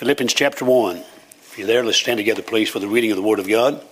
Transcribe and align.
Philippians 0.00 0.32
chapter 0.32 0.64
1. 0.64 0.96
If 0.96 1.58
you're 1.58 1.66
there, 1.66 1.84
let's 1.84 1.98
stand 1.98 2.16
together, 2.16 2.40
please, 2.40 2.70
for 2.70 2.78
the 2.78 2.88
reading 2.88 3.10
of 3.10 3.18
the 3.18 3.22
Word 3.22 3.38
of 3.38 3.46
God. 3.46 3.84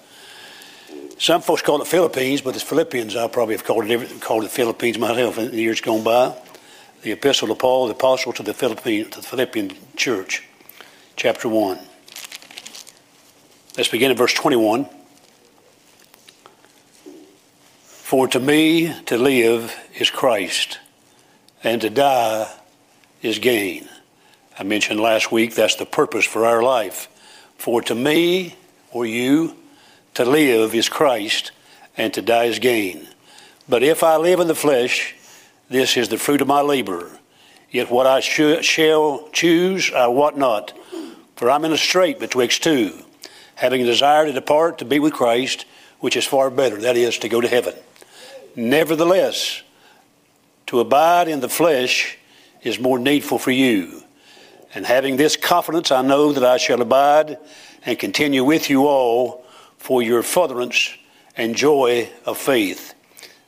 Some 1.18 1.42
folks 1.42 1.60
call 1.60 1.82
it 1.82 1.86
Philippines, 1.86 2.40
but 2.40 2.54
it's 2.54 2.64
Philippians. 2.64 3.14
I 3.14 3.28
probably 3.28 3.54
have 3.56 3.62
called 3.62 3.90
it, 3.90 4.18
called 4.22 4.44
it 4.44 4.50
Philippines 4.50 4.98
myself 4.98 5.36
in 5.36 5.50
the 5.50 5.60
years 5.60 5.82
gone 5.82 6.02
by. 6.02 6.34
The 7.02 7.12
Epistle 7.12 7.50
of 7.50 7.58
Paul, 7.58 7.88
the 7.88 7.92
Apostle 7.92 8.32
to 8.32 8.42
the 8.42 8.54
Philippine, 8.54 9.10
to 9.10 9.20
the 9.20 9.26
Philippian 9.26 9.72
church, 9.96 10.48
chapter 11.16 11.46
1. 11.46 11.78
Let's 13.76 13.90
begin 13.90 14.10
at 14.10 14.16
verse 14.16 14.32
21. 14.32 14.88
For 17.82 18.28
to 18.28 18.40
me 18.40 18.98
to 19.04 19.18
live 19.18 19.78
is 19.94 20.08
Christ, 20.08 20.78
and 21.62 21.82
to 21.82 21.90
die 21.90 22.50
is 23.20 23.38
gain. 23.38 23.90
I 24.60 24.64
mentioned 24.64 24.98
last 24.98 25.30
week 25.30 25.54
that's 25.54 25.76
the 25.76 25.86
purpose 25.86 26.24
for 26.24 26.44
our 26.44 26.64
life. 26.64 27.08
For 27.58 27.80
to 27.82 27.94
me, 27.94 28.56
or 28.90 29.06
you, 29.06 29.54
to 30.14 30.24
live 30.24 30.74
is 30.74 30.88
Christ, 30.88 31.52
and 31.96 32.12
to 32.14 32.22
die 32.22 32.46
is 32.46 32.58
gain. 32.58 33.06
But 33.68 33.84
if 33.84 34.02
I 34.02 34.16
live 34.16 34.40
in 34.40 34.48
the 34.48 34.56
flesh, 34.56 35.14
this 35.68 35.96
is 35.96 36.08
the 36.08 36.18
fruit 36.18 36.40
of 36.40 36.48
my 36.48 36.60
labor. 36.60 37.08
Yet 37.70 37.88
what 37.88 38.08
I 38.08 38.18
sh- 38.18 38.64
shall 38.64 39.28
choose, 39.32 39.92
I 39.92 40.08
wot 40.08 40.36
not. 40.36 40.72
For 41.36 41.50
I'm 41.50 41.64
in 41.64 41.72
a 41.72 41.78
strait 41.78 42.18
betwixt 42.18 42.64
two, 42.64 42.98
having 43.54 43.82
a 43.82 43.86
desire 43.86 44.26
to 44.26 44.32
depart 44.32 44.78
to 44.78 44.84
be 44.84 44.98
with 44.98 45.12
Christ, 45.12 45.66
which 46.00 46.16
is 46.16 46.24
far 46.24 46.50
better, 46.50 46.80
that 46.80 46.96
is, 46.96 47.18
to 47.18 47.28
go 47.28 47.40
to 47.40 47.46
heaven. 47.46 47.74
Nevertheless, 48.56 49.62
to 50.66 50.80
abide 50.80 51.28
in 51.28 51.38
the 51.38 51.48
flesh 51.48 52.18
is 52.62 52.80
more 52.80 52.98
needful 52.98 53.38
for 53.38 53.52
you. 53.52 54.02
And 54.74 54.84
having 54.86 55.16
this 55.16 55.36
confidence, 55.36 55.90
I 55.90 56.02
know 56.02 56.32
that 56.32 56.44
I 56.44 56.56
shall 56.58 56.82
abide 56.82 57.38
and 57.84 57.98
continue 57.98 58.44
with 58.44 58.68
you 58.68 58.86
all 58.86 59.44
for 59.78 60.02
your 60.02 60.22
furtherance 60.22 60.94
and 61.36 61.54
joy 61.54 62.10
of 62.26 62.36
faith, 62.36 62.94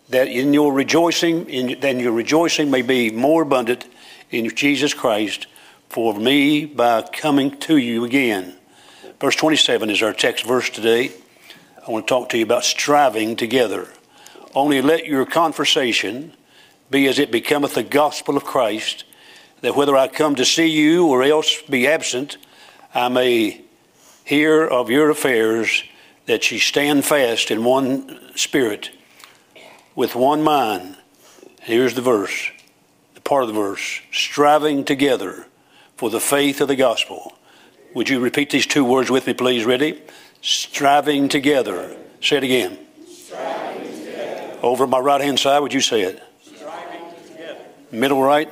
that 0.08 0.28
in 0.28 0.54
your 0.54 0.72
rejoicing, 0.72 1.48
in, 1.48 1.80
then 1.80 1.98
your 1.98 2.12
rejoicing 2.12 2.70
may 2.70 2.82
be 2.82 3.10
more 3.10 3.42
abundant 3.42 3.86
in 4.30 4.48
Jesus 4.54 4.94
Christ 4.94 5.46
for 5.88 6.14
me 6.14 6.64
by 6.64 7.02
coming 7.02 7.58
to 7.58 7.76
you 7.76 8.04
again. 8.04 8.54
Verse 9.20 9.36
27 9.36 9.90
is 9.90 10.02
our 10.02 10.12
text 10.12 10.46
verse 10.46 10.70
today. 10.70 11.10
I 11.86 11.90
want 11.90 12.06
to 12.06 12.14
talk 12.14 12.28
to 12.30 12.38
you 12.38 12.44
about 12.44 12.64
striving 12.64 13.36
together. 13.36 13.88
Only 14.54 14.80
let 14.80 15.06
your 15.06 15.26
conversation 15.26 16.32
be 16.90 17.06
as 17.06 17.18
it 17.18 17.30
becometh 17.30 17.74
the 17.74 17.82
gospel 17.82 18.36
of 18.36 18.44
Christ, 18.44 19.04
that 19.60 19.76
whether 19.76 19.96
I 19.96 20.08
come 20.08 20.34
to 20.36 20.44
see 20.44 20.66
you 20.66 21.06
or 21.06 21.22
else 21.22 21.62
be 21.62 21.86
absent, 21.86 22.36
I 22.94 23.08
may 23.08 23.62
hear 24.24 24.64
of 24.64 24.90
your 24.90 25.10
affairs, 25.10 25.84
that 26.26 26.50
ye 26.50 26.58
stand 26.58 27.04
fast 27.04 27.50
in 27.50 27.64
one 27.64 28.36
spirit, 28.36 28.90
with 29.94 30.14
one 30.14 30.42
mind. 30.42 30.96
Here's 31.62 31.94
the 31.94 32.02
verse, 32.02 32.50
the 33.14 33.20
part 33.20 33.42
of 33.42 33.48
the 33.48 33.54
verse, 33.54 34.00
striving 34.12 34.84
together 34.84 35.46
for 35.96 36.10
the 36.10 36.20
faith 36.20 36.60
of 36.60 36.68
the 36.68 36.76
gospel. 36.76 37.32
Would 37.94 38.08
you 38.08 38.20
repeat 38.20 38.50
these 38.50 38.66
two 38.66 38.84
words 38.84 39.10
with 39.10 39.26
me, 39.26 39.34
please? 39.34 39.64
Ready? 39.64 40.00
Striving 40.40 41.28
together. 41.28 41.96
Say 42.22 42.36
it 42.36 42.44
again. 42.44 42.78
Striving 43.06 44.58
over 44.62 44.86
my 44.86 44.98
right 44.98 45.20
hand 45.20 45.38
side, 45.38 45.58
would 45.60 45.74
you 45.74 45.80
say 45.80 46.02
it? 46.02 46.22
Striving 46.42 47.00
together. 47.26 47.60
Middle 47.90 48.22
right? 48.22 48.48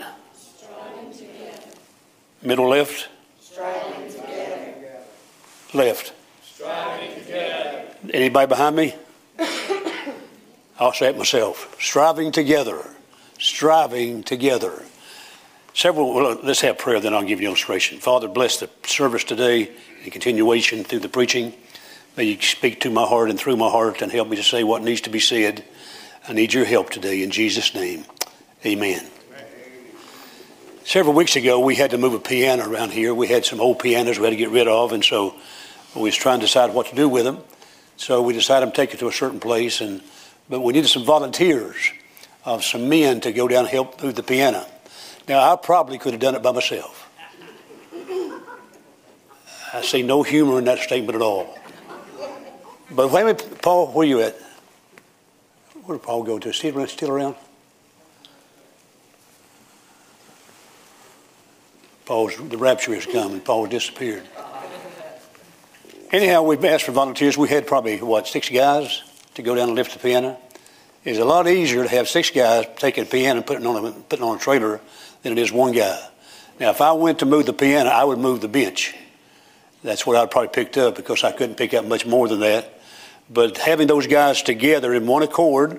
Middle 2.43 2.69
left? 2.69 3.09
Striving 3.41 4.11
together. 4.13 4.75
Left. 5.75 6.13
Striving 6.43 7.15
together. 7.15 7.85
Anybody 8.13 8.47
behind 8.47 8.77
me? 8.77 8.95
I'll 10.79 10.93
say 10.93 11.09
it 11.09 11.19
myself. 11.19 11.77
Striving 11.81 12.31
together. 12.33 12.85
Striving 13.39 14.23
together. 14.23 14.85
Several, 15.75 16.13
well, 16.13 16.39
let's 16.43 16.61
have 16.63 16.79
prayer, 16.79 17.01
then 17.01 17.15
I'll 17.15 17.23
give 17.23 17.41
you 17.41 17.47
an 17.47 17.51
illustration. 17.51 17.99
Father, 17.99 18.29
bless 18.29 18.59
the 18.59 18.71
service 18.85 19.25
today 19.25 19.71
and 20.03 20.13
continuation 20.13 20.85
through 20.85 21.01
the 21.01 21.09
preaching. 21.09 21.53
May 22.17 22.25
you 22.25 22.41
speak 22.41 22.81
to 22.81 22.91
my 22.91 23.07
heart 23.07 23.31
and 23.31 23.39
through 23.39 23.57
my 23.57 23.71
heart 23.71 24.03
and 24.03 24.11
help 24.11 24.29
me 24.29 24.37
to 24.37 24.43
say 24.43 24.65
what 24.65 24.83
needs 24.83 25.03
to 25.03 25.11
be 25.11 25.21
said. 25.21 25.65
I 26.29 26.33
need 26.33 26.53
your 26.53 26.65
help 26.65 26.91
today 26.91 27.23
in 27.23 27.31
Jesus' 27.31 27.75
name. 27.75 28.05
Amen. 28.67 29.07
Several 30.89 31.15
weeks 31.15 31.37
ago, 31.37 31.61
we 31.61 31.75
had 31.75 31.91
to 31.91 31.99
move 31.99 32.15
a 32.15 32.19
piano 32.19 32.67
around 32.67 32.93
here. 32.93 33.13
We 33.13 33.27
had 33.27 33.45
some 33.45 33.61
old 33.61 33.79
pianos 33.79 34.19
we 34.19 34.25
had 34.25 34.31
to 34.31 34.37
get 34.37 34.49
rid 34.49 34.67
of, 34.67 34.93
and 34.93 35.05
so 35.05 35.35
we 35.95 36.05
was 36.05 36.17
trying 36.17 36.41
to 36.41 36.47
decide 36.47 36.73
what 36.73 36.87
to 36.87 36.95
do 36.97 37.11
with 37.11 37.25
them. 37.25 37.41
So 37.99 38.23
we 38.23 38.33
decided 38.33 38.65
to 38.65 38.73
take 38.73 38.95
it 38.95 39.01
to 39.01 39.07
a 39.07 39.13
certain 39.13 39.39
place, 39.39 39.83
and 39.83 40.01
but 40.49 40.61
we 40.61 40.73
needed 40.73 40.89
some 40.89 41.05
volunteers 41.05 41.93
of 42.47 42.65
some 42.65 42.89
men 42.89 43.21
to 43.21 43.33
go 43.33 43.47
down 43.49 43.67
and 43.67 43.69
help 43.69 44.03
move 44.03 44.15
the 44.15 44.23
piano. 44.23 44.65
Now, 45.29 45.53
I 45.53 45.57
probably 45.57 45.99
could 45.99 46.15
have 46.15 46.23
done 46.23 46.35
it 46.35 46.43
by 46.43 46.53
myself. 46.53 47.11
I 49.75 49.83
see 49.83 50.03
no 50.03 50.23
humor 50.23 50.59
in 50.59 50.65
that 50.65 50.79
statement 50.79 51.17
at 51.17 51.21
all. 51.21 51.55
But 52.91 53.11
wait 53.11 53.21
a 53.21 53.25
minute, 53.27 53.61
Paul, 53.61 53.89
where 53.89 54.07
you 54.07 54.23
at? 54.23 54.37
Where 55.85 55.99
did 55.99 56.03
Paul 56.03 56.23
go 56.23 56.39
to? 56.39 56.51
Still, 56.51 56.87
still 56.87 57.11
around? 57.11 57.37
Paul's, 62.09 62.35
the 62.39 62.57
rapture 62.57 62.95
has 62.95 63.05
come 63.05 63.33
and 63.33 63.45
Paul 63.45 63.67
disappeared. 63.67 64.23
Anyhow, 66.11 66.41
we've 66.41 66.65
asked 66.65 66.85
for 66.85 66.93
volunteers. 66.93 67.37
We 67.37 67.51
had 67.51 67.67
probably, 67.67 68.01
what, 68.01 68.27
six 68.27 68.49
guys 68.49 69.03
to 69.35 69.43
go 69.43 69.55
down 69.55 69.69
and 69.69 69.77
lift 69.77 69.93
the 69.93 69.99
piano? 69.99 70.39
It's 71.05 71.19
a 71.19 71.25
lot 71.27 71.47
easier 71.47 71.83
to 71.83 71.89
have 71.91 72.09
six 72.09 72.31
guys 72.31 72.65
taking 72.77 73.05
a 73.05 73.07
piano 73.07 73.41
and 73.41 73.47
putting 73.47 73.67
on 73.67 73.85
a, 73.85 73.93
putting 73.93 74.25
on 74.25 74.37
a 74.37 74.39
trailer 74.39 74.81
than 75.23 75.33
it 75.33 75.39
is 75.39 75.53
one 75.53 75.73
guy. 75.73 76.03
Now, 76.59 76.71
if 76.71 76.81
I 76.81 76.93
went 76.93 77.19
to 77.19 77.27
move 77.27 77.45
the 77.45 77.53
piano, 77.53 77.91
I 77.91 78.05
would 78.05 78.19
move 78.19 78.41
the 78.41 78.49
bench. 78.49 78.95
That's 79.85 80.07
what 80.07 80.17
I'd 80.17 80.31
probably 80.31 80.49
picked 80.49 80.79
up 80.79 80.97
because 80.97 81.25
I 81.25 81.33
couldn't 81.33 81.57
pick 81.57 81.75
up 81.75 81.85
much 81.85 82.07
more 82.07 82.27
than 82.27 82.41
that. 82.41 82.81
But 83.29 83.59
having 83.59 83.87
those 83.87 84.07
guys 84.07 84.41
together 84.41 84.95
in 84.95 85.07
one 85.07 85.23
accord 85.23 85.79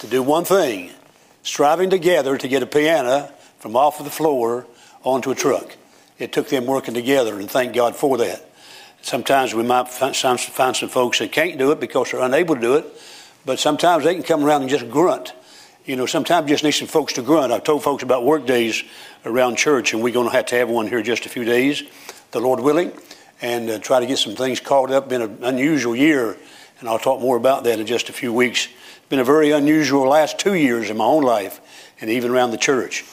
to 0.00 0.06
do 0.06 0.22
one 0.22 0.44
thing, 0.44 0.90
striving 1.42 1.88
together 1.88 2.36
to 2.36 2.46
get 2.46 2.62
a 2.62 2.66
piano 2.66 3.32
from 3.58 3.74
off 3.74 4.00
of 4.00 4.04
the 4.04 4.12
floor 4.12 4.66
onto 5.04 5.30
a 5.30 5.34
truck. 5.34 5.76
It 6.18 6.32
took 6.32 6.48
them 6.48 6.66
working 6.66 6.94
together, 6.94 7.38
and 7.38 7.50
thank 7.50 7.74
God 7.74 7.96
for 7.96 8.18
that. 8.18 8.48
Sometimes 9.02 9.54
we 9.54 9.64
might 9.64 9.88
find 9.88 10.14
some, 10.14 10.88
folks 10.88 11.18
that 11.18 11.32
can't 11.32 11.58
do 11.58 11.72
it 11.72 11.80
because 11.80 12.12
they're 12.12 12.20
unable 12.20 12.54
to 12.54 12.60
do 12.60 12.74
it, 12.76 12.86
but 13.44 13.58
sometimes 13.58 14.04
they 14.04 14.14
can 14.14 14.22
come 14.22 14.44
around 14.44 14.62
and 14.62 14.70
just 14.70 14.88
grunt. 14.88 15.32
You 15.84 15.96
know, 15.96 16.06
sometimes 16.06 16.48
just 16.48 16.62
need 16.62 16.70
some 16.70 16.86
folks 16.86 17.14
to 17.14 17.22
grunt. 17.22 17.52
I've 17.52 17.64
told 17.64 17.82
folks 17.82 18.04
about 18.04 18.24
work 18.24 18.46
days 18.46 18.84
around 19.24 19.56
church, 19.56 19.92
and 19.92 20.02
we're 20.02 20.12
going 20.12 20.28
to 20.28 20.32
have 20.32 20.46
to 20.46 20.56
have 20.56 20.68
one 20.68 20.86
here 20.86 21.02
just 21.02 21.26
a 21.26 21.28
few 21.28 21.44
days, 21.44 21.82
the 22.30 22.40
Lord 22.40 22.60
willing, 22.60 22.92
and 23.40 23.68
uh, 23.68 23.78
try 23.80 23.98
to 23.98 24.06
get 24.06 24.18
some 24.18 24.36
things 24.36 24.60
caught 24.60 24.92
up. 24.92 25.08
Been 25.08 25.22
an 25.22 25.38
unusual 25.42 25.96
year, 25.96 26.36
and 26.78 26.88
I'll 26.88 27.00
talk 27.00 27.20
more 27.20 27.36
about 27.36 27.64
that 27.64 27.80
in 27.80 27.86
just 27.86 28.08
a 28.08 28.12
few 28.12 28.32
weeks. 28.32 28.68
Been 29.08 29.18
a 29.18 29.24
very 29.24 29.50
unusual 29.50 30.06
last 30.06 30.38
two 30.38 30.54
years 30.54 30.88
in 30.88 30.96
my 30.96 31.04
own 31.04 31.24
life, 31.24 31.60
and 32.00 32.08
even 32.08 32.30
around 32.30 32.52
the 32.52 32.58
church. 32.58 33.04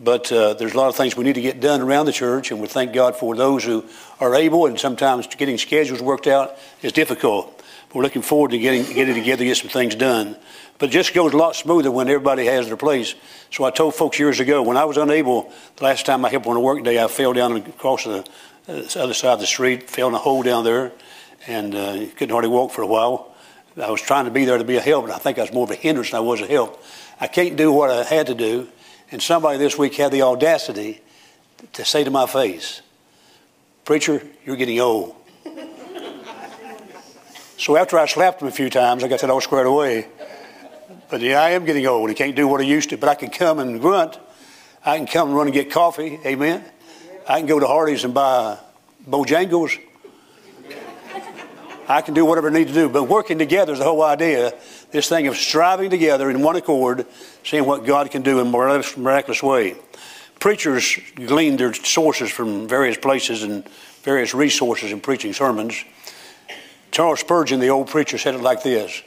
But 0.00 0.30
uh, 0.30 0.54
there's 0.54 0.74
a 0.74 0.76
lot 0.76 0.88
of 0.88 0.96
things 0.96 1.16
we 1.16 1.24
need 1.24 1.34
to 1.34 1.40
get 1.40 1.60
done 1.60 1.80
around 1.80 2.06
the 2.06 2.12
church, 2.12 2.50
and 2.50 2.60
we 2.60 2.68
thank 2.68 2.92
God 2.92 3.16
for 3.16 3.34
those 3.34 3.64
who 3.64 3.84
are 4.20 4.34
able. 4.34 4.66
And 4.66 4.78
sometimes 4.78 5.26
getting 5.26 5.58
schedules 5.58 6.00
worked 6.00 6.26
out 6.26 6.56
is 6.82 6.92
difficult. 6.92 7.56
But 7.88 7.96
We're 7.96 8.02
looking 8.02 8.22
forward 8.22 8.52
to 8.52 8.58
getting 8.58 8.84
getting 8.92 9.14
together 9.14 9.38
to 9.38 9.44
get 9.44 9.56
some 9.56 9.70
things 9.70 9.94
done. 9.96 10.36
But 10.78 10.90
it 10.90 10.92
just 10.92 11.12
goes 11.14 11.32
a 11.32 11.36
lot 11.36 11.56
smoother 11.56 11.90
when 11.90 12.08
everybody 12.08 12.46
has 12.46 12.68
their 12.68 12.76
place. 12.76 13.16
So 13.50 13.64
I 13.64 13.70
told 13.70 13.96
folks 13.96 14.18
years 14.18 14.38
ago 14.38 14.62
when 14.62 14.76
I 14.76 14.84
was 14.84 14.96
unable, 14.96 15.52
the 15.76 15.84
last 15.84 16.06
time 16.06 16.24
I 16.24 16.28
helped 16.28 16.46
on 16.46 16.56
a 16.56 16.60
work 16.60 16.84
day, 16.84 17.02
I 17.02 17.08
fell 17.08 17.32
down 17.32 17.56
across 17.56 18.04
the, 18.04 18.24
uh, 18.68 18.72
other 18.96 19.14
side 19.14 19.32
of 19.32 19.40
the 19.40 19.46
street, 19.46 19.90
fell 19.90 20.08
in 20.08 20.14
a 20.14 20.18
hole 20.18 20.44
down 20.44 20.62
there, 20.62 20.92
and 21.48 21.74
uh, 21.74 22.06
couldn't 22.16 22.30
hardly 22.30 22.50
walk 22.50 22.70
for 22.70 22.82
a 22.82 22.86
while. 22.86 23.34
I 23.76 23.90
was 23.90 24.02
trying 24.02 24.26
to 24.26 24.30
be 24.30 24.44
there 24.44 24.58
to 24.58 24.64
be 24.64 24.76
a 24.76 24.80
help, 24.80 25.04
and 25.04 25.12
I 25.12 25.18
think 25.18 25.38
I 25.38 25.42
was 25.42 25.52
more 25.52 25.64
of 25.64 25.70
a 25.70 25.76
hindrance 25.76 26.10
than 26.10 26.18
I 26.18 26.20
was 26.20 26.40
a 26.40 26.46
help. 26.46 26.82
I 27.20 27.26
can't 27.26 27.56
do 27.56 27.72
what 27.72 27.90
I 27.90 28.04
had 28.04 28.28
to 28.28 28.34
do 28.34 28.68
and 29.10 29.22
somebody 29.22 29.58
this 29.58 29.78
week 29.78 29.94
had 29.94 30.12
the 30.12 30.22
audacity 30.22 31.00
to 31.72 31.84
say 31.84 32.04
to 32.04 32.10
my 32.10 32.26
face, 32.26 32.82
Preacher, 33.84 34.22
you're 34.44 34.56
getting 34.56 34.80
old. 34.80 35.14
so 37.56 37.76
after 37.76 37.98
I 37.98 38.06
slapped 38.06 38.42
him 38.42 38.48
a 38.48 38.52
few 38.52 38.68
times, 38.68 39.02
I 39.02 39.08
got 39.08 39.20
that 39.20 39.30
all 39.30 39.40
squared 39.40 39.66
away. 39.66 40.08
But 41.10 41.22
yeah, 41.22 41.40
I 41.40 41.50
am 41.50 41.64
getting 41.64 41.86
old. 41.86 42.10
He 42.10 42.14
can't 42.14 42.36
do 42.36 42.46
what 42.46 42.60
he 42.60 42.68
used 42.68 42.90
to, 42.90 42.98
but 42.98 43.08
I 43.08 43.14
can 43.14 43.30
come 43.30 43.58
and 43.58 43.80
grunt. 43.80 44.18
I 44.84 44.98
can 44.98 45.06
come 45.06 45.28
and 45.28 45.36
run 45.36 45.46
and 45.46 45.54
get 45.54 45.70
coffee. 45.70 46.20
Amen. 46.24 46.64
I 47.26 47.38
can 47.38 47.46
go 47.46 47.58
to 47.58 47.66
Hardee's 47.66 48.04
and 48.04 48.12
buy 48.12 48.58
Bojangles. 49.08 49.78
I 51.88 52.02
can 52.02 52.12
do 52.12 52.26
whatever 52.26 52.48
I 52.48 52.52
need 52.52 52.68
to 52.68 52.74
do. 52.74 52.88
But 52.90 53.04
working 53.04 53.38
together 53.38 53.72
is 53.72 53.78
the 53.78 53.86
whole 53.86 54.02
idea. 54.02 54.52
This 54.90 55.08
thing 55.08 55.26
of 55.26 55.36
striving 55.36 55.88
together 55.88 56.28
in 56.28 56.42
one 56.42 56.56
accord, 56.56 57.06
seeing 57.48 57.64
what 57.64 57.86
God 57.86 58.10
can 58.10 58.20
do 58.20 58.40
in 58.40 58.48
a 58.48 58.82
miraculous 58.98 59.42
way. 59.42 59.74
preachers 60.38 60.98
glean 61.14 61.56
their 61.56 61.72
sources 61.72 62.30
from 62.30 62.68
various 62.68 62.98
places 62.98 63.42
and 63.42 63.66
various 64.02 64.34
resources 64.34 64.92
in 64.92 65.00
preaching 65.00 65.32
sermons. 65.32 65.82
Charles 66.90 67.20
Spurgeon, 67.20 67.58
the 67.58 67.68
old 67.68 67.88
preacher, 67.88 68.18
said 68.18 68.34
it 68.34 68.42
like 68.42 68.62
this 68.62 69.02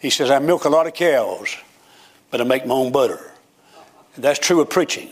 He 0.00 0.08
says, 0.08 0.30
I 0.30 0.38
milk 0.38 0.64
a 0.64 0.70
lot 0.70 0.86
of 0.86 0.94
cows, 0.94 1.54
but 2.30 2.40
I 2.40 2.44
make 2.44 2.64
my 2.64 2.74
own 2.74 2.90
butter. 2.90 3.20
And 4.14 4.24
that's 4.24 4.38
true 4.38 4.62
of 4.62 4.70
preaching. 4.70 5.10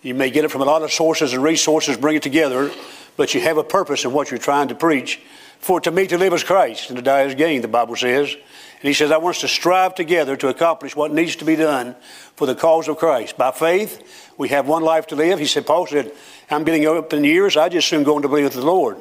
You 0.00 0.14
may 0.14 0.30
get 0.30 0.44
it 0.44 0.50
from 0.50 0.62
a 0.62 0.64
lot 0.64 0.80
of 0.80 0.90
sources 0.90 1.34
and 1.34 1.42
resources, 1.42 1.98
bring 1.98 2.16
it 2.16 2.22
together, 2.22 2.70
but 3.18 3.34
you 3.34 3.42
have 3.42 3.58
a 3.58 3.64
purpose 3.64 4.06
in 4.06 4.12
what 4.14 4.30
you're 4.30 4.38
trying 4.38 4.68
to 4.68 4.74
preach. 4.74 5.20
For 5.58 5.82
to 5.82 5.90
me 5.90 6.06
to 6.06 6.16
live 6.16 6.32
is 6.32 6.44
Christ, 6.44 6.88
and 6.88 6.96
to 6.96 7.02
die 7.02 7.24
is 7.24 7.34
gain, 7.34 7.60
the 7.60 7.68
Bible 7.68 7.96
says. 7.96 8.34
And 8.76 8.88
he 8.88 8.92
says, 8.92 9.10
I 9.10 9.16
want 9.16 9.36
us 9.36 9.40
to 9.40 9.48
strive 9.48 9.94
together 9.94 10.36
to 10.36 10.48
accomplish 10.48 10.94
what 10.94 11.12
needs 11.12 11.36
to 11.36 11.44
be 11.44 11.56
done 11.56 11.96
for 12.36 12.46
the 12.46 12.54
cause 12.54 12.88
of 12.88 12.98
Christ. 12.98 13.38
By 13.38 13.50
faith, 13.50 14.32
we 14.36 14.50
have 14.50 14.68
one 14.68 14.82
life 14.82 15.06
to 15.08 15.16
live. 15.16 15.38
He 15.38 15.46
said, 15.46 15.66
Paul 15.66 15.86
said, 15.86 16.12
I'm 16.50 16.64
getting 16.64 16.86
up 16.86 17.12
in 17.12 17.24
years, 17.24 17.56
I 17.56 17.68
just 17.68 17.88
soon 17.88 18.04
going 18.04 18.22
to 18.22 18.28
be 18.28 18.42
with 18.42 18.52
the 18.52 18.64
Lord. 18.64 18.98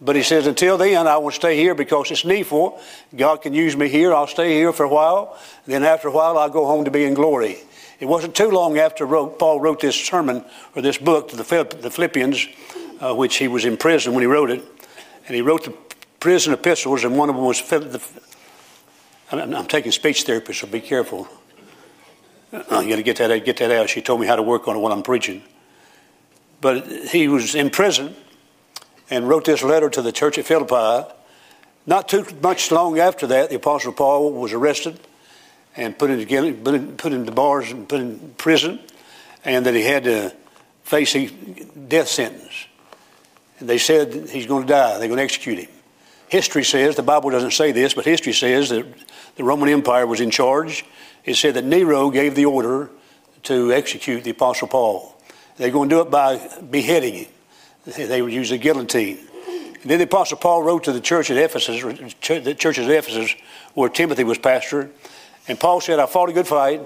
But 0.00 0.16
he 0.16 0.22
says, 0.24 0.48
until 0.48 0.76
then, 0.78 1.06
I 1.06 1.16
will 1.18 1.30
stay 1.30 1.56
here 1.56 1.76
because 1.76 2.10
it's 2.10 2.24
needful. 2.24 2.80
God 3.14 3.36
can 3.42 3.54
use 3.54 3.76
me 3.76 3.88
here. 3.88 4.12
I'll 4.12 4.26
stay 4.26 4.52
here 4.54 4.72
for 4.72 4.82
a 4.84 4.88
while. 4.88 5.38
Then 5.64 5.84
after 5.84 6.08
a 6.08 6.10
while, 6.10 6.38
I'll 6.38 6.50
go 6.50 6.66
home 6.66 6.84
to 6.86 6.90
be 6.90 7.04
in 7.04 7.14
glory. 7.14 7.58
It 8.00 8.06
wasn't 8.06 8.34
too 8.34 8.50
long 8.50 8.78
after 8.78 9.06
Paul 9.06 9.60
wrote 9.60 9.78
this 9.78 9.94
sermon 9.94 10.44
or 10.74 10.82
this 10.82 10.98
book 10.98 11.28
to 11.28 11.36
the, 11.36 11.44
Philippians, 11.44 12.48
uh, 12.98 13.14
which 13.14 13.36
he 13.36 13.46
was 13.46 13.64
in 13.64 13.76
prison 13.76 14.12
when 14.12 14.22
he 14.22 14.26
wrote 14.26 14.50
it. 14.50 14.64
And 15.28 15.36
he 15.36 15.40
wrote 15.40 15.64
the 15.64 15.74
prison 16.18 16.52
epistles, 16.52 17.04
and 17.04 17.16
one 17.16 17.28
of 17.28 17.36
them 17.36 17.44
was 17.44 17.62
the, 17.68 18.02
I'm, 19.32 19.54
I'm 19.54 19.66
taking 19.66 19.92
speech 19.92 20.22
therapy, 20.24 20.52
so 20.52 20.66
be 20.66 20.80
careful. 20.80 21.26
Uh, 22.52 22.80
you 22.80 22.90
got 22.90 22.96
to 22.96 23.02
get 23.02 23.16
that 23.16 23.44
get 23.44 23.56
that 23.56 23.70
out. 23.70 23.88
She 23.88 24.02
told 24.02 24.20
me 24.20 24.26
how 24.26 24.36
to 24.36 24.42
work 24.42 24.68
on 24.68 24.76
it 24.76 24.78
while 24.78 24.92
I'm 24.92 25.02
preaching. 25.02 25.42
But 26.60 26.86
he 26.86 27.26
was 27.28 27.54
in 27.54 27.70
prison 27.70 28.14
and 29.10 29.28
wrote 29.28 29.44
this 29.44 29.62
letter 29.62 29.90
to 29.90 30.02
the 30.02 30.12
church 30.12 30.38
at 30.38 30.44
Philippi. 30.44 31.10
Not 31.86 32.08
too 32.08 32.24
much 32.42 32.70
long 32.70 32.98
after 32.98 33.26
that, 33.28 33.50
the 33.50 33.56
Apostle 33.56 33.92
Paul 33.92 34.32
was 34.32 34.52
arrested 34.52 35.00
and 35.76 35.98
put 35.98 36.10
into, 36.10 36.26
put, 36.62 36.74
in, 36.74 37.12
into 37.12 37.32
bars 37.32 37.70
and 37.72 37.88
put 37.88 38.00
in 38.00 38.34
prison, 38.36 38.78
and 39.44 39.66
that 39.66 39.74
he 39.74 39.82
had 39.82 40.04
to 40.04 40.32
face 40.84 41.16
a 41.16 41.26
death 41.28 42.08
sentence. 42.08 42.66
And 43.58 43.68
they 43.68 43.78
said 43.78 44.28
he's 44.28 44.46
going 44.46 44.66
to 44.66 44.68
die. 44.68 44.98
They're 44.98 45.08
going 45.08 45.16
to 45.16 45.24
execute 45.24 45.58
him. 45.58 45.68
History 46.28 46.64
says, 46.64 46.96
the 46.96 47.02
Bible 47.02 47.30
doesn't 47.30 47.52
say 47.52 47.72
this, 47.72 47.94
but 47.94 48.04
history 48.04 48.32
says 48.32 48.68
that 48.70 48.86
the 49.36 49.44
Roman 49.44 49.68
Empire 49.68 50.06
was 50.06 50.20
in 50.20 50.30
charge. 50.30 50.84
It 51.24 51.36
said 51.36 51.54
that 51.54 51.64
Nero 51.64 52.10
gave 52.10 52.34
the 52.34 52.46
order 52.46 52.90
to 53.44 53.72
execute 53.72 54.24
the 54.24 54.30
Apostle 54.30 54.68
Paul. 54.68 55.16
They're 55.56 55.70
going 55.70 55.88
to 55.88 55.96
do 55.96 56.00
it 56.02 56.10
by 56.10 56.40
beheading 56.70 57.14
him. 57.14 57.28
They 57.84 58.22
would 58.22 58.32
use 58.32 58.50
a 58.50 58.58
guillotine. 58.58 59.18
And 59.82 59.90
then 59.90 59.98
the 59.98 60.04
Apostle 60.04 60.38
Paul 60.38 60.62
wrote 60.62 60.84
to 60.84 60.92
the 60.92 61.00
church 61.00 61.30
at 61.30 61.36
Ephesus, 61.36 61.82
the 61.82 62.54
church 62.54 62.78
at 62.78 62.88
Ephesus, 62.88 63.34
where 63.74 63.88
Timothy 63.88 64.22
was 64.22 64.38
pastor, 64.38 64.90
and 65.48 65.58
Paul 65.58 65.80
said, 65.80 65.98
I 65.98 66.06
fought 66.06 66.28
a 66.28 66.32
good 66.32 66.46
fight. 66.46 66.82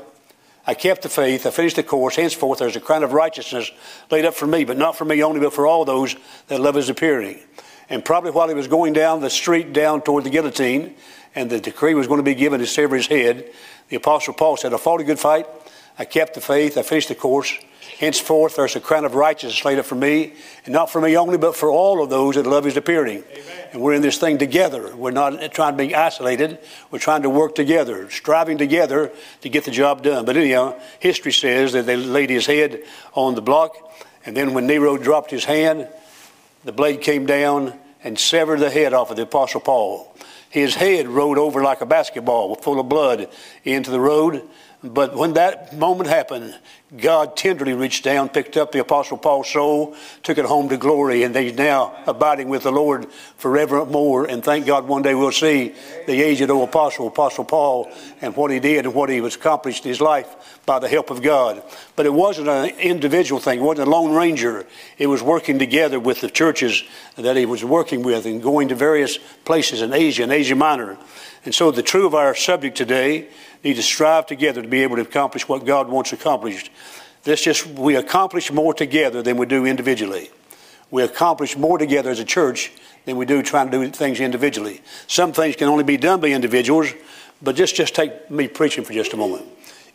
I 0.66 0.74
kept 0.74 1.02
the 1.02 1.08
faith. 1.08 1.46
I 1.46 1.50
finished 1.50 1.76
the 1.76 1.82
course. 1.82 2.16
Henceforth, 2.16 2.58
there's 2.58 2.74
a 2.74 2.80
crown 2.80 3.04
of 3.04 3.12
righteousness 3.12 3.70
laid 4.10 4.24
up 4.24 4.34
for 4.34 4.46
me, 4.46 4.64
but 4.64 4.78
not 4.78 4.96
for 4.96 5.04
me 5.04 5.22
only, 5.22 5.40
but 5.40 5.52
for 5.52 5.66
all 5.66 5.84
those 5.84 6.16
that 6.48 6.60
love 6.60 6.74
his 6.74 6.88
appearing. 6.88 7.38
And 7.88 8.04
probably 8.04 8.32
while 8.32 8.48
he 8.48 8.54
was 8.54 8.66
going 8.66 8.92
down 8.92 9.20
the 9.20 9.30
street 9.30 9.72
down 9.72 10.00
toward 10.00 10.24
the 10.24 10.30
guillotine, 10.30 10.96
and 11.36 11.48
the 11.48 11.60
decree 11.60 11.94
was 11.94 12.08
going 12.08 12.18
to 12.18 12.24
be 12.24 12.34
given 12.34 12.58
to 12.58 12.66
sever 12.66 12.96
his 12.96 13.06
head, 13.06 13.48
the 13.88 13.96
Apostle 13.96 14.34
Paul 14.34 14.56
said, 14.56 14.74
I 14.74 14.78
fought 14.78 15.00
a 15.00 15.04
good 15.04 15.20
fight. 15.20 15.46
I 15.98 16.04
kept 16.04 16.34
the 16.34 16.40
faith. 16.40 16.76
I 16.76 16.82
finished 16.82 17.08
the 17.08 17.14
course. 17.14 17.52
Henceforth, 17.98 18.56
there's 18.56 18.76
a 18.76 18.80
crown 18.80 19.04
of 19.04 19.14
righteousness 19.14 19.64
laid 19.64 19.78
up 19.78 19.86
for 19.86 19.94
me, 19.94 20.34
and 20.64 20.72
not 20.72 20.90
for 20.90 21.00
me 21.00 21.16
only, 21.16 21.38
but 21.38 21.56
for 21.56 21.70
all 21.70 22.02
of 22.02 22.10
those 22.10 22.34
that 22.34 22.46
love 22.46 22.64
his 22.64 22.76
appearing. 22.76 23.22
Amen. 23.30 23.68
And 23.72 23.80
we're 23.80 23.94
in 23.94 24.02
this 24.02 24.18
thing 24.18 24.38
together. 24.38 24.94
We're 24.94 25.12
not 25.12 25.52
trying 25.52 25.76
to 25.76 25.86
be 25.86 25.94
isolated. 25.94 26.58
We're 26.90 26.98
trying 26.98 27.22
to 27.22 27.30
work 27.30 27.54
together, 27.54 28.10
striving 28.10 28.58
together 28.58 29.12
to 29.42 29.48
get 29.48 29.64
the 29.64 29.70
job 29.70 30.02
done. 30.02 30.24
But 30.24 30.36
anyhow, 30.36 30.78
history 30.98 31.32
says 31.32 31.72
that 31.72 31.86
they 31.86 31.96
laid 31.96 32.28
his 32.28 32.46
head 32.46 32.82
on 33.14 33.34
the 33.34 33.42
block, 33.42 33.76
and 34.26 34.36
then 34.36 34.52
when 34.52 34.66
Nero 34.66 34.98
dropped 34.98 35.30
his 35.30 35.44
hand, 35.44 35.88
the 36.64 36.72
blade 36.72 37.00
came 37.00 37.24
down 37.24 37.78
and 38.02 38.18
severed 38.18 38.58
the 38.58 38.70
head 38.70 38.92
off 38.92 39.10
of 39.10 39.16
the 39.16 39.22
Apostle 39.22 39.60
Paul. 39.60 40.14
His 40.56 40.74
head 40.74 41.06
rolled 41.06 41.36
over 41.36 41.62
like 41.62 41.82
a 41.82 41.86
basketball 41.86 42.54
full 42.54 42.80
of 42.80 42.88
blood 42.88 43.28
into 43.64 43.90
the 43.90 44.00
road. 44.00 44.42
But 44.82 45.16
when 45.16 45.32
that 45.34 45.76
moment 45.76 46.08
happened, 46.08 46.54
God 46.96 47.36
tenderly 47.36 47.72
reached 47.72 48.04
down, 48.04 48.28
picked 48.28 48.56
up 48.56 48.70
the 48.70 48.78
Apostle 48.78 49.16
Paul's 49.16 49.50
soul, 49.50 49.96
took 50.22 50.38
it 50.38 50.44
home 50.44 50.68
to 50.68 50.76
glory, 50.76 51.24
and 51.24 51.34
he's 51.34 51.54
now 51.54 51.96
abiding 52.06 52.48
with 52.48 52.62
the 52.62 52.70
Lord 52.70 53.10
forevermore. 53.38 54.26
And 54.26 54.44
thank 54.44 54.66
God 54.66 54.86
one 54.86 55.02
day 55.02 55.14
we'll 55.14 55.32
see 55.32 55.74
the 56.06 56.22
aged 56.22 56.48
old 56.50 56.68
apostle, 56.68 57.08
Apostle 57.08 57.44
Paul, 57.44 57.90
and 58.20 58.36
what 58.36 58.50
he 58.50 58.60
did 58.60 58.84
and 58.84 58.94
what 58.94 59.08
he 59.08 59.20
was 59.20 59.34
accomplished 59.34 59.84
in 59.84 59.88
his 59.88 60.00
life 60.00 60.60
by 60.64 60.78
the 60.78 60.88
help 60.88 61.10
of 61.10 61.22
God. 61.22 61.62
But 61.96 62.06
it 62.06 62.12
wasn't 62.12 62.48
an 62.48 62.68
individual 62.78 63.40
thing, 63.40 63.58
it 63.58 63.62
wasn't 63.62 63.88
a 63.88 63.90
lone 63.90 64.14
ranger. 64.14 64.66
It 64.98 65.08
was 65.08 65.22
working 65.22 65.58
together 65.58 65.98
with 65.98 66.20
the 66.20 66.30
churches 66.30 66.84
that 67.16 67.36
he 67.36 67.46
was 67.46 67.64
working 67.64 68.02
with 68.02 68.26
and 68.26 68.42
going 68.42 68.68
to 68.68 68.74
various 68.74 69.18
places 69.44 69.80
in 69.80 69.92
Asia 69.92 70.22
and 70.22 70.32
Asia 70.32 70.54
Minor. 70.54 70.98
And 71.44 71.54
so 71.54 71.70
the 71.70 71.82
true 71.82 72.06
of 72.06 72.14
our 72.14 72.34
subject 72.34 72.76
today 72.76 73.28
need 73.64 73.74
to 73.76 73.82
strive 73.82 74.26
together 74.26 74.62
to 74.62 74.68
be 74.68 74.82
able 74.82 74.96
to 74.96 75.02
accomplish 75.02 75.48
what 75.48 75.64
God 75.64 75.88
wants 75.88 76.12
accomplished. 76.12 76.70
This 77.24 77.42
just, 77.42 77.66
we 77.66 77.96
accomplish 77.96 78.52
more 78.52 78.72
together 78.72 79.22
than 79.22 79.36
we 79.36 79.46
do 79.46 79.66
individually. 79.66 80.30
We 80.90 81.02
accomplish 81.02 81.56
more 81.56 81.78
together 81.78 82.10
as 82.10 82.20
a 82.20 82.24
church 82.24 82.72
than 83.04 83.16
we 83.16 83.26
do 83.26 83.42
trying 83.42 83.70
to 83.70 83.78
do 83.78 83.90
things 83.90 84.20
individually. 84.20 84.80
Some 85.08 85.32
things 85.32 85.56
can 85.56 85.68
only 85.68 85.84
be 85.84 85.96
done 85.96 86.20
by 86.20 86.28
individuals, 86.28 86.92
but 87.42 87.56
just, 87.56 87.74
just 87.74 87.94
take 87.94 88.30
me 88.30 88.46
preaching 88.46 88.84
for 88.84 88.92
just 88.92 89.12
a 89.12 89.16
moment. 89.16 89.46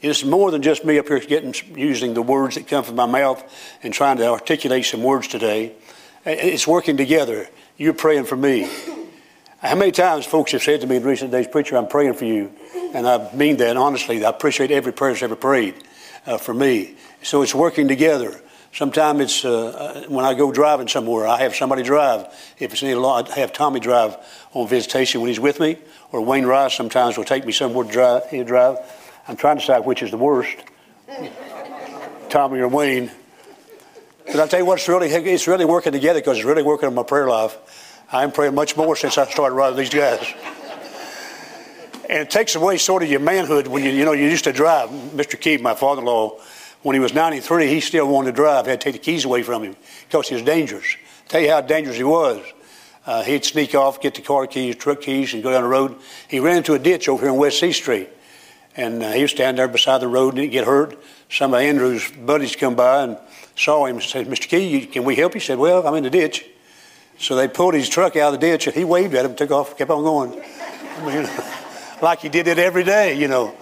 It's 0.02 0.24
more 0.24 0.52
than 0.52 0.62
just 0.62 0.84
me 0.84 0.98
up 0.98 1.08
here 1.08 1.20
getting, 1.20 1.54
using 1.78 2.14
the 2.14 2.22
words 2.22 2.56
that 2.56 2.68
come 2.68 2.84
from 2.84 2.96
my 2.96 3.06
mouth 3.06 3.44
and 3.84 3.94
trying 3.94 4.18
to 4.18 4.28
articulate 4.28 4.86
some 4.86 5.04
words 5.04 5.28
today. 5.28 5.74
It's 6.26 6.68
working 6.68 6.98
together. 6.98 7.48
You're 7.78 7.94
praying 7.94 8.26
for 8.26 8.36
me. 8.36 8.68
How 9.62 9.76
many 9.76 9.92
times 9.92 10.26
folks 10.26 10.54
have 10.54 10.64
said 10.64 10.82
to 10.82 10.88
me 10.88 10.96
in 10.96 11.04
recent 11.04 11.30
days, 11.30 11.48
Preacher, 11.48 11.78
I'm 11.78 11.88
praying 11.88 12.16
for 12.16 12.26
you. 12.26 12.52
And 12.96 13.08
I 13.08 13.32
mean 13.32 13.58
that 13.58 13.78
honestly. 13.78 14.26
I 14.26 14.30
appreciate 14.30 14.72
every 14.72 14.92
prayer 14.92 15.12
that's 15.12 15.22
ever 15.22 15.36
prayed 15.36 15.76
uh, 16.26 16.40
for 16.40 16.52
me. 16.52 16.96
So 17.22 17.44
it's 17.44 17.54
working 17.54 17.88
together. 17.88 18.42
Sometimes 18.74 19.22
it's 19.22 19.46
uh, 19.46 19.68
uh, 19.68 20.10
when 20.10 20.26
I 20.26 20.34
go 20.34 20.52
driving 20.52 20.88
somewhere, 20.88 21.28
I 21.28 21.42
have 21.42 21.56
somebody 21.56 21.84
drive. 21.84 22.26
If 22.58 22.74
it's 22.74 22.82
any 22.82 22.96
long, 22.96 23.30
I 23.30 23.36
have 23.36 23.54
Tommy 23.54 23.80
drive 23.80 24.18
on 24.54 24.68
visitation 24.68 25.22
when 25.22 25.28
he's 25.28 25.40
with 25.40 25.60
me, 25.60 25.78
or 26.12 26.22
Wayne 26.22 26.46
Rice 26.46 26.74
sometimes 26.74 27.16
will 27.16 27.26
take 27.26 27.46
me 27.46 27.52
somewhere 27.52 27.86
to 27.86 27.92
drive. 27.92 28.30
He'll 28.32 28.46
drive. 28.46 28.78
I'm 29.28 29.36
trying 29.36 29.58
to 29.58 29.62
decide 29.62 29.86
which 29.86 30.02
is 30.02 30.10
the 30.10 30.18
worst, 30.18 30.58
Tommy 32.30 32.60
or 32.60 32.68
Wayne. 32.68 33.12
But 34.26 34.40
I 34.40 34.48
tell 34.48 34.60
you 34.62 34.66
what, 34.66 34.80
it's 34.80 34.88
really 34.88 35.10
it's 35.10 35.48
really 35.48 35.66
working 35.66 35.92
together 35.92 36.20
because 36.20 36.38
it's 36.38 36.46
really 36.46 36.64
working 36.64 36.88
on 36.88 36.96
my 36.96 37.04
prayer 37.04 37.30
life. 37.30 37.58
I'm 38.14 38.34
praying 38.34 38.56
much 38.56 38.76
more 38.76 38.98
since 38.98 39.18
I 39.18 39.26
started 39.30 39.56
riding 39.56 39.78
these 39.78 39.90
guys. 39.90 40.34
And 42.10 42.20
it 42.20 42.30
takes 42.30 42.56
away 42.56 42.78
sort 42.78 43.04
of 43.04 43.10
your 43.10 43.22
manhood 43.22 43.68
when 43.68 43.86
you, 43.86 43.90
you 43.92 44.04
know, 44.04 44.12
you 44.12 44.26
used 44.26 44.44
to 44.44 44.52
drive. 44.52 44.90
Mr. 44.90 45.40
Key, 45.40 45.56
my 45.58 45.74
father 45.76 46.02
in 46.02 46.08
law, 46.08 46.38
when 46.82 46.94
he 46.94 47.00
was 47.00 47.14
93, 47.14 47.68
he 47.68 47.80
still 47.80 48.10
wanted 48.10 48.32
to 48.32 48.36
drive. 48.36 48.66
He 48.66 48.72
had 48.72 48.82
to 48.82 48.84
take 48.84 48.96
the 48.96 49.00
keys 49.00 49.24
away 49.24 49.44
from 49.44 49.64
him 49.64 49.78
because 50.10 50.28
he 50.28 50.36
was 50.36 50.44
dangerous. 50.44 50.98
Tell 51.30 51.40
you 51.40 51.52
how 51.52 51.62
dangerous 51.62 51.96
he 51.96 52.04
was. 52.04 52.46
Uh, 53.06 53.24
he'd 53.24 53.46
sneak 53.46 53.74
off, 53.76 54.02
get 54.02 54.16
the 54.16 54.22
car 54.22 54.46
keys, 54.46 54.76
truck 54.76 55.00
keys, 55.00 55.34
and 55.34 55.42
go 55.42 55.52
down 55.52 55.64
the 55.64 55.70
road. 55.70 55.96
He 56.28 56.42
ran 56.42 56.58
into 56.58 56.74
a 56.74 56.80
ditch 56.80 57.08
over 57.08 57.22
here 57.22 57.32
on 57.32 57.38
West 57.38 57.60
C 57.60 57.72
Street. 57.72 58.10
And 58.76 59.02
uh, 59.02 59.12
he 59.12 59.22
was 59.22 59.32
standing 59.32 59.56
there 59.56 59.70
beside 59.70 60.02
the 60.02 60.10
road, 60.10 60.36
didn't 60.36 60.52
get 60.52 60.66
hurt. 60.66 61.02
Some 61.30 61.54
of 61.54 61.62
Andrew's 61.62 62.12
buddies 62.12 62.58
come 62.58 62.76
by 62.76 63.04
and 63.04 63.18
saw 63.56 63.86
him 63.86 63.96
and 63.96 64.04
said, 64.04 64.28
Mr. 64.28 64.50
Key, 64.50 64.86
can 64.86 65.06
we 65.06 65.16
help 65.16 65.34
you? 65.34 65.40
He 65.40 65.46
said, 65.46 65.60
Well, 65.60 65.88
I'm 65.88 65.96
in 65.96 66.04
the 66.04 66.10
ditch. 66.10 66.46
So 67.22 67.36
they 67.36 67.48
pulled 67.48 67.76
his 67.76 67.88
truck 67.88 68.16
out 68.16 68.34
of 68.34 68.40
the 68.40 68.48
ditch 68.48 68.66
and 68.66 68.76
he 68.76 68.84
waved 68.84 69.14
at 69.14 69.26
him, 69.26 69.36
took 69.36 69.52
off, 69.52 69.78
kept 69.78 69.92
on 69.92 70.04
going. 70.04 70.42
I 70.98 71.06
mean, 71.06 71.30
like 72.02 72.20
he 72.20 72.30
did 72.30 72.48
it 72.48 72.58
every 72.58 72.84
day, 72.84 73.14
you 73.14 73.28
know. 73.28 73.56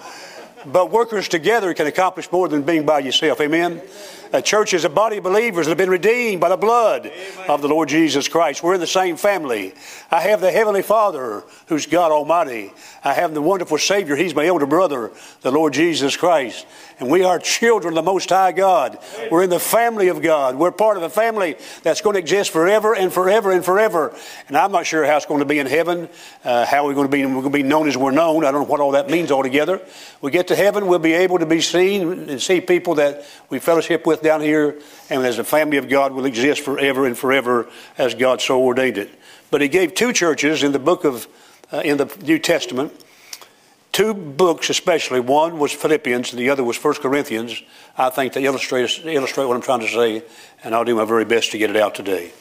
But 0.64 0.90
workers 0.90 1.28
together 1.28 1.74
can 1.74 1.86
accomplish 1.86 2.32
more 2.32 2.48
than 2.48 2.62
being 2.62 2.86
by 2.86 3.00
yourself. 3.00 3.38
Amen. 3.40 3.82
A 4.32 4.40
church 4.40 4.74
is 4.74 4.84
a 4.84 4.88
body 4.88 5.16
of 5.16 5.24
believers 5.24 5.66
that 5.66 5.70
have 5.72 5.78
been 5.78 5.90
redeemed 5.90 6.40
by 6.40 6.50
the 6.50 6.56
blood 6.56 7.06
Amen. 7.06 7.50
of 7.50 7.62
the 7.62 7.68
Lord 7.68 7.88
Jesus 7.88 8.28
Christ. 8.28 8.62
We're 8.62 8.74
in 8.74 8.80
the 8.80 8.86
same 8.86 9.16
family. 9.16 9.74
I 10.08 10.20
have 10.20 10.40
the 10.40 10.52
Heavenly 10.52 10.82
Father, 10.82 11.42
who's 11.66 11.86
God 11.86 12.12
Almighty. 12.12 12.72
I 13.02 13.12
have 13.14 13.34
the 13.34 13.42
wonderful 13.42 13.78
Savior. 13.78 14.14
He's 14.14 14.34
my 14.34 14.46
elder 14.46 14.66
brother, 14.66 15.10
the 15.40 15.50
Lord 15.50 15.72
Jesus 15.72 16.16
Christ. 16.16 16.64
And 17.00 17.10
we 17.10 17.24
are 17.24 17.38
children 17.38 17.92
of 17.92 18.04
the 18.04 18.08
Most 18.08 18.28
High 18.28 18.52
God. 18.52 18.98
We're 19.30 19.42
in 19.42 19.50
the 19.50 19.58
family 19.58 20.08
of 20.08 20.22
God. 20.22 20.54
We're 20.54 20.70
part 20.70 20.96
of 20.96 21.02
a 21.02 21.08
family 21.08 21.56
that's 21.82 22.02
going 22.02 22.14
to 22.14 22.20
exist 22.20 22.50
forever 22.52 22.94
and 22.94 23.12
forever 23.12 23.50
and 23.50 23.64
forever. 23.64 24.14
And 24.46 24.56
I'm 24.56 24.70
not 24.70 24.86
sure 24.86 25.04
how 25.06 25.16
it's 25.16 25.26
going 25.26 25.40
to 25.40 25.46
be 25.46 25.58
in 25.58 25.66
heaven, 25.66 26.08
uh, 26.44 26.66
how 26.66 26.86
we're 26.86 26.94
going 26.94 27.06
to 27.06 27.10
be, 27.10 27.24
we're 27.24 27.32
going 27.32 27.44
to 27.44 27.50
be 27.50 27.62
known 27.62 27.88
as 27.88 27.96
we're 27.96 28.10
known. 28.10 28.44
I 28.44 28.52
don't 28.52 28.62
know 28.62 28.68
what 28.68 28.80
all 28.80 28.92
that 28.92 29.08
means 29.08 29.32
altogether. 29.32 29.80
We 30.20 30.30
get 30.30 30.48
to 30.48 30.56
heaven, 30.56 30.86
we'll 30.86 30.98
be 30.98 31.14
able 31.14 31.38
to 31.38 31.46
be 31.46 31.62
seen 31.62 32.28
and 32.28 32.40
see 32.40 32.60
people 32.60 32.96
that 32.96 33.24
we 33.48 33.58
fellowship 33.58 34.06
with 34.06 34.19
down 34.20 34.40
here, 34.40 34.78
and 35.08 35.24
as 35.24 35.38
a 35.38 35.44
family 35.44 35.76
of 35.76 35.88
God 35.88 36.12
will 36.12 36.24
exist 36.24 36.62
forever 36.62 37.06
and 37.06 37.16
forever 37.16 37.68
as 37.98 38.14
God 38.14 38.40
so 38.40 38.62
ordained 38.62 38.98
it. 38.98 39.10
But 39.50 39.60
He 39.60 39.68
gave 39.68 39.94
two 39.94 40.12
churches 40.12 40.62
in 40.62 40.72
the 40.72 40.78
book 40.78 41.04
of, 41.04 41.26
uh, 41.72 41.78
in 41.78 41.96
the 41.96 42.06
New 42.22 42.38
Testament, 42.38 42.92
two 43.92 44.14
books 44.14 44.70
especially. 44.70 45.20
One 45.20 45.58
was 45.58 45.72
Philippians, 45.72 46.32
and 46.32 46.40
the 46.40 46.50
other 46.50 46.64
was 46.64 46.76
First 46.76 47.02
Corinthians. 47.02 47.62
I 47.96 48.10
think 48.10 48.32
to 48.34 48.40
illustrate 48.40 49.04
illustrate 49.04 49.46
what 49.46 49.56
I'm 49.56 49.62
trying 49.62 49.80
to 49.80 49.88
say, 49.88 50.22
and 50.62 50.74
I'll 50.74 50.84
do 50.84 50.94
my 50.94 51.04
very 51.04 51.24
best 51.24 51.50
to 51.52 51.58
get 51.58 51.70
it 51.70 51.76
out 51.76 51.94
today. 51.94 52.32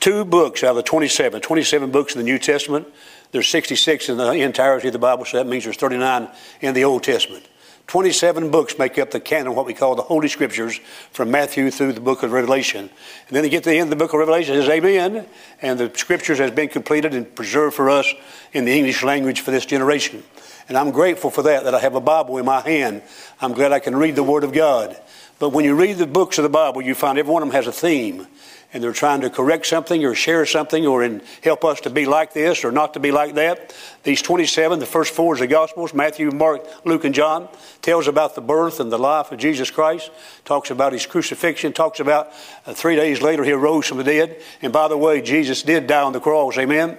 Two 0.00 0.24
books 0.24 0.62
out 0.62 0.70
of 0.70 0.76
the 0.76 0.82
27, 0.82 1.40
27 1.40 1.90
books 1.90 2.14
in 2.14 2.18
the 2.20 2.24
New 2.24 2.38
Testament. 2.38 2.86
There's 3.32 3.48
66 3.48 4.08
in 4.08 4.16
the 4.16 4.32
entirety 4.32 4.88
of 4.88 4.92
the 4.92 4.98
Bible, 4.98 5.24
so 5.24 5.38
that 5.38 5.46
means 5.46 5.64
there's 5.64 5.76
39 5.76 6.28
in 6.60 6.74
the 6.74 6.84
Old 6.84 7.02
Testament. 7.02 7.44
27 7.88 8.50
books 8.50 8.78
make 8.78 8.98
up 8.98 9.10
the 9.10 9.18
canon, 9.18 9.54
what 9.54 9.64
we 9.64 9.72
call 9.72 9.94
the 9.94 10.02
Holy 10.02 10.28
Scriptures, 10.28 10.78
from 11.10 11.30
Matthew 11.30 11.70
through 11.70 11.94
the 11.94 12.02
book 12.02 12.22
of 12.22 12.32
Revelation. 12.32 12.90
And 13.26 13.36
then 13.36 13.44
you 13.44 13.50
get 13.50 13.64
to 13.64 13.70
the 13.70 13.78
end 13.78 13.86
of 13.86 13.98
the 13.98 14.04
book 14.04 14.12
of 14.12 14.18
Revelation, 14.18 14.54
it 14.54 14.60
says 14.60 14.68
Amen, 14.68 15.26
and 15.62 15.80
the 15.80 15.90
Scriptures 15.96 16.38
has 16.38 16.50
been 16.50 16.68
completed 16.68 17.14
and 17.14 17.34
preserved 17.34 17.74
for 17.74 17.88
us 17.88 18.06
in 18.52 18.66
the 18.66 18.72
English 18.72 19.02
language 19.02 19.40
for 19.40 19.52
this 19.52 19.64
generation. 19.64 20.22
And 20.68 20.76
I'm 20.76 20.90
grateful 20.90 21.30
for 21.30 21.42
that, 21.44 21.64
that 21.64 21.74
I 21.74 21.78
have 21.78 21.94
a 21.94 22.00
Bible 22.00 22.36
in 22.36 22.44
my 22.44 22.60
hand. 22.60 23.00
I'm 23.40 23.54
glad 23.54 23.72
I 23.72 23.78
can 23.78 23.96
read 23.96 24.16
the 24.16 24.22
Word 24.22 24.44
of 24.44 24.52
God. 24.52 24.94
But 25.38 25.50
when 25.50 25.64
you 25.64 25.74
read 25.74 25.96
the 25.96 26.06
books 26.06 26.36
of 26.36 26.42
the 26.42 26.50
Bible, 26.50 26.82
you 26.82 26.94
find 26.94 27.18
every 27.18 27.32
one 27.32 27.42
of 27.42 27.48
them 27.48 27.54
has 27.54 27.66
a 27.66 27.72
theme 27.72 28.26
and 28.72 28.82
they're 28.82 28.92
trying 28.92 29.22
to 29.22 29.30
correct 29.30 29.66
something 29.66 30.04
or 30.04 30.14
share 30.14 30.44
something 30.44 30.86
or 30.86 31.02
in, 31.02 31.22
help 31.42 31.64
us 31.64 31.80
to 31.80 31.90
be 31.90 32.04
like 32.04 32.34
this 32.34 32.64
or 32.64 32.70
not 32.70 32.92
to 32.94 33.00
be 33.00 33.10
like 33.10 33.34
that. 33.34 33.74
These 34.02 34.20
27, 34.20 34.78
the 34.78 34.86
first 34.86 35.14
four 35.14 35.34
is 35.34 35.40
the 35.40 35.46
Gospels 35.46 35.94
Matthew, 35.94 36.30
Mark, 36.30 36.66
Luke, 36.84 37.04
and 37.04 37.14
John, 37.14 37.48
tells 37.80 38.08
about 38.08 38.34
the 38.34 38.42
birth 38.42 38.78
and 38.78 38.92
the 38.92 38.98
life 38.98 39.32
of 39.32 39.38
Jesus 39.38 39.70
Christ, 39.70 40.10
talks 40.44 40.70
about 40.70 40.92
his 40.92 41.06
crucifixion, 41.06 41.72
talks 41.72 41.98
about 41.98 42.30
uh, 42.66 42.74
three 42.74 42.94
days 42.94 43.22
later 43.22 43.42
he 43.42 43.52
arose 43.52 43.86
from 43.86 43.98
the 43.98 44.04
dead. 44.04 44.42
And 44.60 44.70
by 44.70 44.88
the 44.88 44.98
way, 44.98 45.22
Jesus 45.22 45.62
did 45.62 45.86
die 45.86 46.02
on 46.02 46.12
the 46.12 46.20
cross, 46.20 46.58
amen? 46.58 46.90
amen. 46.90 46.98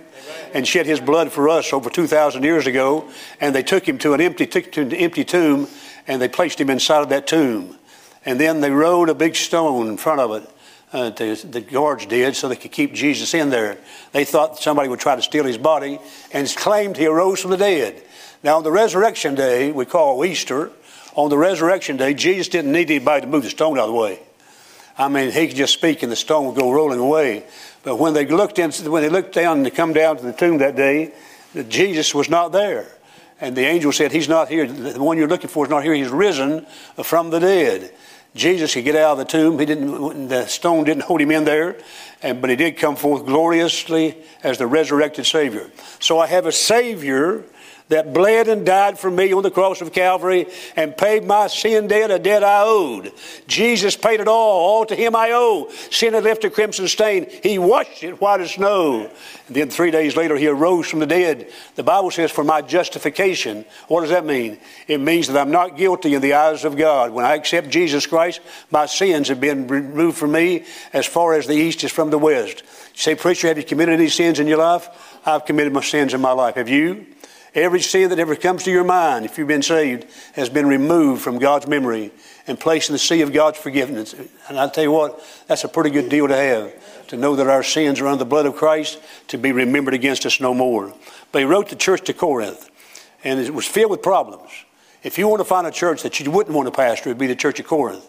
And 0.53 0.67
shed 0.67 0.87
his 0.87 0.99
blood 0.99 1.31
for 1.31 1.49
us 1.49 1.71
over 1.71 1.91
2,000 1.91 2.41
years 2.41 2.65
ago. 2.65 3.07
And 3.39 3.53
they 3.53 3.63
took 3.63 3.87
him 3.87 3.99
to 3.99 4.13
an 4.13 4.21
empty, 4.21 4.47
to 4.47 4.81
an 4.81 4.93
empty 4.93 5.23
tomb 5.23 5.67
and 6.07 6.19
they 6.19 6.27
placed 6.27 6.59
him 6.59 6.71
inside 6.71 7.03
of 7.03 7.09
that 7.09 7.27
tomb. 7.27 7.77
And 8.25 8.39
then 8.39 8.61
they 8.61 8.71
rolled 8.71 9.09
a 9.09 9.13
big 9.13 9.35
stone 9.35 9.87
in 9.87 9.97
front 9.97 10.19
of 10.19 10.31
it 10.31 10.49
uh, 10.91 11.09
guards 11.09 12.05
did 12.05 12.35
so 12.35 12.47
they 12.47 12.55
could 12.55 12.71
keep 12.71 12.93
Jesus 12.93 13.33
in 13.33 13.49
there. 13.49 13.77
They 14.11 14.25
thought 14.25 14.59
somebody 14.59 14.89
would 14.89 14.99
try 14.99 15.15
to 15.15 15.21
steal 15.21 15.45
his 15.45 15.57
body 15.57 15.99
and 16.31 16.47
claimed 16.55 16.97
he 16.97 17.05
arose 17.05 17.41
from 17.41 17.51
the 17.51 17.57
dead. 17.57 18.01
Now, 18.43 18.57
on 18.57 18.63
the 18.63 18.71
resurrection 18.71 19.35
day, 19.35 19.71
we 19.71 19.85
call 19.85 20.23
Easter, 20.25 20.71
on 21.15 21.29
the 21.29 21.37
resurrection 21.37 21.97
day, 21.97 22.13
Jesus 22.13 22.47
didn't 22.47 22.71
need 22.71 22.89
anybody 22.89 23.21
to 23.21 23.27
move 23.27 23.43
the 23.43 23.49
stone 23.49 23.77
out 23.77 23.89
of 23.89 23.89
the 23.89 23.99
way. 23.99 24.19
I 24.97 25.07
mean, 25.07 25.31
he 25.31 25.47
could 25.47 25.55
just 25.55 25.73
speak 25.73 26.03
and 26.03 26.11
the 26.11 26.15
stone 26.15 26.45
would 26.45 26.55
go 26.55 26.71
rolling 26.71 26.99
away. 26.99 27.45
But 27.83 27.97
when 27.97 28.13
they 28.13 28.25
looked 28.25 28.59
in, 28.59 28.71
when 28.91 29.01
they 29.01 29.09
looked 29.09 29.33
down 29.33 29.63
to 29.63 29.71
come 29.71 29.93
down 29.93 30.17
to 30.17 30.23
the 30.23 30.33
tomb 30.33 30.57
that 30.57 30.75
day, 30.75 31.13
Jesus 31.67 32.13
was 32.13 32.29
not 32.29 32.51
there. 32.51 32.87
And 33.41 33.55
the 33.55 33.65
angel 33.65 33.91
said, 33.91 34.11
He's 34.11 34.27
not 34.27 34.49
here. 34.49 34.67
The 34.67 35.01
one 35.01 35.17
you're 35.17 35.29
looking 35.29 35.49
for 35.49 35.65
is 35.65 35.69
not 35.69 35.83
here. 35.83 35.93
He's 35.93 36.09
risen 36.09 36.65
from 37.03 37.29
the 37.29 37.39
dead. 37.39 37.93
Jesus 38.35 38.73
could 38.73 38.83
get 38.83 38.95
out 38.95 39.13
of 39.13 39.17
the 39.17 39.25
tomb. 39.25 39.57
He 39.59 39.65
didn't, 39.65 40.27
the 40.27 40.45
stone 40.45 40.83
didn't 40.83 41.03
hold 41.03 41.21
him 41.21 41.31
in 41.31 41.45
there, 41.45 41.77
and, 42.21 42.41
but 42.41 42.49
he 42.49 42.55
did 42.55 42.77
come 42.77 42.95
forth 42.95 43.25
gloriously 43.25 44.17
as 44.43 44.57
the 44.57 44.67
resurrected 44.67 45.25
Savior. 45.25 45.69
So 45.99 46.19
I 46.19 46.27
have 46.27 46.45
a 46.45 46.51
Savior 46.51 47.43
that 47.89 48.13
bled 48.13 48.47
and 48.47 48.65
died 48.65 48.97
for 48.97 49.11
me 49.11 49.33
on 49.33 49.43
the 49.43 49.51
cross 49.51 49.81
of 49.81 49.91
Calvary 49.91 50.47
and 50.75 50.95
paid 50.95 51.25
my 51.25 51.47
sin 51.47 51.87
debt, 51.87 52.11
a 52.11 52.19
debt 52.19 52.43
I 52.43 52.61
owed. 52.63 53.11
Jesus 53.47 53.95
paid 53.95 54.19
it 54.19 54.27
all. 54.27 54.59
All 54.59 54.85
to 54.85 54.95
him 54.95 55.15
I 55.15 55.31
owe. 55.33 55.69
Sin 55.91 56.13
had 56.13 56.23
left 56.23 56.43
a 56.43 56.49
crimson 56.49 56.87
stain. 56.87 57.27
He 57.43 57.57
washed 57.57 58.03
it 58.03 58.21
white 58.21 58.41
as 58.41 58.51
snow. 58.51 59.09
And 59.47 59.55
then 59.55 59.69
three 59.71 59.89
days 59.89 60.15
later, 60.15 60.35
he 60.35 60.47
arose 60.47 60.87
from 60.87 60.99
the 60.99 61.07
dead. 61.07 61.51
The 61.75 61.83
Bible 61.83 62.11
says, 62.11 62.31
for 62.31 62.43
my 62.43 62.61
justification. 62.61 63.65
What 63.87 64.01
does 64.01 64.11
that 64.11 64.25
mean? 64.25 64.59
It 64.87 64.99
means 64.99 65.27
that 65.27 65.37
I'm 65.37 65.51
not 65.51 65.75
guilty 65.75 66.13
in 66.13 66.21
the 66.21 66.33
eyes 66.33 66.65
of 66.65 66.77
God. 66.77 67.11
When 67.11 67.25
I 67.25 67.33
accept 67.33 67.69
Jesus 67.69 68.05
Christ, 68.05 68.39
my 68.69 68.85
sins 68.85 69.29
have 69.29 69.41
been 69.41 69.67
removed 69.67 70.17
from 70.17 70.31
me 70.31 70.65
as 70.93 71.07
far 71.07 71.33
as 71.33 71.47
the 71.47 71.53
east 71.53 71.83
is 71.83 71.91
from 71.91 72.11
the 72.11 72.19
west. 72.19 72.61
You 72.61 72.99
say, 72.99 73.15
Preacher, 73.15 73.47
have 73.47 73.57
you 73.57 73.63
committed 73.63 73.95
any 73.95 74.09
sins 74.09 74.39
in 74.39 74.45
your 74.45 74.59
life? 74.59 74.87
I've 75.25 75.45
committed 75.45 75.73
my 75.73 75.81
sins 75.81 76.13
in 76.13 76.21
my 76.21 76.31
life. 76.31 76.55
Have 76.55 76.69
you? 76.69 77.07
Every 77.59 77.81
sin 77.81 78.09
that 78.09 78.19
ever 78.19 78.37
comes 78.37 78.63
to 78.63 78.71
your 78.71 78.85
mind, 78.85 79.25
if 79.25 79.37
you've 79.37 79.47
been 79.47 79.61
saved, 79.61 80.05
has 80.33 80.47
been 80.47 80.65
removed 80.65 81.21
from 81.21 81.39
God's 81.39 81.67
memory 81.67 82.11
and 82.47 82.57
placed 82.57 82.89
in 82.89 82.93
the 82.93 82.99
sea 82.99 83.21
of 83.21 83.33
God's 83.33 83.57
forgiveness. 83.57 84.15
And 84.47 84.57
I 84.57 84.69
tell 84.69 84.85
you 84.85 84.91
what, 84.91 85.21
that's 85.47 85.65
a 85.65 85.67
pretty 85.67 85.89
good 85.89 86.07
deal 86.07 86.29
to 86.29 86.35
have, 86.35 87.07
to 87.07 87.17
know 87.17 87.35
that 87.35 87.47
our 87.47 87.61
sins 87.61 87.99
are 87.99 88.07
under 88.07 88.19
the 88.19 88.25
blood 88.25 88.45
of 88.45 88.55
Christ, 88.55 88.99
to 89.27 89.37
be 89.37 89.51
remembered 89.51 89.93
against 89.93 90.25
us 90.25 90.39
no 90.39 90.53
more. 90.53 90.93
But 91.33 91.39
he 91.39 91.45
wrote 91.45 91.67
the 91.67 91.75
church 91.75 92.05
to 92.05 92.13
Corinth, 92.13 92.69
and 93.25 93.41
it 93.41 93.53
was 93.53 93.65
filled 93.65 93.91
with 93.91 94.01
problems. 94.01 94.51
If 95.03 95.17
you 95.17 95.27
want 95.27 95.41
to 95.41 95.45
find 95.45 95.67
a 95.67 95.71
church 95.71 96.01
that 96.03 96.17
you 96.17 96.31
wouldn't 96.31 96.55
want 96.55 96.67
to 96.67 96.71
pastor, 96.71 97.09
it 97.09 97.13
would 97.13 97.19
be 97.19 97.27
the 97.27 97.35
church 97.35 97.59
of 97.59 97.67
Corinth. 97.67 98.07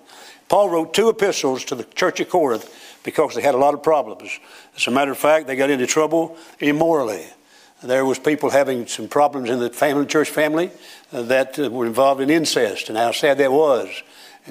Paul 0.49 0.71
wrote 0.71 0.95
two 0.95 1.09
epistles 1.09 1.64
to 1.66 1.75
the 1.75 1.85
church 1.85 2.21
of 2.21 2.28
Corinth 2.28 2.73
because 3.02 3.35
they 3.35 3.42
had 3.42 3.57
a 3.57 3.59
lot 3.59 3.75
of 3.75 3.83
problems. 3.83 4.30
As 4.76 4.87
a 4.87 4.92
matter 4.92 5.11
of 5.11 5.19
fact, 5.19 5.49
they 5.49 5.57
got 5.57 5.71
into 5.71 5.88
trouble 5.88 6.37
immorally. 6.61 7.26
There 7.82 8.04
was 8.04 8.18
people 8.18 8.50
having 8.50 8.87
some 8.87 9.08
problems 9.08 9.49
in 9.49 9.58
the 9.58 9.70
family, 9.70 10.04
church 10.04 10.28
family 10.28 10.70
uh, 11.12 11.22
that 11.22 11.58
uh, 11.58 11.70
were 11.70 11.87
involved 11.87 12.20
in 12.20 12.28
incest 12.28 12.90
and 12.90 12.99
how 12.99 13.12
sad 13.12 13.38
that 13.38 13.50
was. 13.50 13.88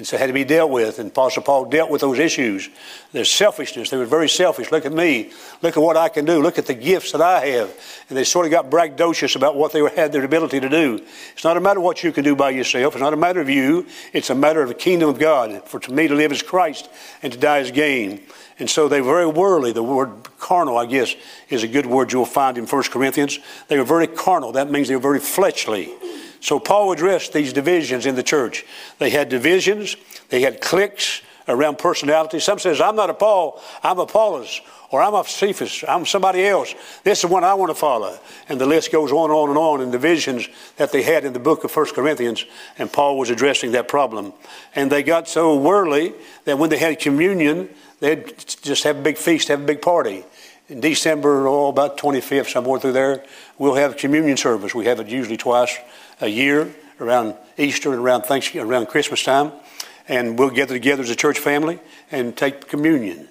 And 0.00 0.06
so 0.06 0.16
had 0.16 0.28
to 0.28 0.32
be 0.32 0.44
dealt 0.44 0.70
with. 0.70 0.98
And 0.98 1.10
Apostle 1.10 1.42
Paul 1.42 1.66
dealt 1.66 1.90
with 1.90 2.00
those 2.00 2.18
issues. 2.18 2.70
There's 3.12 3.30
selfishness. 3.30 3.90
They 3.90 3.98
were 3.98 4.06
very 4.06 4.30
selfish. 4.30 4.72
Look 4.72 4.86
at 4.86 4.94
me. 4.94 5.30
Look 5.60 5.76
at 5.76 5.82
what 5.82 5.98
I 5.98 6.08
can 6.08 6.24
do. 6.24 6.40
Look 6.40 6.56
at 6.56 6.64
the 6.64 6.72
gifts 6.72 7.12
that 7.12 7.20
I 7.20 7.44
have. 7.44 7.68
And 8.08 8.16
they 8.16 8.24
sort 8.24 8.46
of 8.46 8.50
got 8.50 8.70
braggadocious 8.70 9.36
about 9.36 9.56
what 9.56 9.74
they 9.74 9.86
had 9.90 10.10
their 10.10 10.24
ability 10.24 10.58
to 10.60 10.70
do. 10.70 11.04
It's 11.34 11.44
not 11.44 11.58
a 11.58 11.60
matter 11.60 11.80
of 11.80 11.84
what 11.84 12.02
you 12.02 12.12
can 12.12 12.24
do 12.24 12.34
by 12.34 12.48
yourself. 12.48 12.94
It's 12.94 13.02
not 13.02 13.12
a 13.12 13.16
matter 13.18 13.42
of 13.42 13.50
you. 13.50 13.86
It's 14.14 14.30
a 14.30 14.34
matter 14.34 14.62
of 14.62 14.68
the 14.68 14.74
kingdom 14.74 15.10
of 15.10 15.18
God. 15.18 15.68
For 15.68 15.78
to 15.78 15.92
me 15.92 16.08
to 16.08 16.14
live 16.14 16.32
is 16.32 16.40
Christ 16.40 16.88
and 17.22 17.30
to 17.34 17.38
die 17.38 17.58
is 17.58 17.70
gain. 17.70 18.22
And 18.58 18.70
so 18.70 18.88
they 18.88 19.02
were 19.02 19.12
very 19.12 19.26
worldly. 19.26 19.72
The 19.72 19.82
word 19.82 20.12
carnal, 20.38 20.78
I 20.78 20.86
guess, 20.86 21.14
is 21.50 21.62
a 21.62 21.68
good 21.68 21.84
word 21.84 22.10
you'll 22.10 22.24
find 22.24 22.56
in 22.56 22.64
1 22.64 22.82
Corinthians. 22.84 23.38
They 23.68 23.76
were 23.76 23.84
very 23.84 24.06
carnal. 24.06 24.52
That 24.52 24.70
means 24.70 24.88
they 24.88 24.96
were 24.96 25.02
very 25.02 25.20
fleshly. 25.20 25.92
So 26.40 26.58
Paul 26.58 26.92
addressed 26.92 27.32
these 27.32 27.52
divisions 27.52 28.06
in 28.06 28.14
the 28.14 28.22
church. 28.22 28.64
They 28.98 29.10
had 29.10 29.28
divisions, 29.28 29.96
they 30.30 30.40
had 30.40 30.60
cliques 30.60 31.22
around 31.48 31.78
personality. 31.78 32.40
Some 32.40 32.58
says, 32.58 32.80
I'm 32.80 32.96
not 32.96 33.10
a 33.10 33.14
Paul, 33.14 33.60
I'm 33.82 33.98
Apollos, 33.98 34.60
or 34.90 35.02
I'm 35.02 35.14
a 35.14 35.24
Cephas, 35.24 35.84
I'm 35.86 36.06
somebody 36.06 36.46
else. 36.46 36.74
This 37.04 37.22
is 37.22 37.30
one 37.30 37.44
I 37.44 37.54
want 37.54 37.70
to 37.70 37.74
follow. 37.74 38.18
And 38.48 38.60
the 38.60 38.66
list 38.66 38.90
goes 38.90 39.12
on 39.12 39.30
and 39.30 39.38
on 39.38 39.48
and 39.50 39.58
on 39.58 39.80
in 39.82 39.90
divisions 39.90 40.48
that 40.76 40.92
they 40.92 41.02
had 41.02 41.24
in 41.24 41.32
the 41.32 41.38
book 41.38 41.64
of 41.64 41.74
1 41.74 41.94
Corinthians, 41.94 42.44
and 42.78 42.90
Paul 42.90 43.18
was 43.18 43.30
addressing 43.30 43.72
that 43.72 43.88
problem. 43.88 44.32
And 44.74 44.90
they 44.90 45.02
got 45.02 45.28
so 45.28 45.56
worldly 45.56 46.14
that 46.44 46.58
when 46.58 46.70
they 46.70 46.78
had 46.78 46.98
communion, 46.98 47.68
they'd 48.00 48.34
just 48.62 48.84
have 48.84 48.98
a 48.98 49.02
big 49.02 49.18
feast, 49.18 49.48
have 49.48 49.62
a 49.62 49.66
big 49.66 49.82
party. 49.82 50.24
In 50.68 50.80
December, 50.80 51.48
oh, 51.48 51.66
about 51.66 51.98
25th, 51.98 52.50
somewhere 52.50 52.78
through 52.78 52.92
there, 52.92 53.24
we'll 53.58 53.74
have 53.74 53.96
communion 53.96 54.36
service. 54.36 54.72
We 54.72 54.84
have 54.86 55.00
it 55.00 55.08
usually 55.08 55.36
twice 55.36 55.76
a 56.20 56.28
year 56.28 56.74
around 57.00 57.34
Easter 57.56 57.92
and 57.92 58.00
around 58.00 58.22
Thanksgiving, 58.22 58.68
around 58.68 58.86
Christmas 58.86 59.22
time. 59.22 59.52
And 60.08 60.38
we'll 60.38 60.50
gather 60.50 60.74
together 60.74 61.02
as 61.02 61.10
a 61.10 61.16
church 61.16 61.38
family 61.38 61.78
and 62.10 62.36
take 62.36 62.68
communion, 62.68 63.28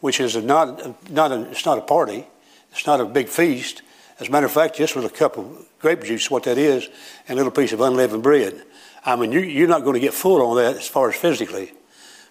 which 0.00 0.20
is 0.20 0.36
not, 0.36 1.10
not 1.10 1.30
a, 1.30 1.50
it's 1.50 1.66
not 1.66 1.78
a 1.78 1.82
party. 1.82 2.26
It's 2.72 2.86
not 2.86 3.00
a 3.00 3.04
big 3.04 3.28
feast. 3.28 3.82
As 4.18 4.28
a 4.28 4.30
matter 4.30 4.46
of 4.46 4.52
fact, 4.52 4.76
just 4.76 4.96
with 4.96 5.04
a 5.04 5.10
cup 5.10 5.36
of 5.36 5.66
grape 5.78 6.02
juice, 6.04 6.30
what 6.30 6.44
that 6.44 6.58
is, 6.58 6.88
and 7.28 7.38
a 7.38 7.42
little 7.42 7.52
piece 7.52 7.72
of 7.72 7.80
unleavened 7.80 8.22
bread. 8.22 8.62
I 9.04 9.16
mean, 9.16 9.32
you, 9.32 9.40
you're 9.40 9.68
not 9.68 9.82
going 9.82 9.94
to 9.94 10.00
get 10.00 10.14
full 10.14 10.42
on 10.42 10.56
that 10.56 10.76
as 10.76 10.86
far 10.86 11.10
as 11.10 11.16
physically, 11.16 11.72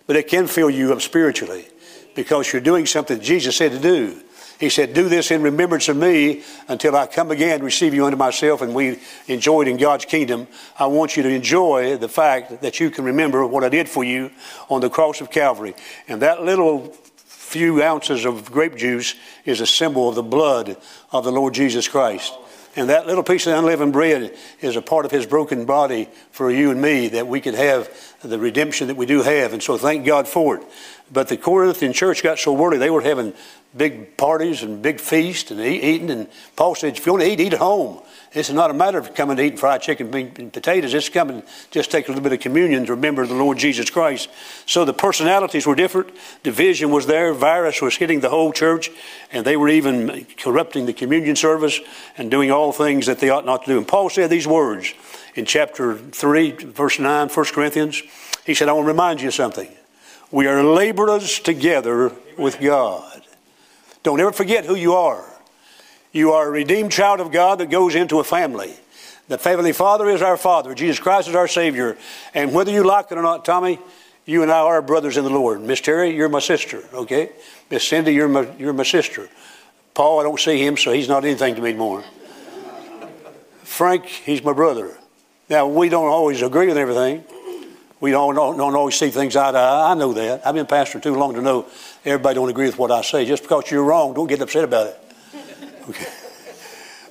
but 0.08 0.16
it 0.16 0.28
can 0.28 0.48
fill 0.48 0.70
you 0.70 0.94
up 0.94 1.02
spiritually 1.02 1.68
because 2.16 2.52
you're 2.52 2.62
doing 2.62 2.86
something 2.86 3.20
Jesus 3.20 3.58
said 3.58 3.72
to 3.72 3.80
do. 3.80 4.22
He 4.62 4.70
said, 4.70 4.94
Do 4.94 5.10
this 5.10 5.32
in 5.32 5.42
remembrance 5.42 5.90
of 5.90 5.98
me 5.98 6.44
until 6.68 6.96
I 6.96 7.08
come 7.08 7.32
again, 7.32 7.64
receive 7.64 7.96
you 7.96 8.06
unto 8.06 8.16
myself, 8.16 8.62
and 8.62 8.76
we 8.76 9.00
enjoy 9.28 9.64
it 9.64 9.68
in 9.68 9.78
God's 9.78 10.06
kingdom. 10.06 10.48
I 10.78 10.86
want 10.86 11.18
you 11.18 11.24
to 11.24 11.30
enjoy 11.30 11.98
the 11.98 12.08
fact 12.08 12.62
that 12.62 12.80
you 12.80 12.92
can 12.92 13.04
remember 13.04 13.44
what 13.48 13.64
I 13.64 13.70
did 13.70 13.90
for 13.90 14.04
you 14.04 14.30
on 14.70 14.82
the 14.82 14.90
cross 14.90 15.20
of 15.20 15.32
Calvary. 15.32 15.74
And 16.08 16.22
that 16.22 16.44
little 16.44 16.96
few 17.26 17.82
ounces 17.82 18.24
of 18.24 18.52
grape 18.52 18.76
juice 18.76 19.16
is 19.46 19.62
a 19.62 19.66
symbol 19.66 20.10
of 20.10 20.14
the 20.14 20.22
blood 20.22 20.78
of 21.12 21.24
the 21.24 21.32
Lord 21.32 21.56
Jesus 21.56 21.88
Christ. 21.88 22.32
And 22.76 22.90
that 22.90 23.08
little 23.08 23.24
piece 23.24 23.48
of 23.48 23.58
unleavened 23.58 23.94
bread 23.94 24.38
is 24.62 24.76
a 24.76 24.82
part 24.82 25.06
of 25.06 25.12
his 25.12 25.26
broken 25.26 25.66
body 25.66 26.08
for 26.32 26.52
you 26.52 26.70
and 26.70 26.80
me 26.80 27.08
that 27.10 27.28
we 27.28 27.42
could 27.42 27.56
have 27.56 27.90
the 28.22 28.38
redemption 28.38 28.88
that 28.90 28.96
we 28.96 29.08
do 29.08 29.24
have. 29.24 29.54
And 29.54 29.62
so 29.62 29.78
thank 29.78 30.06
God 30.06 30.28
for 30.28 30.58
it. 30.58 30.64
But 31.12 31.28
the 31.28 31.36
Corinthian 31.36 31.92
church 31.92 32.24
got 32.24 32.40
so 32.40 32.54
worldly, 32.54 32.78
they 32.78 32.90
were 32.90 33.02
having 33.02 33.34
big 33.76 34.18
parties 34.18 34.64
and 34.64 34.82
big 34.82 35.00
feasts 35.00 35.52
and 35.52 35.60
eat, 35.60 35.84
eating. 35.84 36.10
And 36.10 36.28
Paul 36.56 36.76
said, 36.76 36.98
if 36.98 37.06
you 37.06 37.14
want 37.14 37.24
to 37.24 37.32
eat, 37.32 37.40
eat 37.40 37.54
at 37.54 37.60
home. 37.60 38.02
Is 38.34 38.50
not 38.50 38.72
a 38.72 38.74
matter 38.74 38.98
of 38.98 39.14
coming 39.14 39.36
to 39.36 39.44
eat 39.44 39.60
fried 39.60 39.82
chicken 39.82 40.14
and 40.16 40.54
potatoes. 40.54 40.94
It's 40.94 41.10
coming 41.10 41.44
just 41.70 41.92
take 41.92 42.08
a 42.08 42.12
little 42.12 42.24
bit 42.24 42.32
of 42.32 42.40
communion 42.40 42.86
to 42.86 42.96
remember 42.96 43.28
the 43.28 43.34
Lord 43.34 43.58
Jesus 43.58 43.90
Christ. 43.90 44.30
So 44.66 44.86
the 44.86 44.94
personalities 44.94 45.68
were 45.68 45.76
different. 45.76 46.12
Division 46.42 46.92
was 46.92 47.08
there. 47.08 47.34
Virus 47.34 47.82
was 47.82 47.98
hitting 47.98 48.22
the 48.22 48.30
whole 48.30 48.54
church, 48.54 48.90
and 49.34 49.46
they 49.46 49.58
were 49.58 49.68
even 49.68 50.26
corrupting 50.38 50.86
the 50.86 50.94
communion 50.94 51.36
service 51.36 51.82
and 52.18 52.32
doing 52.32 52.52
all 52.52 52.72
things 52.72 53.06
that 53.08 53.20
they 53.20 53.30
ought 53.30 53.46
not 53.46 53.66
to 53.66 53.72
do. 53.72 53.78
And 53.78 53.88
Paul 53.88 54.10
said 54.10 54.30
these 54.30 54.48
words 54.48 54.94
in 55.36 55.44
chapter 55.46 55.98
3, 55.98 56.52
verse 56.52 57.00
9, 57.00 57.28
1 57.28 57.46
Corinthians. 57.48 58.02
He 58.46 58.54
said, 58.54 58.70
I 58.70 58.72
want 58.72 58.86
to 58.86 58.92
remind 58.92 59.20
you 59.20 59.28
of 59.28 59.34
something. 59.34 59.70
We 60.32 60.48
are 60.48 60.64
laborers 60.64 61.40
together 61.40 62.14
with 62.38 62.62
God. 62.62 63.11
Don't 64.04 64.20
ever 64.20 64.32
forget 64.32 64.66
who 64.66 64.76
you 64.76 64.94
are. 64.94 65.26
You 66.12 66.32
are 66.34 66.48
a 66.48 66.52
redeemed 66.52 66.92
child 66.92 67.20
of 67.20 67.32
God 67.32 67.60
that 67.60 67.70
goes 67.70 67.96
into 67.96 68.20
a 68.20 68.24
family. 68.24 68.74
The 69.28 69.38
Heavenly 69.38 69.72
Father 69.72 70.10
is 70.10 70.22
our 70.22 70.36
Father. 70.36 70.74
Jesus 70.74 71.00
Christ 71.00 71.30
is 71.30 71.36
our 71.36 71.48
Savior. 71.48 71.98
And 72.34 72.54
whether 72.54 72.72
you 72.72 72.84
like 72.84 73.12
it 73.12 73.18
or 73.18 73.22
not, 73.22 73.46
Tommy, 73.46 73.80
you 74.26 74.44
and 74.44 74.52
I 74.52 74.60
are 74.60 74.82
brothers 74.82 75.18
in 75.18 75.24
the 75.24 75.30
Lord. 75.30 75.62
Miss 75.62 75.80
Terry, 75.80 76.16
you're 76.16 76.30
my 76.30 76.40
sister, 76.40 76.84
okay? 76.94 77.30
Miss 77.70 77.88
Cindy, 77.88 78.14
you're 78.14 78.28
my, 78.28 78.48
you're 78.58 78.74
my 78.74 78.84
sister. 78.84 79.30
Paul, 79.94 80.20
I 80.20 80.24
don't 80.24 80.40
see 80.40 80.64
him, 80.64 80.76
so 80.76 80.92
he's 80.92 81.08
not 81.08 81.24
anything 81.24 81.56
to 81.56 81.62
me 81.62 81.70
anymore. 81.70 82.04
Frank, 83.64 84.06
he's 84.06 84.44
my 84.44 84.54
brother. 84.54 84.98
Now, 85.50 85.68
we 85.68 85.90
don't 85.90 86.08
always 86.08 86.42
agree 86.42 86.68
with 86.68 86.78
everything. 86.78 87.24
We 88.00 88.12
don't, 88.12 88.36
don't, 88.36 88.58
don't 88.58 88.76
always 88.76 88.96
see 88.96 89.10
things 89.10 89.36
eye 89.36 89.52
to 89.52 89.58
eye. 89.58 89.92
I 89.92 89.94
know 89.94 90.12
that. 90.14 90.46
I've 90.46 90.56
been 90.56 90.66
pastor 90.66 91.00
too 91.00 91.16
long 91.16 91.36
to 91.36 91.42
know 91.42 91.68
everybody 92.06 92.36
don't 92.36 92.50
agree 92.50 92.66
with 92.66 92.78
what 92.78 92.92
I 92.92 93.02
say. 93.02 93.26
Just 93.26 93.44
because 93.44 93.70
you're 93.72 93.84
wrong, 93.84 94.14
don't 94.14 94.28
get 94.28 94.42
upset 94.42 94.64
about 94.64 94.88
it. 94.88 94.98
Okay. 95.90 96.06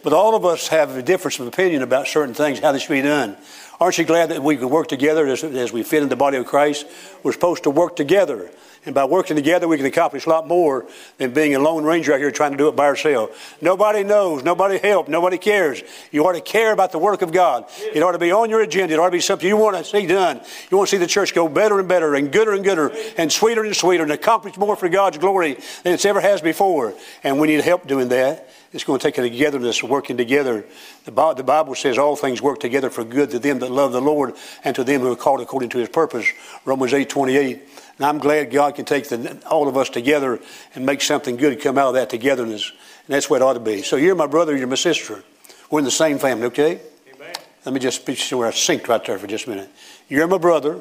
But 0.03 0.13
all 0.13 0.35
of 0.35 0.47
us 0.47 0.69
have 0.69 0.97
a 0.97 1.03
difference 1.03 1.41
of 1.41 1.47
opinion 1.47 1.83
about 1.83 2.07
certain 2.07 2.35
things, 2.35 2.61
how 2.61 2.73
they 2.73 2.79
should 2.79 2.91
be 2.91 3.03
done. 3.03 3.37
Aren't 3.81 3.99
you 3.99 4.05
glad 4.05 4.31
that 4.31 4.43
we 4.43 4.57
can 4.57 4.71
work 4.71 4.89
together 4.89 5.27
as, 5.27 5.43
as 5.43 5.73
we 5.73 5.83
fit 5.83 6.03
in 6.03 6.09
the 6.09 6.17
body 6.17 6.37
of 6.37 6.47
Christ? 6.47 6.87
We're 7.23 7.33
supposed 7.33 7.65
to 7.65 7.71
work 7.71 7.97
together. 7.97 8.51
And 8.87 8.95
by 8.95 9.05
working 9.05 9.37
together, 9.37 9.69
we 9.69 9.77
can 9.77 9.85
accomplish 9.85 10.25
a 10.25 10.31
lot 10.31 10.49
more 10.49 10.87
than 11.19 11.35
being 11.35 11.55
a 11.55 11.59
lone 11.59 11.85
ranger 11.85 12.15
out 12.15 12.19
here 12.19 12.31
trying 12.31 12.53
to 12.53 12.57
do 12.57 12.69
it 12.69 12.77
by 12.77 12.87
ourselves. 12.87 13.37
Nobody 13.61 14.05
knows, 14.05 14.43
nobody 14.43 14.79
helps, 14.79 15.11
nobody 15.11 15.37
cares. 15.37 15.83
You 16.11 16.27
ought 16.27 16.33
to 16.33 16.41
care 16.41 16.73
about 16.73 16.91
the 16.91 16.99
work 16.99 17.21
of 17.21 17.31
God. 17.31 17.67
It 17.79 18.03
ought 18.03 18.13
to 18.13 18.19
be 18.19 18.33
on 18.33 18.49
your 18.49 18.63
agenda. 18.63 18.95
It 18.95 18.99
ought 18.99 19.07
to 19.07 19.13
be 19.13 19.21
something 19.21 19.47
you 19.47 19.59
want 19.59 19.77
to 19.77 19.85
see 19.85 20.07
done. 20.07 20.41
You 20.71 20.79
want 20.79 20.89
to 20.89 20.97
see 20.97 20.99
the 20.99 21.07
church 21.07 21.35
go 21.35 21.47
better 21.47 21.79
and 21.79 21.89
better 21.89 22.15
and 22.15 22.33
gooder 22.33 22.53
and 22.53 22.65
gooder 22.65 22.91
and 23.19 23.31
sweeter 23.31 23.65
and 23.65 23.77
sweeter 23.77 24.03
and 24.03 24.13
accomplish 24.13 24.57
more 24.57 24.77
for 24.77 24.89
God's 24.89 25.19
glory 25.19 25.59
than 25.83 25.93
it's 25.93 26.07
ever 26.07 26.21
has 26.23 26.41
before. 26.41 26.95
And 27.23 27.39
we 27.39 27.49
need 27.49 27.61
help 27.61 27.87
doing 27.87 28.09
that. 28.09 28.49
It's 28.73 28.85
going 28.85 28.99
to 28.99 29.03
take 29.03 29.19
a 29.19 29.23
togetherness, 29.23 29.83
working 29.83 30.17
together. 30.17 30.65
The 31.05 31.13
Bible 31.13 31.75
says 31.75 31.99
all 31.99 32.15
things 32.17 32.41
work 32.41 32.61
together 32.61 32.89
for 32.89 33.05
good 33.05 33.31
to 33.31 33.39
them 33.39 33.59
that 33.59 33.71
love 33.71 33.93
the 33.93 34.01
Lord 34.01 34.35
and 34.65 34.75
to 34.77 34.85
them 34.85 35.01
who 35.01 35.13
are 35.13 35.17
called 35.17 35.41
according 35.41 35.71
to 35.71 35.79
his 35.79 35.89
purpose. 35.89 36.27
Romans 36.65 36.95
8 36.95 37.09
28. 37.09 37.63
And 38.01 38.07
I'm 38.07 38.17
glad 38.17 38.51
God 38.51 38.77
can 38.77 38.87
take 38.87 39.11
the, 39.11 39.43
all 39.47 39.69
of 39.69 39.77
us 39.77 39.91
together 39.91 40.41
and 40.75 40.87
make 40.87 41.03
something 41.03 41.37
good 41.37 41.61
come 41.61 41.77
out 41.77 41.89
of 41.89 41.95
that 41.97 42.09
togetherness. 42.09 42.71
And 42.71 43.15
that's 43.15 43.29
what 43.29 43.43
it 43.43 43.45
ought 43.45 43.53
to 43.53 43.61
be. 43.61 43.83
So 43.83 43.97
you're 43.97 44.15
my 44.15 44.27
brother, 44.27 44.57
you're 44.57 44.67
my 44.67 44.77
sister. 44.77 45.23
We're 45.71 45.81
in 45.81 45.85
the 45.85 45.91
same 45.91 46.19
family, 46.19 46.47
okay? 46.47 46.81
Amen. 47.15 47.35
Let 47.67 47.75
me 47.75 47.79
just 47.79 48.07
be 48.07 48.15
sure 48.15 48.47
I 48.47 48.53
synced 48.53 48.89
right 48.89 49.05
there 49.05 49.19
for 49.19 49.27
just 49.27 49.47
a 49.49 49.51
minute. 49.51 49.69
You're 50.09 50.27
my 50.29 50.39
brother, 50.39 50.81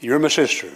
you're 0.00 0.18
my 0.18 0.26
sister. 0.26 0.72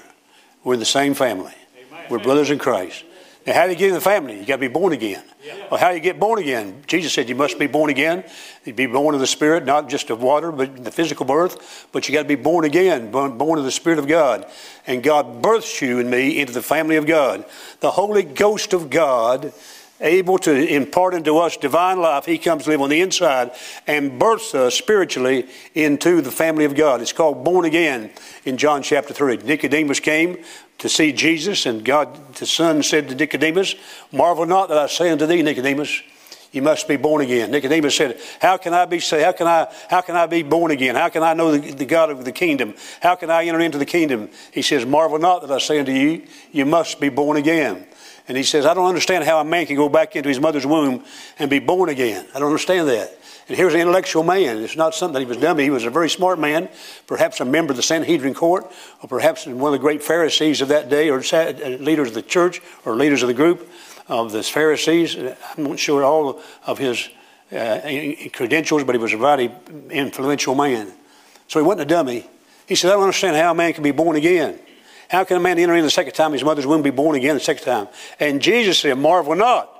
We're 0.62 0.74
in 0.74 0.78
the 0.78 0.86
same 0.86 1.12
family. 1.12 1.54
Amen. 1.76 2.06
We're 2.08 2.20
brothers 2.20 2.50
in 2.50 2.60
Christ. 2.60 3.02
Now, 3.46 3.52
how 3.52 3.66
do 3.66 3.72
you 3.72 3.78
get 3.78 3.88
in 3.88 3.94
the 3.94 4.00
family? 4.00 4.38
You 4.38 4.46
got 4.46 4.56
to 4.56 4.60
be 4.60 4.68
born 4.68 4.94
again. 4.94 5.22
Yeah. 5.44 5.66
Well, 5.70 5.78
how 5.78 5.90
do 5.90 5.96
you 5.96 6.00
get 6.00 6.18
born 6.18 6.38
again? 6.38 6.82
Jesus 6.86 7.12
said 7.12 7.28
you 7.28 7.34
must 7.34 7.58
be 7.58 7.66
born 7.66 7.90
again. 7.90 8.24
You 8.64 8.72
be 8.72 8.86
born 8.86 9.14
of 9.14 9.20
the 9.20 9.26
Spirit, 9.26 9.66
not 9.66 9.90
just 9.90 10.08
of 10.08 10.22
water, 10.22 10.50
but 10.50 10.82
the 10.82 10.90
physical 10.90 11.26
birth. 11.26 11.86
But 11.92 12.08
you 12.08 12.14
got 12.14 12.22
to 12.22 12.28
be 12.28 12.36
born 12.36 12.64
again, 12.64 13.10
born, 13.10 13.36
born 13.36 13.58
of 13.58 13.66
the 13.66 13.70
Spirit 13.70 13.98
of 13.98 14.08
God. 14.08 14.46
And 14.86 15.02
God 15.02 15.42
births 15.42 15.82
you 15.82 15.98
and 15.98 16.10
me 16.10 16.40
into 16.40 16.54
the 16.54 16.62
family 16.62 16.96
of 16.96 17.06
God. 17.06 17.44
The 17.80 17.90
Holy 17.90 18.22
Ghost 18.22 18.72
of 18.72 18.88
God 18.88 19.52
able 20.00 20.38
to 20.38 20.52
impart 20.52 21.14
into 21.14 21.38
us 21.38 21.56
divine 21.56 22.00
life. 22.00 22.24
He 22.26 22.38
comes 22.38 22.64
to 22.64 22.70
live 22.70 22.80
on 22.80 22.90
the 22.90 23.00
inside 23.00 23.52
and 23.86 24.18
births 24.18 24.54
us 24.54 24.74
spiritually 24.74 25.48
into 25.74 26.20
the 26.20 26.30
family 26.30 26.64
of 26.64 26.74
God. 26.74 27.00
It's 27.00 27.12
called 27.12 27.44
born 27.44 27.64
again 27.64 28.10
in 28.44 28.56
John 28.56 28.82
chapter 28.82 29.14
3. 29.14 29.38
Nicodemus 29.38 30.00
came 30.00 30.44
to 30.78 30.88
see 30.88 31.12
Jesus, 31.12 31.66
and 31.66 31.84
God, 31.84 32.34
the 32.34 32.46
Son, 32.46 32.82
said 32.82 33.08
to 33.08 33.14
Nicodemus, 33.14 33.74
Marvel 34.12 34.46
not 34.46 34.68
that 34.68 34.78
I 34.78 34.86
say 34.86 35.10
unto 35.10 35.26
thee, 35.26 35.42
Nicodemus, 35.42 36.02
you 36.54 36.62
must 36.62 36.86
be 36.86 36.96
born 36.96 37.20
again. 37.20 37.50
Nicodemus 37.50 37.96
said, 37.96 38.20
How 38.40 38.56
can 38.56 38.74
I 38.74 38.84
be 38.84 39.00
saved? 39.00 39.24
How 39.24 39.32
can 39.32 39.48
I, 39.48 39.74
how 39.90 40.00
can 40.02 40.14
I 40.14 40.26
be 40.26 40.44
born 40.44 40.70
again? 40.70 40.94
How 40.94 41.08
can 41.08 41.24
I 41.24 41.34
know 41.34 41.56
the, 41.56 41.72
the, 41.72 41.84
God 41.84 42.10
of 42.10 42.24
the 42.24 42.30
kingdom? 42.30 42.74
How 43.00 43.16
can 43.16 43.28
I 43.28 43.44
enter 43.44 43.58
into 43.58 43.78
the 43.78 43.86
kingdom? 43.86 44.28
He 44.52 44.62
says, 44.62 44.86
Marvel 44.86 45.18
not 45.18 45.40
that 45.40 45.50
I 45.50 45.58
say 45.58 45.80
unto 45.80 45.90
you, 45.90 46.22
you 46.52 46.64
must 46.64 47.00
be 47.00 47.08
born 47.08 47.36
again. 47.36 47.84
And 48.28 48.36
he 48.36 48.44
says, 48.44 48.66
I 48.66 48.72
don't 48.72 48.86
understand 48.86 49.24
how 49.24 49.40
a 49.40 49.44
man 49.44 49.66
can 49.66 49.76
go 49.76 49.88
back 49.88 50.14
into 50.14 50.28
his 50.28 50.40
mother's 50.40 50.64
womb 50.64 51.04
and 51.38 51.50
be 51.50 51.58
born 51.58 51.88
again. 51.88 52.24
I 52.34 52.38
don't 52.38 52.48
understand 52.48 52.88
that. 52.88 53.18
And 53.48 53.56
here's 53.56 53.74
an 53.74 53.80
intellectual 53.80 54.22
man. 54.22 54.58
It's 54.58 54.76
not 54.76 54.94
something 54.94 55.14
that 55.14 55.20
he 55.20 55.26
was 55.26 55.36
dummy. 55.36 55.64
He 55.64 55.70
was 55.70 55.84
a 55.84 55.90
very 55.90 56.08
smart 56.08 56.38
man, 56.38 56.68
perhaps 57.06 57.40
a 57.40 57.44
member 57.44 57.72
of 57.72 57.76
the 57.76 57.82
Sanhedrin 57.82 58.32
court, 58.32 58.70
or 59.02 59.08
perhaps 59.08 59.46
one 59.46 59.72
of 59.72 59.72
the 59.72 59.82
great 59.82 60.02
Pharisees 60.02 60.62
of 60.62 60.68
that 60.68 60.88
day, 60.88 61.10
or 61.10 61.22
uh, 61.32 61.52
leaders 61.78 62.08
of 62.08 62.14
the 62.14 62.22
church, 62.22 62.62
or 62.84 62.96
leaders 62.96 63.22
of 63.22 63.28
the 63.28 63.34
group 63.34 63.68
of 64.08 64.32
the 64.32 64.42
Pharisees. 64.42 65.16
I'm 65.16 65.64
not 65.64 65.78
sure 65.78 66.04
all 66.04 66.40
of 66.66 66.78
his 66.78 67.10
uh, 67.52 67.80
credentials, 68.32 68.84
but 68.84 68.94
he 68.94 68.98
was 68.98 69.12
a 69.12 69.18
very 69.18 69.50
influential 69.90 70.54
man. 70.54 70.92
So 71.48 71.60
he 71.60 71.66
wasn't 71.66 71.82
a 71.82 71.94
dummy. 71.94 72.26
He 72.66 72.74
said, 72.74 72.90
I 72.90 72.94
don't 72.94 73.02
understand 73.02 73.36
how 73.36 73.50
a 73.50 73.54
man 73.54 73.74
can 73.74 73.82
be 73.82 73.90
born 73.90 74.16
again. 74.16 74.58
How 75.08 75.24
can 75.24 75.36
a 75.36 75.40
man 75.40 75.58
enter 75.58 75.74
in 75.74 75.84
the 75.84 75.90
second 75.90 76.14
time 76.14 76.32
his 76.32 76.42
mother's 76.42 76.66
womb 76.66 76.80
be 76.82 76.90
born 76.90 77.14
again 77.14 77.34
the 77.34 77.40
second 77.40 77.64
time? 77.64 77.88
And 78.18 78.40
Jesus 78.40 78.78
said, 78.78 78.96
Marvel 78.96 79.34
not. 79.34 79.70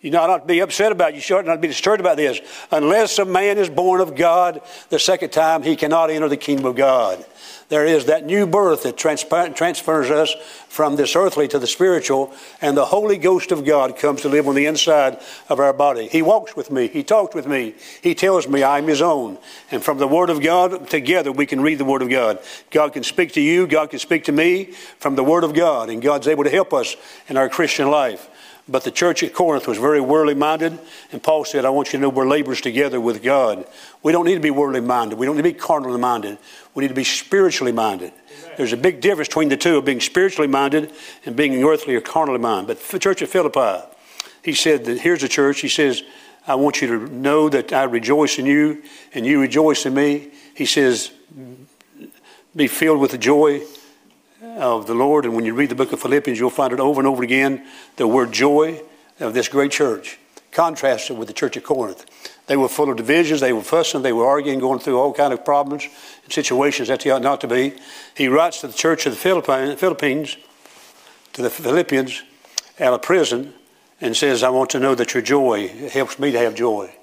You 0.00 0.16
ought 0.16 0.28
not 0.28 0.42
to 0.42 0.46
be 0.46 0.60
upset 0.60 0.92
about. 0.92 1.14
You 1.14 1.20
should 1.20 1.44
not 1.44 1.60
be 1.60 1.68
disturbed 1.68 2.00
about 2.00 2.16
this. 2.16 2.40
Unless 2.70 3.18
a 3.18 3.24
man 3.24 3.58
is 3.58 3.68
born 3.68 4.00
of 4.00 4.14
God 4.14 4.60
the 4.90 4.98
second 4.98 5.30
time, 5.30 5.64
he 5.64 5.74
cannot 5.74 6.10
enter 6.10 6.28
the 6.28 6.36
kingdom 6.36 6.66
of 6.66 6.76
God. 6.76 7.24
There 7.68 7.84
is 7.84 8.06
that 8.06 8.24
new 8.24 8.46
birth 8.46 8.84
that 8.84 8.96
transfers 8.96 10.10
us 10.10 10.34
from 10.68 10.96
this 10.96 11.14
earthly 11.14 11.48
to 11.48 11.58
the 11.58 11.66
spiritual, 11.66 12.32
and 12.62 12.76
the 12.76 12.86
Holy 12.86 13.18
Ghost 13.18 13.52
of 13.52 13.64
God 13.64 13.98
comes 13.98 14.22
to 14.22 14.28
live 14.28 14.48
on 14.48 14.54
the 14.54 14.66
inside 14.66 15.20
of 15.48 15.60
our 15.60 15.72
body. 15.72 16.08
He 16.08 16.22
walks 16.22 16.56
with 16.56 16.70
me, 16.70 16.86
He 16.86 17.02
talks 17.02 17.34
with 17.34 17.46
me, 17.46 17.74
He 18.00 18.14
tells 18.14 18.48
me 18.48 18.62
I'm 18.62 18.86
His 18.86 19.02
own. 19.02 19.36
And 19.70 19.82
from 19.82 19.98
the 19.98 20.08
Word 20.08 20.30
of 20.30 20.40
God, 20.40 20.88
together 20.88 21.30
we 21.30 21.44
can 21.44 21.60
read 21.60 21.78
the 21.78 21.84
Word 21.84 22.00
of 22.00 22.08
God. 22.08 22.38
God 22.70 22.94
can 22.94 23.02
speak 23.02 23.32
to 23.32 23.40
you, 23.40 23.66
God 23.66 23.90
can 23.90 23.98
speak 23.98 24.24
to 24.24 24.32
me 24.32 24.66
from 24.98 25.16
the 25.16 25.24
Word 25.24 25.44
of 25.44 25.52
God, 25.52 25.90
and 25.90 26.00
God's 26.00 26.28
able 26.28 26.44
to 26.44 26.50
help 26.50 26.72
us 26.72 26.96
in 27.28 27.36
our 27.36 27.48
Christian 27.48 27.90
life. 27.90 28.30
But 28.68 28.84
the 28.84 28.90
church 28.90 29.22
at 29.22 29.32
Corinth 29.32 29.66
was 29.66 29.78
very 29.78 30.00
worldly 30.00 30.34
minded, 30.34 30.78
and 31.10 31.22
Paul 31.22 31.46
said, 31.46 31.64
I 31.64 31.70
want 31.70 31.88
you 31.88 31.92
to 31.92 32.02
know 32.02 32.10
we're 32.10 32.28
laborers 32.28 32.60
together 32.60 33.00
with 33.00 33.22
God. 33.22 33.66
We 34.02 34.12
don't 34.12 34.26
need 34.26 34.34
to 34.34 34.40
be 34.40 34.50
worldly 34.50 34.82
minded. 34.82 35.18
We 35.18 35.24
don't 35.24 35.36
need 35.36 35.42
to 35.42 35.54
be 35.54 35.58
carnally 35.58 35.98
minded. 35.98 36.36
We 36.74 36.82
need 36.82 36.88
to 36.88 36.94
be 36.94 37.04
spiritually 37.04 37.72
minded. 37.72 38.12
Amen. 38.12 38.54
There's 38.58 38.74
a 38.74 38.76
big 38.76 39.00
difference 39.00 39.28
between 39.28 39.48
the 39.48 39.56
two 39.56 39.78
of 39.78 39.86
being 39.86 40.00
spiritually 40.00 40.48
minded 40.48 40.92
and 41.24 41.34
being 41.34 41.64
earthly 41.64 41.94
or 41.94 42.02
carnally 42.02 42.38
minded. 42.38 42.66
But 42.66 42.80
the 42.88 42.98
church 42.98 43.22
at 43.22 43.30
Philippi, 43.30 43.86
he 44.44 44.52
said 44.52 44.84
that 44.84 45.00
here's 45.00 45.22
the 45.22 45.28
church. 45.28 45.60
He 45.60 45.68
says, 45.68 46.02
I 46.46 46.54
want 46.56 46.82
you 46.82 46.88
to 46.88 47.12
know 47.12 47.48
that 47.48 47.72
I 47.72 47.84
rejoice 47.84 48.38
in 48.38 48.44
you 48.44 48.82
and 49.14 49.24
you 49.24 49.40
rejoice 49.40 49.86
in 49.86 49.94
me. 49.94 50.30
He 50.54 50.66
says, 50.66 51.10
be 52.54 52.66
filled 52.66 53.00
with 53.00 53.12
the 53.12 53.18
joy 53.18 53.62
of 54.42 54.86
the 54.86 54.94
Lord. 54.94 55.24
And 55.24 55.34
when 55.34 55.44
you 55.44 55.54
read 55.54 55.68
the 55.68 55.74
book 55.74 55.92
of 55.92 56.00
Philippians, 56.00 56.38
you'll 56.38 56.50
find 56.50 56.72
it 56.72 56.80
over 56.80 57.00
and 57.00 57.06
over 57.06 57.22
again 57.22 57.66
the 57.96 58.06
word 58.06 58.32
joy 58.32 58.80
of 59.20 59.34
this 59.34 59.48
great 59.48 59.72
church, 59.72 60.18
contrasted 60.52 61.18
with 61.18 61.28
the 61.28 61.34
church 61.34 61.56
of 61.56 61.64
Corinth. 61.64 62.06
They 62.46 62.56
were 62.56 62.68
full 62.68 62.90
of 62.90 62.96
divisions, 62.96 63.40
they 63.40 63.52
were 63.52 63.62
fussing, 63.62 64.02
they 64.02 64.12
were 64.12 64.26
arguing, 64.26 64.60
going 64.60 64.78
through 64.78 64.98
all 64.98 65.12
kind 65.12 65.32
of 65.32 65.44
problems 65.44 65.86
and 66.24 66.32
situations 66.32 66.88
that 66.88 67.00
they 67.00 67.10
ought 67.10 67.22
not 67.22 67.40
to 67.42 67.48
be. 67.48 67.74
He 68.16 68.28
writes 68.28 68.60
to 68.60 68.68
the 68.68 68.72
church 68.72 69.06
of 69.06 69.12
the 69.12 69.18
Philippines, 69.18 70.36
to 71.32 71.42
the 71.42 71.50
Philippians, 71.50 72.22
out 72.80 72.94
of 72.94 73.02
prison, 73.02 73.52
and 74.00 74.16
says, 74.16 74.42
I 74.42 74.50
want 74.50 74.70
to 74.70 74.80
know 74.80 74.94
that 74.94 75.14
your 75.14 75.22
joy 75.22 75.68
helps 75.88 76.18
me 76.18 76.30
to 76.30 76.38
have 76.38 76.54
joy. 76.54 76.94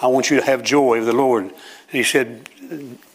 I 0.00 0.06
want 0.08 0.30
you 0.30 0.38
to 0.38 0.44
have 0.44 0.62
joy 0.62 0.98
of 0.98 1.06
the 1.06 1.12
Lord. 1.12 1.44
And 1.44 1.54
he 1.88 2.02
said, 2.02 2.48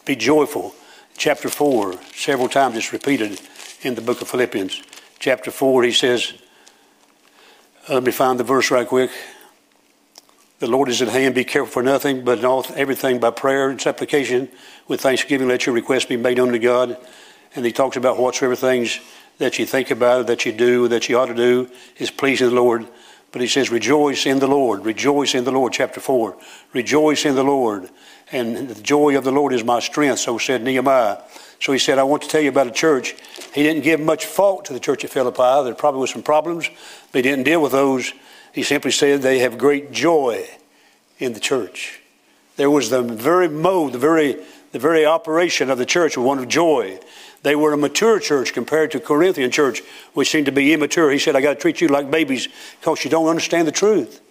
Be 0.06 0.16
joyful. 0.16 0.74
Chapter 1.16 1.50
4, 1.50 1.94
several 2.14 2.50
times 2.50 2.76
it's 2.76 2.94
repeated 2.94 3.40
in 3.82 3.96
the 3.96 4.02
book 4.02 4.22
of 4.22 4.28
Philippians. 4.28 4.82
Chapter 5.20 5.52
4, 5.52 5.84
he 5.84 5.92
says, 5.92 6.34
let 7.90 8.04
me 8.04 8.12
find 8.12 8.38
the 8.38 8.44
verse 8.44 8.70
right 8.70 8.86
quick. 8.86 9.12
The 10.60 10.68
Lord 10.68 10.90
is 10.90 11.02
at 11.02 11.08
hand. 11.08 11.36
Be 11.36 11.46
careful 11.46 11.72
for 11.72 11.84
nothing, 11.84 12.26
but 12.26 12.40
in 12.40 12.46
all 12.46 12.66
everything 12.76 13.20
by 13.20 13.32
prayer 13.32 13.70
and 13.70 13.80
supplication 13.80 14.50
with 14.90 15.00
thanksgiving. 15.00 15.48
Let 15.48 15.66
your 15.66 15.76
requests 15.76 16.06
be 16.06 16.18
made 16.18 16.38
unto 16.38 16.60
God. 16.60 16.98
And 17.56 17.66
he 17.66 17.72
talks 17.72 17.96
about 17.96 18.20
whatsoever 18.20 18.58
things 18.58 19.00
that 19.38 19.58
you 19.58 19.66
think 19.66 19.90
about, 19.90 20.28
that 20.28 20.46
you 20.46 20.52
do, 20.52 20.90
that 20.90 21.08
you 21.08 21.18
ought 21.18 21.28
to 21.28 21.34
do, 21.34 21.70
is 21.98 22.12
pleasing 22.12 22.50
the 22.50 22.56
Lord. 22.56 22.86
But 23.32 23.42
he 23.42 23.48
says, 23.48 23.72
Rejoice 23.72 24.26
in 24.26 24.40
the 24.40 24.48
Lord. 24.48 24.84
Rejoice 24.84 25.34
in 25.34 25.46
the 25.46 25.52
Lord. 25.52 25.72
Chapter 25.72 26.02
4. 26.02 26.36
Rejoice 26.74 27.24
in 27.24 27.36
the 27.36 27.44
Lord. 27.44 27.90
And 28.32 28.70
the 28.70 28.82
joy 28.82 29.18
of 29.18 29.24
the 29.24 29.32
Lord 29.32 29.54
is 29.54 29.64
my 29.64 29.80
strength. 29.80 30.20
So 30.20 30.38
said 30.38 30.64
Nehemiah. 30.64 31.20
So 31.60 31.72
he 31.72 31.80
said, 31.80 31.98
I 31.98 32.04
want 32.04 32.24
to 32.24 32.28
tell 32.28 32.42
you 32.42 32.50
about 32.50 32.68
a 32.68 32.72
church. 32.72 33.16
He 33.54 33.64
didn't 33.64 33.84
give 33.84 34.00
much 34.00 34.26
fault 34.26 34.66
to 34.66 34.74
the 34.74 34.80
church 34.80 35.04
at 35.04 35.10
Philippi. 35.10 35.64
There 35.64 35.74
probably 35.74 36.02
was 36.02 36.12
some 36.12 36.24
problems, 36.24 36.70
but 37.12 37.20
he 37.20 37.22
didn't 37.24 37.46
deal 37.46 37.62
with 37.62 37.72
those. 37.72 38.12
He 38.54 38.64
simply 38.64 38.92
said 38.92 39.22
they 39.22 39.40
have 39.40 39.58
great 39.58 39.92
joy 39.92 40.48
in 41.20 41.34
the 41.34 41.40
church. 41.40 42.02
There 42.58 42.70
was 42.70 42.90
the 42.90 43.02
very 43.02 43.48
mode, 43.48 43.94
the 43.94 44.00
very, 44.00 44.38
the 44.72 44.80
very 44.80 45.06
operation 45.06 45.70
of 45.70 45.78
the 45.78 45.86
church 45.86 46.18
was 46.18 46.26
one 46.26 46.40
of 46.40 46.48
joy. 46.48 47.00
They 47.44 47.56
were 47.56 47.74
a 47.74 47.78
mature 47.78 48.20
church 48.20 48.54
compared 48.54 48.92
to 48.92 49.00
Corinthian 49.00 49.52
church, 49.52 49.82
which 50.14 50.30
seemed 50.30 50.48
to 50.48 50.52
be 50.52 50.74
immature. 50.74 51.12
He 51.12 51.20
said, 51.20 51.36
I 51.36 51.42
got 51.42 51.54
to 51.54 51.60
treat 51.60 51.82
you 51.82 51.88
like 51.88 52.12
babies 52.12 52.48
because 52.80 53.04
you 53.04 53.10
don't 53.10 53.28
understand 53.28 53.68
the 53.68 53.72
truth. 53.72 54.22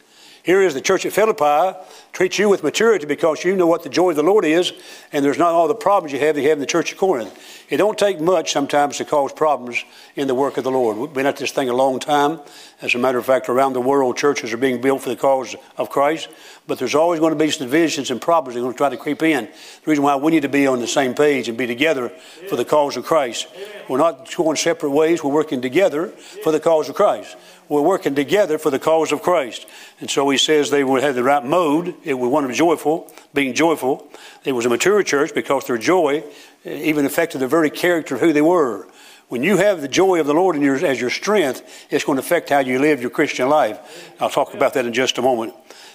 Here 0.46 0.62
is 0.62 0.74
the 0.74 0.80
church 0.80 1.04
at 1.04 1.12
Philippi 1.12 1.76
treats 2.12 2.38
you 2.38 2.48
with 2.48 2.62
maturity 2.62 3.04
because 3.04 3.42
you 3.42 3.56
know 3.56 3.66
what 3.66 3.82
the 3.82 3.88
joy 3.88 4.10
of 4.10 4.16
the 4.16 4.22
Lord 4.22 4.44
is, 4.44 4.72
and 5.10 5.24
there's 5.24 5.38
not 5.38 5.50
all 5.50 5.66
the 5.66 5.74
problems 5.74 6.12
you 6.12 6.20
have 6.20 6.36
that 6.36 6.40
you 6.40 6.50
have 6.50 6.58
in 6.58 6.60
the 6.60 6.66
church 6.66 6.92
of 6.92 6.98
Corinth. 6.98 7.36
It 7.68 7.78
don't 7.78 7.98
take 7.98 8.20
much 8.20 8.52
sometimes 8.52 8.98
to 8.98 9.04
cause 9.04 9.32
problems 9.32 9.84
in 10.14 10.28
the 10.28 10.36
work 10.36 10.56
of 10.56 10.62
the 10.62 10.70
Lord. 10.70 10.98
We've 10.98 11.12
been 11.12 11.26
at 11.26 11.36
this 11.36 11.50
thing 11.50 11.68
a 11.68 11.74
long 11.74 11.98
time. 11.98 12.38
As 12.80 12.94
a 12.94 12.98
matter 12.98 13.18
of 13.18 13.26
fact, 13.26 13.48
around 13.48 13.72
the 13.72 13.80
world, 13.80 14.16
churches 14.16 14.52
are 14.52 14.56
being 14.56 14.80
built 14.80 15.02
for 15.02 15.08
the 15.08 15.16
cause 15.16 15.56
of 15.76 15.90
Christ, 15.90 16.28
but 16.68 16.78
there's 16.78 16.94
always 16.94 17.18
going 17.18 17.32
to 17.32 17.44
be 17.44 17.50
some 17.50 17.66
divisions 17.66 18.12
and 18.12 18.22
problems 18.22 18.54
that 18.54 18.60
are 18.60 18.62
going 18.62 18.74
to 18.74 18.78
try 18.78 18.88
to 18.88 18.96
creep 18.96 19.24
in. 19.24 19.46
The 19.46 19.90
reason 19.90 20.04
why 20.04 20.14
we 20.14 20.30
need 20.30 20.42
to 20.42 20.48
be 20.48 20.68
on 20.68 20.78
the 20.78 20.86
same 20.86 21.12
page 21.12 21.48
and 21.48 21.58
be 21.58 21.66
together 21.66 22.10
for 22.48 22.54
the 22.54 22.64
cause 22.64 22.96
of 22.96 23.04
Christ. 23.04 23.48
We're 23.88 23.98
not 23.98 24.32
going 24.36 24.56
separate 24.56 24.90
ways. 24.90 25.24
We're 25.24 25.32
working 25.32 25.60
together 25.60 26.06
for 26.44 26.52
the 26.52 26.60
cause 26.60 26.88
of 26.88 26.94
Christ 26.94 27.36
we're 27.68 27.82
working 27.82 28.14
together 28.14 28.58
for 28.58 28.70
the 28.70 28.78
cause 28.78 29.12
of 29.12 29.22
Christ. 29.22 29.66
And 30.00 30.10
so 30.10 30.28
he 30.30 30.38
says 30.38 30.70
they 30.70 30.84
would 30.84 31.02
have 31.02 31.14
the 31.14 31.22
right 31.22 31.44
mode. 31.44 31.94
It 32.04 32.14
was 32.14 32.30
one 32.30 32.44
of 32.44 32.52
joyful, 32.52 33.12
being 33.34 33.54
joyful. 33.54 34.08
It 34.44 34.52
was 34.52 34.66
a 34.66 34.68
mature 34.68 35.02
church 35.02 35.34
because 35.34 35.66
their 35.66 35.78
joy 35.78 36.24
eh, 36.64 36.74
even 36.84 37.04
affected 37.04 37.38
the 37.38 37.48
very 37.48 37.70
character 37.70 38.14
of 38.14 38.20
who 38.20 38.32
they 38.32 38.42
were. 38.42 38.86
When 39.28 39.42
you 39.42 39.56
have 39.56 39.80
the 39.80 39.88
joy 39.88 40.20
of 40.20 40.26
the 40.26 40.34
Lord 40.34 40.56
your, 40.56 40.76
as 40.84 41.00
your 41.00 41.10
strength, 41.10 41.86
it's 41.90 42.04
going 42.04 42.16
to 42.16 42.22
affect 42.22 42.50
how 42.50 42.60
you 42.60 42.78
live 42.78 43.00
your 43.00 43.10
Christian 43.10 43.48
life. 43.48 44.14
I'll 44.20 44.30
talk 44.30 44.54
about 44.54 44.74
that 44.74 44.86
in 44.86 44.92
just 44.92 45.18
a 45.18 45.22
moment. 45.22 45.52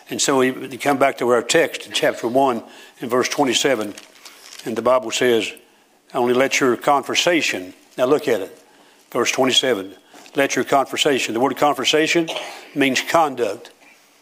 And 0.09 0.21
so 0.21 0.39
we, 0.39 0.51
we 0.51 0.77
come 0.77 0.97
back 0.97 1.17
to 1.19 1.29
our 1.29 1.41
text 1.41 1.87
in 1.87 1.93
chapter 1.93 2.27
1 2.27 2.63
in 2.99 3.07
verse 3.07 3.29
27. 3.29 3.93
And 4.65 4.75
the 4.75 4.81
Bible 4.81 5.11
says, 5.11 5.53
only 6.13 6.33
let 6.33 6.59
your 6.59 6.75
conversation, 6.75 7.73
now 7.97 8.05
look 8.05 8.27
at 8.27 8.41
it, 8.41 8.59
verse 9.11 9.31
27 9.31 9.95
let 10.35 10.55
your 10.55 10.65
conversation. 10.65 11.33
The 11.33 11.39
word 11.39 11.57
conversation 11.57 12.29
means 12.73 13.01
conduct. 13.01 13.71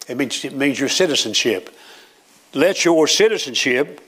It 0.08 0.18
means, 0.18 0.44
it 0.44 0.56
means 0.56 0.80
your 0.80 0.90
citizenship. 0.90 1.76
Let 2.54 2.84
your 2.84 3.08
citizenship 3.08 4.02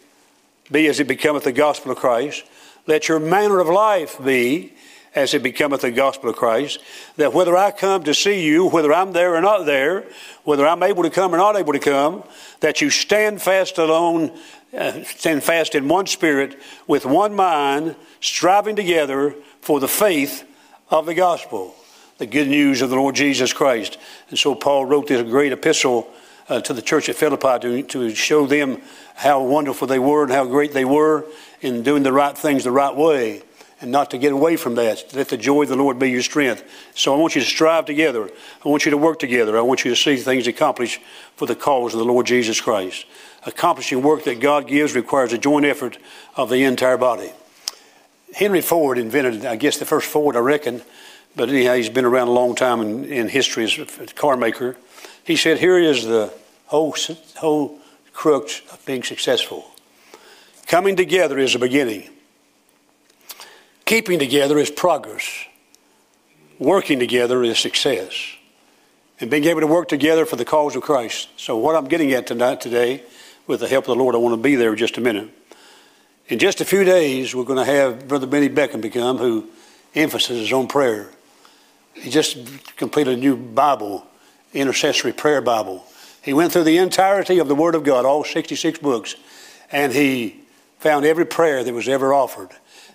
be 0.71 0.87
as 0.87 0.99
it 0.99 1.07
becometh 1.07 1.43
the 1.43 1.51
gospel 1.51 1.91
of 1.91 1.97
Christ. 1.97 2.43
Let 2.87 3.07
your 3.07 3.19
manner 3.19 3.59
of 3.59 3.67
life 3.67 4.17
be 4.23 4.73
as 5.13 5.33
it 5.33 5.43
becometh 5.43 5.81
the 5.81 5.91
gospel 5.91 6.29
of 6.31 6.37
Christ. 6.37 6.79
That 7.17 7.33
whether 7.33 7.55
I 7.55 7.69
come 7.69 8.03
to 8.05 8.15
see 8.15 8.43
you, 8.43 8.67
whether 8.67 8.91
I'm 8.91 9.11
there 9.11 9.35
or 9.35 9.41
not 9.41 9.65
there, 9.65 10.05
whether 10.43 10.65
I'm 10.65 10.81
able 10.81 11.03
to 11.03 11.09
come 11.11 11.35
or 11.35 11.37
not 11.37 11.55
able 11.55 11.73
to 11.73 11.79
come, 11.79 12.23
that 12.61 12.81
you 12.81 12.89
stand 12.89 13.41
fast 13.41 13.77
alone, 13.77 14.31
uh, 14.75 15.03
stand 15.03 15.43
fast 15.43 15.75
in 15.75 15.87
one 15.87 16.07
spirit, 16.07 16.59
with 16.87 17.05
one 17.05 17.35
mind, 17.35 17.95
striving 18.21 18.75
together 18.75 19.35
for 19.59 19.79
the 19.79 19.87
faith 19.87 20.47
of 20.89 21.05
the 21.05 21.13
gospel 21.13 21.75
the 22.21 22.27
good 22.27 22.47
news 22.47 22.83
of 22.83 22.91
the 22.91 22.95
Lord 22.95 23.15
Jesus 23.15 23.51
Christ. 23.51 23.97
And 24.29 24.37
so 24.37 24.53
Paul 24.53 24.85
wrote 24.85 25.07
this 25.07 25.23
great 25.23 25.51
epistle 25.51 26.07
uh, 26.49 26.61
to 26.61 26.71
the 26.71 26.81
church 26.83 27.09
at 27.09 27.15
Philippi 27.15 27.57
to, 27.57 27.81
to 27.81 28.13
show 28.13 28.45
them 28.45 28.79
how 29.15 29.41
wonderful 29.41 29.87
they 29.87 29.97
were 29.97 30.21
and 30.21 30.31
how 30.31 30.45
great 30.45 30.71
they 30.71 30.85
were 30.85 31.25
in 31.61 31.81
doing 31.81 32.03
the 32.03 32.13
right 32.13 32.37
things 32.37 32.63
the 32.63 32.69
right 32.69 32.95
way 32.95 33.41
and 33.81 33.91
not 33.91 34.11
to 34.11 34.19
get 34.19 34.33
away 34.33 34.55
from 34.55 34.75
that. 34.75 35.03
Let 35.15 35.29
the 35.29 35.37
joy 35.37 35.63
of 35.63 35.69
the 35.69 35.75
Lord 35.75 35.97
be 35.97 36.11
your 36.11 36.21
strength. 36.21 36.63
So 36.93 37.11
I 37.11 37.17
want 37.17 37.33
you 37.33 37.41
to 37.41 37.47
strive 37.47 37.85
together. 37.85 38.29
I 38.63 38.69
want 38.69 38.85
you 38.85 38.91
to 38.91 38.97
work 38.97 39.17
together. 39.17 39.57
I 39.57 39.61
want 39.61 39.83
you 39.83 39.89
to 39.89 39.97
see 39.97 40.17
things 40.17 40.45
accomplished 40.45 41.01
for 41.37 41.47
the 41.47 41.55
cause 41.55 41.95
of 41.95 41.99
the 42.01 42.05
Lord 42.05 42.27
Jesus 42.27 42.61
Christ. 42.61 43.07
Accomplishing 43.47 44.03
work 44.03 44.25
that 44.25 44.39
God 44.39 44.67
gives 44.67 44.93
requires 44.93 45.33
a 45.33 45.39
joint 45.39 45.65
effort 45.65 45.97
of 46.35 46.51
the 46.51 46.65
entire 46.65 46.97
body. 46.97 47.31
Henry 48.35 48.61
Ford 48.61 48.99
invented, 48.99 49.43
I 49.43 49.55
guess, 49.55 49.77
the 49.77 49.85
first 49.85 50.05
Ford, 50.05 50.35
I 50.35 50.39
reckon, 50.39 50.83
but 51.35 51.49
anyhow, 51.49 51.75
he's 51.75 51.89
been 51.89 52.05
around 52.05 52.27
a 52.27 52.31
long 52.31 52.55
time 52.55 52.81
in, 52.81 53.05
in 53.05 53.29
history 53.29 53.63
as 53.63 53.77
a 53.77 54.05
car 54.07 54.35
maker. 54.35 54.75
He 55.23 55.35
said, 55.35 55.59
Here 55.59 55.77
is 55.77 56.05
the 56.05 56.33
whole, 56.65 56.95
whole 57.35 57.79
crux 58.13 58.61
of 58.71 58.83
being 58.85 59.03
successful. 59.03 59.65
Coming 60.67 60.95
together 60.95 61.37
is 61.37 61.55
a 61.55 61.59
beginning, 61.59 62.09
keeping 63.85 64.19
together 64.19 64.57
is 64.57 64.69
progress, 64.69 65.45
working 66.59 66.99
together 66.99 67.43
is 67.43 67.59
success, 67.59 68.13
and 69.19 69.29
being 69.29 69.45
able 69.45 69.61
to 69.61 69.67
work 69.67 69.87
together 69.87 70.25
for 70.25 70.35
the 70.35 70.45
cause 70.45 70.75
of 70.75 70.81
Christ. 70.81 71.29
So, 71.37 71.57
what 71.57 71.75
I'm 71.75 71.87
getting 71.87 72.11
at 72.13 72.27
tonight, 72.27 72.61
today, 72.61 73.03
with 73.47 73.59
the 73.59 73.67
help 73.67 73.85
of 73.85 73.97
the 73.97 74.03
Lord, 74.03 74.15
I 74.15 74.17
want 74.17 74.33
to 74.33 74.41
be 74.41 74.55
there 74.55 74.71
in 74.71 74.77
just 74.77 74.97
a 74.97 75.01
minute. 75.01 75.29
In 76.27 76.39
just 76.39 76.61
a 76.61 76.65
few 76.65 76.83
days, 76.83 77.35
we're 77.35 77.43
going 77.43 77.59
to 77.59 77.69
have 77.69 78.07
Brother 78.07 78.27
Benny 78.27 78.47
Beckham 78.47 78.79
become, 78.79 79.17
who 79.17 79.49
emphasizes 79.93 80.53
on 80.53 80.67
prayer. 80.67 81.09
He 81.93 82.09
just 82.09 82.37
completed 82.77 83.17
a 83.17 83.17
new 83.17 83.35
Bible, 83.35 84.05
intercessory 84.53 85.13
prayer 85.13 85.41
Bible. 85.41 85.85
He 86.21 86.33
went 86.33 86.53
through 86.53 86.63
the 86.63 86.77
entirety 86.77 87.39
of 87.39 87.47
the 87.47 87.55
Word 87.55 87.75
of 87.75 87.83
God, 87.83 88.05
all 88.05 88.23
66 88.23 88.79
books, 88.79 89.15
and 89.71 89.91
he 89.91 90.41
found 90.79 91.05
every 91.05 91.25
prayer 91.25 91.63
that 91.63 91.73
was 91.73 91.87
ever 91.87 92.13
offered. 92.13 92.49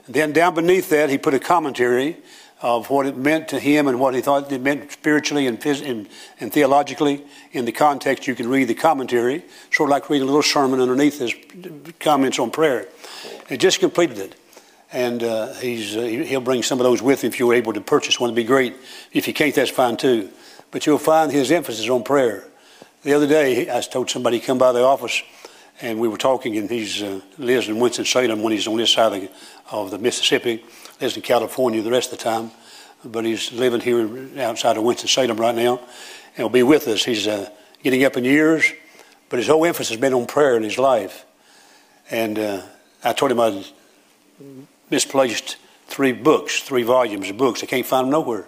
And 0.07 0.15
then 0.15 0.33
down 0.33 0.55
beneath 0.55 0.89
that, 0.91 1.11
he 1.11 1.19
put 1.19 1.35
a 1.35 1.39
commentary 1.39 2.17
of 2.63 2.89
what 2.89 3.07
it 3.07 3.17
meant 3.17 3.49
to 3.49 3.61
him 3.61 3.87
and 3.87 4.01
what 4.01 4.15
he 4.15 4.21
thought 4.21 4.51
it 4.51 4.63
meant 4.63 4.91
spiritually 4.91 5.47
and, 5.47 5.65
and, 5.67 6.09
and 6.41 6.53
theologically. 6.53 7.25
In 7.53 7.65
the 7.65 7.73
context, 7.73 8.27
you 8.27 8.35
can 8.35 8.49
read 8.49 8.65
the 8.65 8.75
commentary, 8.75 9.45
sort 9.71 9.89
of 9.89 9.91
like 9.91 10.09
reading 10.09 10.25
a 10.25 10.27
little 10.27 10.43
sermon 10.43 10.81
underneath 10.81 11.19
his 11.19 11.35
comments 12.01 12.39
on 12.39 12.51
prayer. 12.51 12.89
He 13.49 13.57
just 13.57 13.81
completed 13.81 14.19
it 14.19 14.37
and 14.97 15.23
uh, 15.23 15.53
he's, 15.57 15.95
uh, 15.95 16.01
he'll 16.01 16.41
bring 16.41 16.63
some 16.63 16.81
of 16.81 16.85
those 16.85 17.03
with 17.03 17.23
him 17.23 17.29
if 17.29 17.39
you're 17.39 17.53
able 17.53 17.75
to 17.75 17.83
purchase 17.83 18.19
one. 18.19 18.31
It'd 18.31 18.35
be 18.37 18.45
great. 18.45 18.75
If 19.13 19.29
you 19.29 19.35
can't, 19.35 19.55
that's 19.55 19.71
fine 19.71 19.99
too. 19.99 20.31
But 20.71 20.87
you'll 20.87 20.97
find 20.97 21.31
his 21.31 21.53
emphasis 21.53 21.87
on 21.91 22.03
prayer. 22.03 22.45
The 23.03 23.13
other 23.13 23.27
day, 23.27 23.71
I 23.71 23.83
told 23.83 24.09
somebody 24.09 24.41
come 24.41 24.57
by 24.57 24.73
the 24.73 24.83
office, 24.83 25.23
and 25.83 26.01
we 26.01 26.09
were 26.09 26.17
talking, 26.17 26.57
and 26.57 26.71
he's 26.71 27.03
uh, 27.03 27.21
lives 27.37 27.69
in 27.69 27.79
Winston-Salem 27.79 28.41
when 28.41 28.55
he's 28.55 28.67
on 28.67 28.79
this 28.79 28.91
side 28.91 29.13
of 29.13 29.21
the, 29.21 29.31
of 29.71 29.91
the 29.91 29.99
Mississippi, 29.99 30.65
lives 30.99 31.15
in 31.15 31.23
California 31.23 31.83
the 31.83 31.91
rest 31.91 32.11
of 32.11 32.19
the 32.19 32.25
time, 32.25 32.51
but 33.05 33.27
he's 33.27 33.53
living 33.53 33.83
here 33.83 34.31
outside 34.41 34.79
of 34.79 34.83
Winston-Salem 34.83 35.37
right 35.37 35.55
now, 35.55 35.77
and 35.77 36.37
he'll 36.37 36.49
be 36.49 36.63
with 36.63 36.89
us. 36.89 37.05
He's 37.05 37.27
uh, 37.27 37.51
getting 37.83 38.03
up 38.03 38.17
in 38.17 38.25
years, 38.25 38.73
but 39.29 39.39
his 39.41 39.49
whole 39.49 39.67
emphasis 39.67 39.91
has 39.91 40.01
been 40.01 40.15
on 40.15 40.27
prayer 40.27 40.57
in 40.57 40.63
his 40.63 40.79
life. 40.79 41.27
And 42.11 42.39
uh, 42.39 42.63
I 43.05 43.13
told 43.13 43.31
him 43.31 43.41
I'd 43.41 43.67
misplaced 44.91 45.57
three 45.87 46.13
books, 46.13 46.61
three 46.61 46.83
volumes 46.83 47.31
of 47.31 47.37
books. 47.37 47.63
I 47.63 47.67
can't 47.67 47.87
find 47.87 48.05
them 48.05 48.11
nowhere. 48.11 48.47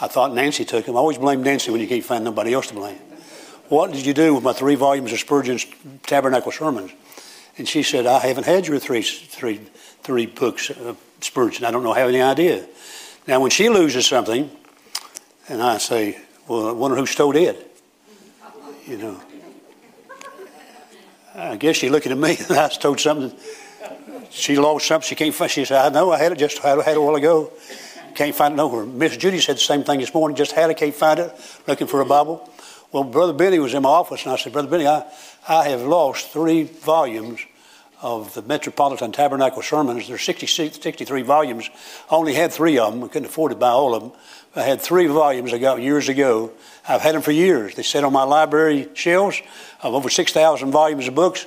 I 0.00 0.08
thought 0.08 0.34
Nancy 0.34 0.64
took 0.64 0.86
them. 0.86 0.96
I 0.96 0.98
always 0.98 1.18
blame 1.18 1.42
Nancy 1.42 1.70
when 1.70 1.80
you 1.80 1.86
can't 1.86 2.04
find 2.04 2.24
nobody 2.24 2.54
else 2.54 2.68
to 2.68 2.74
blame. 2.74 2.98
What 3.68 3.92
did 3.92 4.04
you 4.04 4.14
do 4.14 4.34
with 4.34 4.42
my 4.42 4.52
three 4.52 4.74
volumes 4.74 5.12
of 5.12 5.20
Spurgeon's 5.20 5.66
Tabernacle 6.02 6.50
Sermons? 6.50 6.92
And 7.56 7.68
she 7.68 7.82
said, 7.82 8.06
I 8.06 8.18
haven't 8.18 8.44
had 8.44 8.66
your 8.66 8.78
three, 8.78 9.02
three, 9.02 9.60
three 10.02 10.26
books 10.26 10.70
of 10.70 10.98
Spurgeon. 11.20 11.64
I 11.64 11.70
don't 11.70 11.84
know, 11.84 11.92
have 11.92 12.08
any 12.08 12.22
idea. 12.22 12.66
Now, 13.26 13.40
when 13.40 13.50
she 13.50 13.68
loses 13.68 14.06
something, 14.06 14.50
and 15.48 15.62
I 15.62 15.78
say, 15.78 16.18
well, 16.48 16.68
I 16.68 16.72
wonder 16.72 16.96
who 16.96 17.06
stole 17.06 17.36
it. 17.36 17.66
You 18.86 18.96
know. 18.96 19.20
I 21.34 21.56
guess 21.56 21.76
she's 21.76 21.90
looking 21.90 22.12
at 22.12 22.18
me 22.18 22.38
I 22.50 22.68
stole 22.70 22.96
something 22.96 23.36
she 24.30 24.56
lost 24.56 24.86
something. 24.86 25.06
She 25.06 25.14
can't 25.14 25.34
find. 25.34 25.50
She 25.50 25.64
said, 25.64 25.84
"I 25.84 25.88
know. 25.88 26.12
I 26.12 26.18
had 26.18 26.32
it 26.32 26.38
just 26.38 26.58
had, 26.58 26.80
had 26.82 26.92
it 26.92 26.96
a 26.96 27.00
while 27.00 27.16
ago. 27.16 27.52
Can't 28.14 28.34
find 28.34 28.54
it 28.54 28.56
nowhere." 28.56 28.84
Miss 28.84 29.16
Judy 29.16 29.40
said 29.40 29.56
the 29.56 29.60
same 29.60 29.84
thing 29.84 30.00
this 30.00 30.14
morning. 30.14 30.36
Just 30.36 30.52
had 30.52 30.70
it. 30.70 30.76
Can't 30.76 30.94
find 30.94 31.20
it. 31.20 31.32
Looking 31.66 31.86
for 31.86 32.00
a 32.00 32.06
Bible. 32.06 32.48
Well, 32.92 33.04
Brother 33.04 33.32
Benny 33.32 33.58
was 33.58 33.74
in 33.74 33.82
my 33.82 33.88
office, 33.88 34.24
and 34.24 34.32
I 34.32 34.36
said, 34.36 34.52
"Brother 34.52 34.68
Benny, 34.68 34.86
I, 34.86 35.04
I 35.48 35.68
have 35.68 35.82
lost 35.82 36.30
three 36.30 36.64
volumes 36.64 37.40
of 38.02 38.32
the 38.34 38.42
Metropolitan 38.42 39.12
Tabernacle 39.12 39.62
Sermons. 39.62 40.08
There's 40.08 40.22
66, 40.22 40.80
63 40.80 41.22
volumes. 41.22 41.70
I 42.10 42.14
only 42.14 42.34
had 42.34 42.52
three 42.52 42.78
of 42.78 42.92
them. 42.92 43.04
I 43.04 43.08
couldn't 43.08 43.26
afford 43.26 43.52
to 43.52 43.56
buy 43.56 43.68
all 43.68 43.94
of 43.94 44.02
them. 44.02 44.12
I 44.56 44.62
had 44.62 44.80
three 44.80 45.06
volumes 45.06 45.52
I 45.52 45.58
got 45.58 45.80
years 45.80 46.08
ago. 46.08 46.50
I've 46.88 47.02
had 47.02 47.14
them 47.14 47.22
for 47.22 47.32
years. 47.32 47.74
They 47.74 47.82
sit 47.82 48.02
on 48.02 48.12
my 48.12 48.24
library 48.24 48.88
shelves 48.94 49.40
of 49.82 49.94
over 49.94 50.10
6,000 50.10 50.70
volumes 50.70 51.08
of 51.08 51.14
books. 51.14 51.46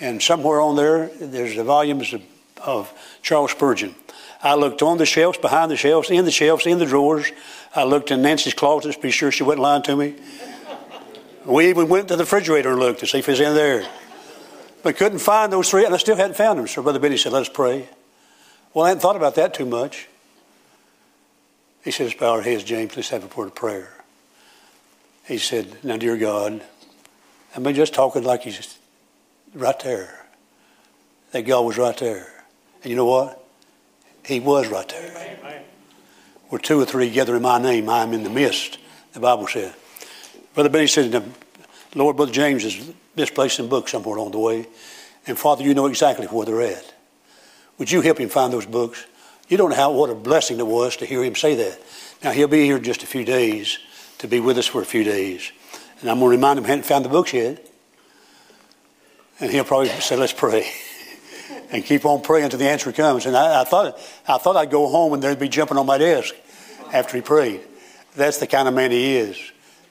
And 0.00 0.22
somewhere 0.22 0.60
on 0.60 0.76
there, 0.76 1.08
there's 1.20 1.56
the 1.56 1.64
volumes 1.64 2.12
of, 2.12 2.22
of 2.64 2.92
Charles 3.22 3.52
Spurgeon. 3.52 3.94
I 4.42 4.54
looked 4.54 4.82
on 4.82 4.98
the 4.98 5.06
shelves, 5.06 5.38
behind 5.38 5.70
the 5.70 5.76
shelves, 5.76 6.10
in 6.10 6.24
the 6.24 6.32
shelves, 6.32 6.66
in 6.66 6.78
the 6.78 6.86
drawers. 6.86 7.30
I 7.74 7.84
looked 7.84 8.10
in 8.10 8.22
Nancy's 8.22 8.54
closet 8.54 8.92
to 8.92 9.00
be 9.00 9.12
sure 9.12 9.30
she 9.30 9.44
wasn't 9.44 9.62
lying 9.62 9.82
to 9.84 9.96
me. 9.96 10.16
We 11.44 11.68
even 11.68 11.88
went 11.88 12.08
to 12.08 12.16
the 12.16 12.24
refrigerator 12.24 12.70
and 12.70 12.80
looked 12.80 13.00
to 13.00 13.06
see 13.06 13.18
if 13.18 13.28
it's 13.28 13.40
in 13.40 13.54
there. 13.54 13.86
But 14.82 14.96
couldn't 14.96 15.20
find 15.20 15.52
those 15.52 15.70
three, 15.70 15.84
and 15.84 15.94
I 15.94 15.98
still 15.98 16.16
hadn't 16.16 16.36
found 16.36 16.58
them. 16.58 16.66
So 16.66 16.82
Brother 16.82 16.98
Benny 16.98 17.16
said, 17.16 17.32
Let 17.32 17.42
us 17.42 17.48
pray. 17.48 17.88
Well, 18.74 18.84
I 18.84 18.88
hadn't 18.88 19.00
thought 19.00 19.16
about 19.16 19.36
that 19.36 19.54
too 19.54 19.66
much. 19.66 20.08
He 21.84 21.90
Let's 21.90 22.14
bow 22.14 22.32
our 22.32 22.42
heads, 22.42 22.64
James. 22.64 22.96
Let's 22.96 23.10
have 23.10 23.24
a 23.24 23.36
word 23.36 23.48
of 23.48 23.54
prayer. 23.54 23.92
He 25.26 25.38
said, 25.38 25.84
Now, 25.84 25.96
dear 25.96 26.16
God, 26.16 26.62
I 27.54 27.58
mean, 27.58 27.74
just 27.74 27.94
talking 27.94 28.22
like 28.22 28.42
he's 28.42 28.78
right 29.54 29.78
there. 29.80 30.26
That 31.32 31.42
God 31.42 31.62
was 31.62 31.78
right 31.78 31.96
there. 31.96 32.28
And 32.82 32.90
you 32.90 32.96
know 32.96 33.06
what? 33.06 33.42
He 34.24 34.40
was 34.40 34.68
right 34.68 34.88
there. 34.88 35.38
Amen. 35.38 35.62
Where 36.48 36.58
two 36.58 36.80
or 36.80 36.84
three 36.84 37.10
gather 37.10 37.34
in 37.34 37.42
my 37.42 37.58
name, 37.60 37.88
I 37.88 38.02
am 38.02 38.12
in 38.12 38.22
the 38.22 38.30
midst, 38.30 38.78
the 39.14 39.20
Bible 39.20 39.46
said. 39.46 39.74
Brother 40.54 40.68
Benny 40.68 40.86
said, 40.86 41.32
Lord, 41.94 42.16
Brother 42.16 42.32
James 42.32 42.64
is 42.64 42.92
misplaced 43.16 43.58
in 43.58 43.68
books 43.68 43.92
somewhere 43.92 44.16
along 44.16 44.32
the 44.32 44.38
way. 44.38 44.66
And 45.26 45.38
Father, 45.38 45.64
you 45.64 45.72
know 45.72 45.86
exactly 45.86 46.26
where 46.26 46.44
they're 46.44 46.60
at. 46.62 46.94
Would 47.78 47.90
you 47.90 48.00
help 48.02 48.18
him 48.18 48.28
find 48.28 48.52
those 48.52 48.66
books? 48.66 49.06
You 49.48 49.56
don't 49.56 49.70
know 49.70 49.76
how, 49.76 49.92
what 49.92 50.10
a 50.10 50.14
blessing 50.14 50.58
it 50.58 50.66
was 50.66 50.96
to 50.98 51.06
hear 51.06 51.24
him 51.24 51.34
say 51.34 51.54
that. 51.56 51.80
Now, 52.22 52.32
he'll 52.32 52.48
be 52.48 52.64
here 52.64 52.76
in 52.76 52.84
just 52.84 53.02
a 53.02 53.06
few 53.06 53.24
days 53.24 53.78
to 54.18 54.28
be 54.28 54.40
with 54.40 54.58
us 54.58 54.66
for 54.66 54.82
a 54.82 54.86
few 54.86 55.04
days. 55.04 55.52
And 56.00 56.10
I'm 56.10 56.18
going 56.18 56.30
to 56.30 56.36
remind 56.36 56.58
him 56.58 56.64
he 56.64 56.70
hadn't 56.70 56.84
found 56.84 57.04
the 57.04 57.08
books 57.08 57.32
yet. 57.32 57.66
And 59.40 59.50
he'll 59.50 59.64
probably 59.64 59.88
say, 59.88 60.16
let's 60.16 60.32
pray. 60.32 60.70
and 61.70 61.84
keep 61.84 62.04
on 62.04 62.22
praying 62.22 62.44
until 62.44 62.58
the 62.58 62.68
answer 62.68 62.92
comes. 62.92 63.26
And 63.26 63.36
I, 63.36 63.62
I, 63.62 63.64
thought, 63.64 63.98
I 64.28 64.38
thought 64.38 64.56
I'd 64.56 64.70
go 64.70 64.88
home 64.88 65.14
and 65.14 65.22
they'd 65.22 65.38
be 65.38 65.48
jumping 65.48 65.78
on 65.78 65.86
my 65.86 65.98
desk 65.98 66.34
after 66.92 67.16
he 67.16 67.22
prayed. 67.22 67.60
That's 68.14 68.38
the 68.38 68.46
kind 68.46 68.68
of 68.68 68.74
man 68.74 68.90
he 68.90 69.16
is. 69.16 69.38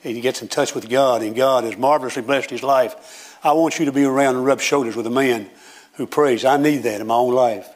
And 0.03 0.15
He 0.15 0.21
gets 0.21 0.41
in 0.41 0.47
touch 0.47 0.73
with 0.73 0.89
God, 0.89 1.21
and 1.21 1.35
God 1.35 1.63
has 1.63 1.77
marvelously 1.77 2.23
blessed 2.23 2.49
his 2.49 2.63
life. 2.63 3.37
I 3.43 3.53
want 3.53 3.79
you 3.79 3.85
to 3.85 3.91
be 3.91 4.03
around 4.03 4.35
and 4.35 4.45
rub 4.45 4.59
shoulders 4.59 4.95
with 4.95 5.05
a 5.07 5.11
man 5.11 5.49
who 5.93 6.07
prays. 6.07 6.45
I 6.45 6.57
need 6.57 6.83
that 6.83 7.01
in 7.01 7.07
my 7.07 7.15
own 7.15 7.33
life. 7.33 7.67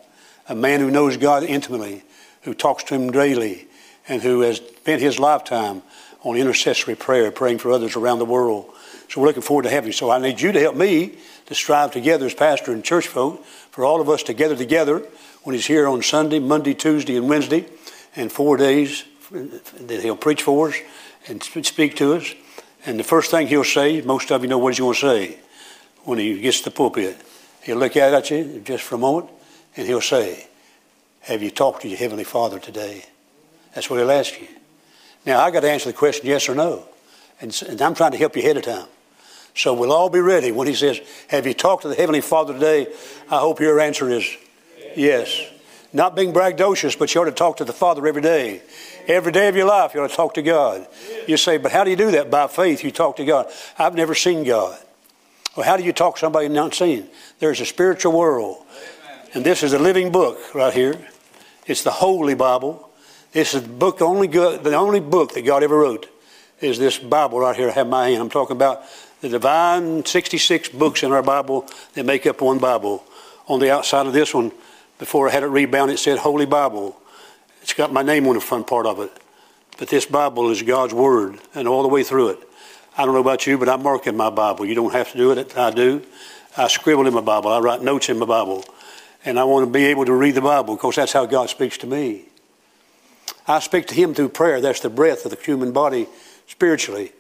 A 0.47 0.56
man 0.56 0.80
who 0.80 0.91
knows 0.91 1.17
God 1.17 1.43
intimately, 1.43 2.04
who 2.43 2.54
talks 2.54 2.84
to 2.86 2.95
him 2.95 3.12
daily, 3.12 3.67
and 4.08 4.21
who 4.21 4.41
has 4.41 4.58
spent 4.58 5.01
his 5.01 5.19
lifetime 5.19 5.82
on 6.21 6.36
intercessory 6.36 6.95
prayer, 6.95 7.32
praying 7.32 7.60
for 7.60 7.71
others 7.71 7.95
around 7.95 8.19
the 8.19 8.25
world. 8.25 8.71
So 9.09 9.21
we're 9.21 9.27
looking 9.27 9.41
forward 9.41 9.63
to 9.63 9.69
having 9.69 9.87
you. 9.87 9.93
So 9.93 10.09
I 10.09 10.19
need 10.19 10.41
you 10.41 10.51
to 10.51 10.59
help 10.59 10.75
me 10.75 11.17
to 11.45 11.55
strive 11.55 11.91
together 11.91 12.25
as 12.25 12.33
pastor 12.33 12.71
and 12.71 12.83
church 12.83 13.07
folk 13.07 13.45
for 13.45 13.85
all 13.85 14.01
of 14.01 14.09
us 14.09 14.23
to 14.23 14.33
gather 14.33 14.55
together 14.55 14.99
when 15.43 15.53
he's 15.53 15.67
here 15.67 15.87
on 15.87 16.01
Sunday, 16.01 16.39
Monday, 16.39 16.73
Tuesday, 16.73 17.17
and 17.17 17.29
Wednesday, 17.29 17.65
and 18.15 18.31
four 18.31 18.57
days 18.57 19.05
that 19.31 20.01
he'll 20.01 20.15
preach 20.15 20.41
for 20.41 20.69
us 20.69 20.75
and 21.27 21.43
speak 21.43 21.95
to 21.97 22.13
us. 22.13 22.33
And 22.85 22.99
the 22.99 23.03
first 23.03 23.31
thing 23.31 23.47
he'll 23.47 23.63
say, 23.63 24.01
most 24.01 24.31
of 24.31 24.41
you 24.41 24.47
know 24.47 24.57
what 24.57 24.73
he's 24.73 24.79
going 24.79 24.93
to 24.93 24.99
say 24.99 25.39
when 26.03 26.19
he 26.19 26.39
gets 26.39 26.59
to 26.59 26.65
the 26.65 26.71
pulpit. 26.71 27.17
He'll 27.63 27.77
look 27.77 27.97
out 27.97 28.13
at 28.13 28.29
you 28.29 28.61
just 28.63 28.83
for 28.83 28.95
a 28.95 28.99
moment 28.99 29.29
and 29.75 29.87
he'll 29.87 30.01
say, 30.01 30.47
Have 31.21 31.41
you 31.41 31.49
talked 31.49 31.81
to 31.81 31.87
your 31.87 31.97
Heavenly 31.97 32.23
Father 32.23 32.59
today? 32.59 33.05
That's 33.73 33.89
what 33.89 33.99
he'll 33.99 34.11
ask 34.11 34.39
you. 34.39 34.47
Now, 35.25 35.41
I 35.41 35.49
got 35.49 35.61
to 35.61 35.69
answer 35.69 35.89
the 35.89 35.97
question 35.97 36.27
yes 36.27 36.47
or 36.47 36.55
no. 36.55 36.87
And, 37.41 37.59
and 37.67 37.81
I'm 37.81 37.95
trying 37.95 38.11
to 38.11 38.17
help 38.17 38.35
you 38.35 38.43
ahead 38.43 38.57
of 38.57 38.63
time. 38.63 38.87
So 39.55 39.73
we'll 39.73 39.93
all 39.93 40.09
be 40.09 40.19
ready 40.19 40.51
when 40.51 40.67
he 40.67 40.75
says, 40.75 40.99
Have 41.29 41.47
you 41.47 41.53
talked 41.53 41.83
to 41.83 41.87
the 41.87 41.95
Heavenly 41.95 42.21
Father 42.21 42.53
today? 42.53 42.87
I 43.31 43.39
hope 43.39 43.59
your 43.61 43.79
answer 43.79 44.09
is 44.09 44.29
yes. 44.95 45.41
Not 45.93 46.13
being 46.13 46.33
braggadocious, 46.33 46.99
but 46.99 47.15
you 47.15 47.21
ought 47.21 47.25
to 47.25 47.31
talk 47.31 47.57
to 47.57 47.63
the 47.63 47.71
Father 47.71 48.05
every 48.05 48.21
day. 48.21 48.61
Every 49.07 49.31
day 49.31 49.47
of 49.47 49.55
your 49.55 49.65
life, 49.65 49.93
you 49.93 50.01
ought 50.01 50.09
to 50.09 50.15
talk 50.15 50.33
to 50.33 50.41
God. 50.41 50.85
You 51.25 51.37
say, 51.37 51.57
but 51.57 51.71
how 51.71 51.85
do 51.85 51.89
you 51.89 51.95
do 51.95 52.11
that? 52.11 52.29
By 52.29 52.47
faith, 52.47 52.83
you 52.83 52.91
talk 52.91 53.15
to 53.15 53.25
God. 53.25 53.49
I've 53.79 53.95
never 53.95 54.13
seen 54.13 54.43
God. 54.43 54.77
Well, 55.55 55.65
how 55.65 55.77
do 55.77 55.83
you 55.83 55.93
talk 55.93 56.15
to 56.15 56.19
somebody 56.19 56.49
not 56.49 56.73
seen? 56.73 57.07
There's 57.39 57.61
a 57.61 57.65
spiritual 57.65 58.11
world. 58.11 58.65
And 59.33 59.45
this 59.45 59.63
is 59.63 59.71
a 59.71 59.79
living 59.79 60.11
book 60.11 60.37
right 60.53 60.73
here. 60.73 60.99
It's 61.65 61.83
the 61.83 61.91
Holy 61.91 62.35
Bible. 62.35 62.89
This 63.31 63.53
is 63.53 63.63
the 63.63 63.69
book, 63.69 64.01
only, 64.01 64.27
good, 64.27 64.65
the 64.65 64.75
only 64.75 64.99
book 64.99 65.33
that 65.33 65.45
God 65.45 65.63
ever 65.63 65.77
wrote 65.77 66.09
is 66.59 66.77
this 66.77 66.97
Bible 66.97 67.39
right 67.39 67.55
here 67.55 67.69
I 67.69 67.71
have 67.71 67.87
in 67.87 67.91
my 67.91 68.09
hand. 68.09 68.21
I'm 68.21 68.29
talking 68.29 68.55
about 68.55 68.83
the 69.25 69.31
divine 69.31 70.05
66 70.05 70.69
books 70.69 71.01
in 71.01 71.11
our 71.11 71.23
Bible 71.23 71.67
that 71.93 72.05
make 72.05 72.27
up 72.27 72.41
one 72.41 72.59
Bible. 72.59 73.03
On 73.47 73.59
the 73.59 73.71
outside 73.71 74.05
of 74.05 74.13
this 74.13 74.33
one, 74.33 74.51
before 74.99 75.27
I 75.27 75.31
had 75.31 75.41
it 75.41 75.47
rebound, 75.47 75.89
it 75.89 75.97
said 75.97 76.19
Holy 76.19 76.45
Bible. 76.45 76.95
It's 77.61 77.73
got 77.73 77.91
my 77.91 78.03
name 78.03 78.27
on 78.27 78.35
the 78.35 78.41
front 78.41 78.67
part 78.67 78.85
of 78.85 78.99
it. 78.99 79.11
But 79.77 79.89
this 79.89 80.05
Bible 80.05 80.51
is 80.51 80.61
God's 80.61 80.93
Word, 80.93 81.39
and 81.55 81.67
all 81.67 81.81
the 81.81 81.88
way 81.88 82.03
through 82.03 82.29
it. 82.29 82.49
I 82.97 83.03
don't 83.03 83.15
know 83.15 83.21
about 83.21 83.45
you, 83.47 83.57
but 83.57 83.67
I 83.67 83.75
mark 83.75 84.05
in 84.05 84.15
my 84.15 84.29
Bible. 84.29 84.65
You 84.65 84.75
don't 84.75 84.93
have 84.93 85.11
to 85.11 85.17
do 85.17 85.31
it. 85.31 85.57
I 85.57 85.71
do. 85.71 86.03
I 86.55 86.67
scribble 86.67 87.07
in 87.07 87.13
my 87.13 87.21
Bible. 87.21 87.51
I 87.51 87.59
write 87.59 87.81
notes 87.81 88.07
in 88.09 88.19
my 88.19 88.25
Bible. 88.25 88.63
And 89.25 89.39
I 89.39 89.43
want 89.43 89.65
to 89.65 89.71
be 89.71 89.85
able 89.85 90.05
to 90.05 90.13
read 90.13 90.35
the 90.35 90.41
Bible 90.41 90.75
because 90.75 90.95
that's 90.95 91.13
how 91.13 91.25
God 91.25 91.49
speaks 91.49 91.77
to 91.79 91.88
me. 91.88 92.25
I 93.47 93.59
speak 93.59 93.88
to 93.88 93.95
Him 93.95 94.13
through 94.13 94.29
prayer. 94.29 94.61
That's 94.61 94.79
the 94.79 94.89
breath 94.89 95.25
of 95.25 95.31
the 95.31 95.38
human 95.43 95.71
body 95.71 96.07
spiritually. 96.47 97.11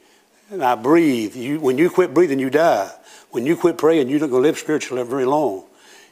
And 0.51 0.63
I 0.63 0.75
breathe. 0.75 1.35
You, 1.35 1.59
when 1.59 1.77
you 1.77 1.89
quit 1.89 2.13
breathing, 2.13 2.39
you 2.39 2.49
die. 2.49 2.91
When 3.31 3.45
you 3.45 3.55
quit 3.55 3.77
praying, 3.77 4.09
you're 4.09 4.19
not 4.19 4.29
going 4.29 4.43
to 4.43 4.47
live 4.47 4.57
spiritually 4.57 5.03
very 5.03 5.25
long. 5.25 5.65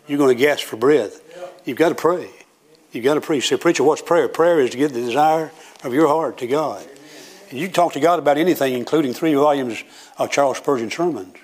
You're 0.08 0.18
going 0.18 0.36
to 0.36 0.42
gasp 0.42 0.66
for 0.66 0.76
breath. 0.76 1.22
You've 1.66 1.78
got 1.78 1.90
to 1.90 1.96
pray. 1.96 2.30
You've 2.92 3.04
got 3.04 3.14
to 3.14 3.22
pray. 3.22 3.40
Say, 3.40 3.58
preacher, 3.58 3.84
what's 3.84 4.02
prayer? 4.02 4.28
Prayer 4.28 4.60
is 4.60 4.72
to 4.72 4.78
give 4.78 4.94
the 4.94 5.02
desire 5.02 5.52
of 5.84 5.94
your 5.94 6.08
heart 6.08 6.38
to 6.40 6.48
God. 6.48 6.86
And 7.50 7.60
you 7.60 7.68
can 7.68 7.74
talk 7.74 7.94
to 7.94 8.00
God 8.00 8.20
about 8.20 8.38
anything, 8.38 8.74
including 8.74 9.14
three 9.14 9.34
volumes 9.36 9.84
of 10.18 10.32
Charles 10.32 10.58
Spurgeon 10.58 10.92
sermons. 10.92 11.36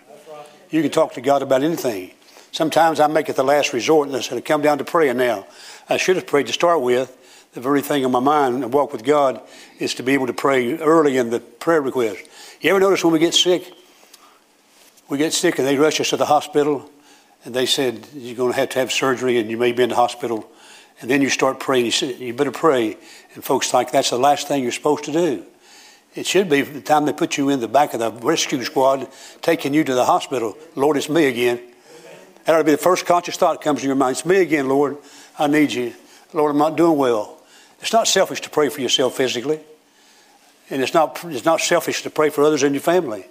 You 0.69 0.82
can 0.82 0.91
talk 0.91 1.13
to 1.13 1.21
God 1.21 1.41
about 1.41 1.63
anything. 1.63 2.12
Sometimes 2.52 2.99
I 2.99 3.08
make 3.08 3.30
it 3.30 3.36
the 3.36 3.43
last 3.43 3.73
resort 3.73 4.08
and 4.08 4.17
I 4.17 4.21
said, 4.21 4.43
come 4.43 4.62
down 4.62 4.80
to 4.80 4.84
prayer 4.84 5.13
now. 5.13 5.47
I 5.88 5.97
should 5.97 6.15
have 6.15 6.28
prayed 6.28 6.47
to 6.47 6.54
start 6.54 6.82
with. 6.82 7.15
The 7.53 7.62
very 7.62 7.81
thing 7.81 8.03
in 8.03 8.12
my 8.12 8.19
mind 8.19 8.63
and 8.63 8.71
walk 8.71 8.93
with 8.93 9.03
God 9.03 9.41
is 9.79 9.95
to 9.95 10.03
be 10.03 10.13
able 10.13 10.27
to 10.27 10.33
pray 10.33 10.77
early 10.77 11.17
in 11.17 11.31
the 11.31 11.39
prayer 11.39 11.81
request. 11.81 12.19
You 12.62 12.69
ever 12.69 12.79
notice 12.79 13.03
when 13.03 13.12
we 13.13 13.19
get 13.19 13.33
sick? 13.33 13.73
We 15.09 15.17
get 15.17 15.33
sick 15.33 15.57
and 15.57 15.67
they 15.67 15.75
rush 15.75 15.99
us 15.99 16.12
to 16.12 16.17
the 16.17 16.27
hospital 16.27 16.89
and 17.43 17.55
they 17.55 17.65
said, 17.65 18.07
you're 18.13 18.35
going 18.35 18.53
to 18.53 18.59
have 18.59 18.69
to 18.69 18.79
have 18.79 18.91
surgery 18.91 19.39
and 19.39 19.49
you 19.49 19.57
may 19.57 19.71
be 19.71 19.81
in 19.81 19.89
the 19.89 19.95
hospital 19.95 20.47
and 21.01 21.09
then 21.09 21.21
you 21.21 21.29
start 21.29 21.59
praying. 21.59 21.85
You, 21.85 21.91
say, 21.91 22.13
you 22.13 22.33
better 22.33 22.51
pray. 22.51 22.97
And 23.33 23.43
folks 23.43 23.71
think 23.71 23.89
that's 23.89 24.12
the 24.12 24.19
last 24.19 24.47
thing 24.47 24.62
you're 24.62 24.71
supposed 24.71 25.05
to 25.05 25.12
do. 25.12 25.43
It 26.13 26.27
should 26.27 26.49
be 26.49 26.62
the 26.62 26.81
time 26.81 27.05
they 27.05 27.13
put 27.13 27.38
you 27.38 27.49
in 27.49 27.62
the 27.62 27.67
back 27.67 27.95
of 27.95 27.99
the 27.99 28.12
rescue 28.12 28.63
squad, 28.63 29.07
taking 29.41 29.73
you 29.73 29.83
to 29.83 29.95
the 29.95 30.05
hospital. 30.05 30.55
Lord, 30.75 30.97
it's 30.97 31.09
me 31.09 31.25
again. 31.25 31.59
That 32.45 32.55
ought 32.55 32.59
to 32.59 32.63
be 32.63 32.71
the 32.71 32.77
first 32.77 33.05
conscious 33.05 33.38
thought 33.38 33.53
that 33.53 33.63
comes 33.63 33.81
to 33.81 33.88
your 33.88 33.95
mind. 33.95 34.17
It's 34.17 34.25
me 34.25 34.38
again, 34.38 34.67
Lord. 34.67 34.97
I 35.38 35.47
need 35.47 35.71
you. 35.71 35.93
Lord, 36.33 36.51
I'm 36.51 36.57
not 36.57 36.77
doing 36.77 36.97
well. 36.97 37.38
It's 37.81 37.93
not 37.93 38.07
selfish 38.07 38.41
to 38.41 38.49
pray 38.49 38.69
for 38.69 38.81
yourself 38.81 39.15
physically. 39.15 39.59
And 40.69 40.81
it's 40.81 40.93
not, 40.93 41.23
it's 41.25 41.45
not 41.45 41.61
selfish 41.61 42.03
to 42.03 42.09
pray 42.09 42.29
for 42.29 42.43
others 42.43 42.63
in 42.63 42.73
your 42.73 42.81
family. 42.81 43.25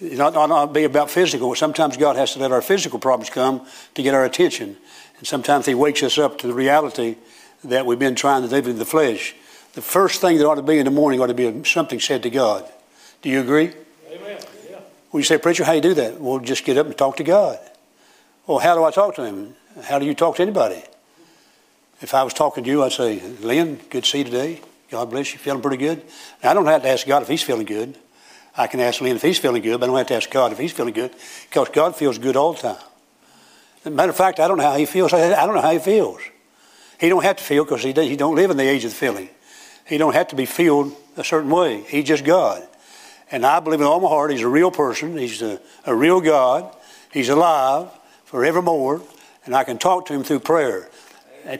It's 0.00 0.18
not, 0.18 0.34
not, 0.34 0.48
not 0.48 0.72
be 0.72 0.84
about 0.84 1.10
physical. 1.10 1.54
Sometimes 1.54 1.96
God 1.96 2.16
has 2.16 2.32
to 2.32 2.38
let 2.38 2.52
our 2.52 2.62
physical 2.62 2.98
problems 2.98 3.30
come 3.30 3.66
to 3.94 4.02
get 4.02 4.14
our 4.14 4.24
attention. 4.24 4.76
And 5.18 5.26
sometimes 5.26 5.66
He 5.66 5.74
wakes 5.74 6.02
us 6.02 6.18
up 6.18 6.38
to 6.38 6.46
the 6.46 6.54
reality 6.54 7.16
that 7.64 7.86
we've 7.86 7.98
been 7.98 8.14
trying 8.14 8.42
to 8.42 8.48
live 8.48 8.66
in 8.66 8.78
the 8.78 8.84
flesh. 8.84 9.34
The 9.74 9.82
first 9.82 10.20
thing 10.20 10.38
that 10.38 10.46
ought 10.46 10.56
to 10.56 10.62
be 10.62 10.78
in 10.78 10.84
the 10.84 10.90
morning 10.90 11.20
ought 11.20 11.28
to 11.28 11.34
be 11.34 11.64
something 11.64 12.00
said 12.00 12.22
to 12.22 12.30
God. 12.30 12.70
Do 13.22 13.28
you 13.28 13.40
agree? 13.40 13.72
Amen. 14.10 14.40
Yeah. 14.70 14.78
Well, 15.10 15.20
you 15.20 15.24
say, 15.24 15.38
Preacher, 15.38 15.64
how 15.64 15.72
do 15.72 15.76
you 15.76 15.82
do 15.82 15.94
that? 15.94 16.20
Well, 16.20 16.38
just 16.38 16.64
get 16.64 16.76
up 16.76 16.86
and 16.86 16.96
talk 16.96 17.16
to 17.16 17.24
God. 17.24 17.58
Well, 18.46 18.58
how 18.58 18.74
do 18.74 18.84
I 18.84 18.90
talk 18.90 19.14
to 19.16 19.24
Him? 19.24 19.54
How 19.84 19.98
do 19.98 20.06
you 20.06 20.14
talk 20.14 20.36
to 20.36 20.42
anybody? 20.42 20.82
If 22.00 22.14
I 22.14 22.22
was 22.22 22.34
talking 22.34 22.64
to 22.64 22.70
you, 22.70 22.82
I'd 22.82 22.92
say, 22.92 23.20
Lynn, 23.40 23.76
good 23.90 24.04
to 24.04 24.10
see 24.10 24.18
you 24.18 24.24
today. 24.24 24.60
God 24.90 25.10
bless 25.10 25.32
you. 25.32 25.38
Feeling 25.38 25.62
pretty 25.62 25.76
good? 25.76 26.02
Now, 26.42 26.50
I 26.50 26.54
don't 26.54 26.66
have 26.66 26.82
to 26.82 26.88
ask 26.88 27.06
God 27.06 27.22
if 27.22 27.28
He's 27.28 27.42
feeling 27.42 27.66
good. 27.66 27.96
I 28.56 28.66
can 28.66 28.80
ask 28.80 29.00
Lynn 29.00 29.16
if 29.16 29.22
He's 29.22 29.38
feeling 29.38 29.62
good, 29.62 29.80
but 29.80 29.84
I 29.84 29.86
don't 29.88 29.98
have 29.98 30.06
to 30.08 30.14
ask 30.14 30.30
God 30.30 30.52
if 30.52 30.58
He's 30.58 30.72
feeling 30.72 30.94
good 30.94 31.14
because 31.48 31.68
God 31.70 31.96
feels 31.96 32.18
good 32.18 32.36
all 32.36 32.52
the 32.52 32.60
time. 32.60 32.82
Matter 33.90 34.10
of 34.10 34.16
fact, 34.16 34.40
I 34.40 34.48
don't 34.48 34.56
know 34.56 34.64
how 34.64 34.76
he 34.76 34.86
feels. 34.86 35.12
I 35.12 35.44
don't 35.44 35.54
know 35.54 35.60
how 35.60 35.72
he 35.72 35.78
feels. 35.78 36.20
He 36.98 37.08
don't 37.08 37.22
have 37.22 37.36
to 37.36 37.44
feel 37.44 37.64
because 37.64 37.82
he, 37.82 37.92
he 37.92 38.16
don't 38.16 38.34
live 38.34 38.50
in 38.50 38.56
the 38.56 38.66
age 38.66 38.84
of 38.84 38.90
the 38.90 38.96
feeling. 38.96 39.28
He 39.86 39.98
don't 39.98 40.14
have 40.14 40.28
to 40.28 40.36
be 40.36 40.46
filled 40.46 40.96
a 41.16 41.24
certain 41.24 41.50
way. 41.50 41.82
He's 41.82 42.04
just 42.04 42.24
God. 42.24 42.66
And 43.30 43.44
I 43.44 43.60
believe 43.60 43.80
in 43.80 43.86
all 43.86 44.00
my 44.00 44.08
heart 44.08 44.30
he's 44.30 44.42
a 44.42 44.48
real 44.48 44.70
person. 44.70 45.18
He's 45.18 45.42
a, 45.42 45.60
a 45.84 45.94
real 45.94 46.20
God. 46.20 46.74
He's 47.12 47.28
alive 47.28 47.88
forevermore. 48.24 49.02
And 49.44 49.54
I 49.54 49.64
can 49.64 49.76
talk 49.76 50.06
to 50.06 50.14
him 50.14 50.24
through 50.24 50.40
prayer. 50.40 50.88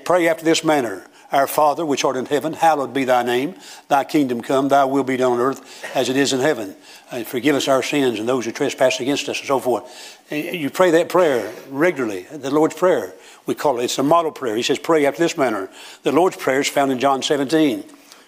Pray 0.05 0.29
after 0.29 0.45
this 0.45 0.65
manner. 0.65 1.07
Our 1.33 1.47
Father, 1.49 1.85
which 1.85 2.05
art 2.05 2.17
in 2.17 2.27
heaven, 2.27 2.53
hallowed 2.53 2.95
be 2.95 3.05
thy 3.05 3.25
name. 3.25 3.57
Thy 3.89 4.05
kingdom 4.05 4.41
come, 4.41 4.69
thy 4.69 4.85
will 4.85 5.03
be 5.03 5.17
done 5.17 5.33
on 5.33 5.41
earth 5.41 5.85
as 5.97 6.09
it 6.09 6.17
is 6.17 6.33
in 6.33 6.39
heaven. 6.39 6.77
And 7.11 7.27
forgive 7.27 7.57
us 7.57 7.67
our 7.67 7.83
sins 7.83 8.21
and 8.21 8.29
those 8.29 8.45
who 8.45 8.53
trespass 8.53 9.01
against 9.01 9.29
us 9.29 9.41
and 9.41 9.49
so 9.49 9.59
forth. 9.59 10.23
And 10.31 10.55
you 10.55 10.71
pray 10.71 10.93
that 10.93 11.09
prayer 11.09 11.53
regularly, 11.71 12.23
the 12.31 12.53
Lord's 12.53 12.75
Prayer. 12.77 13.15
We 13.47 13.57
call 13.57 13.81
it, 13.81 13.85
it's 13.85 13.99
a 13.99 14.05
model 14.05 14.31
prayer. 14.31 14.55
He 14.55 14.63
says, 14.63 14.79
pray 14.79 15.07
after 15.07 15.23
this 15.23 15.37
manner. 15.37 15.69
The 16.05 16.13
Lord's 16.13 16.37
Prayer 16.37 16.61
is 16.61 16.69
found 16.69 16.93
in 16.93 17.01
John 17.01 17.23
17. 17.23 17.83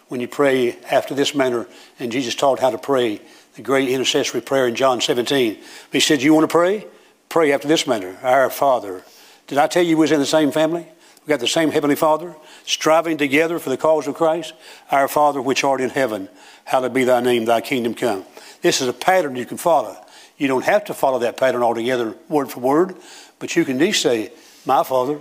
When 0.09 0.21
you 0.21 0.29
pray 0.29 0.77
after 0.91 1.15
this 1.15 1.35
manner, 1.35 1.69
and 2.01 2.11
Jesus 2.11 2.35
taught 2.35 2.59
how 2.59 2.71
to 2.71 2.79
pray, 2.79 3.21
the 3.55 3.63
great 3.63 3.89
intercessory 3.89 4.41
prayer 4.41 4.67
in 4.67 4.75
John 4.75 5.01
17. 5.01 5.59
He 5.91 6.01
said, 6.01 6.23
You 6.23 6.35
want 6.35 6.45
to 6.45 6.53
pray? 6.53 6.87
Pray 7.29 7.53
after 7.53 7.67
this 7.67 7.87
manner 7.87 8.19
Our 8.23 8.51
Father. 8.51 9.03
Did 9.47 9.59
I 9.59 9.67
tell 9.67 9.83
you 9.83 9.97
we 9.97 10.03
was 10.03 10.13
in 10.13 10.21
the 10.21 10.27
same 10.27 10.53
family? 10.53 10.87
We 11.27 11.31
got 11.31 11.41
the 11.41 11.49
same 11.49 11.73
Heavenly 11.73 11.97
Father, 11.97 12.37
striving 12.65 13.17
together 13.17 13.59
for 13.59 13.69
the 13.69 13.77
cause 13.77 14.07
of 14.07 14.15
Christ. 14.15 14.55
Our 14.93 15.09
Father 15.09 15.43
which 15.43 15.65
art 15.65 15.81
in 15.81 15.91
heaven, 15.91 16.29
hallowed 16.65 16.95
be 16.95 17.03
thy 17.03 17.21
name, 17.21 17.47
thy 17.47 17.61
kingdom 17.61 17.95
come. 17.95 18.25
This 18.63 18.81
is 18.81 18.87
a 18.87 18.93
pattern 18.93 19.35
you 19.35 19.45
can 19.45 19.57
follow. 19.57 19.97
You 20.39 20.47
don't 20.47 20.65
have 20.65 20.85
to 20.85 20.95
follow 20.95 21.19
that 21.21 21.37
pattern 21.37 21.65
altogether, 21.65 22.15
word 22.29 22.49
for 22.51 22.61
word, 22.61 22.95
but 23.41 23.57
you 23.57 23.65
can 23.65 23.77
at 23.77 23.81
least 23.81 24.03
say, 24.03 24.31
My 24.65 24.85
Father. 24.85 25.19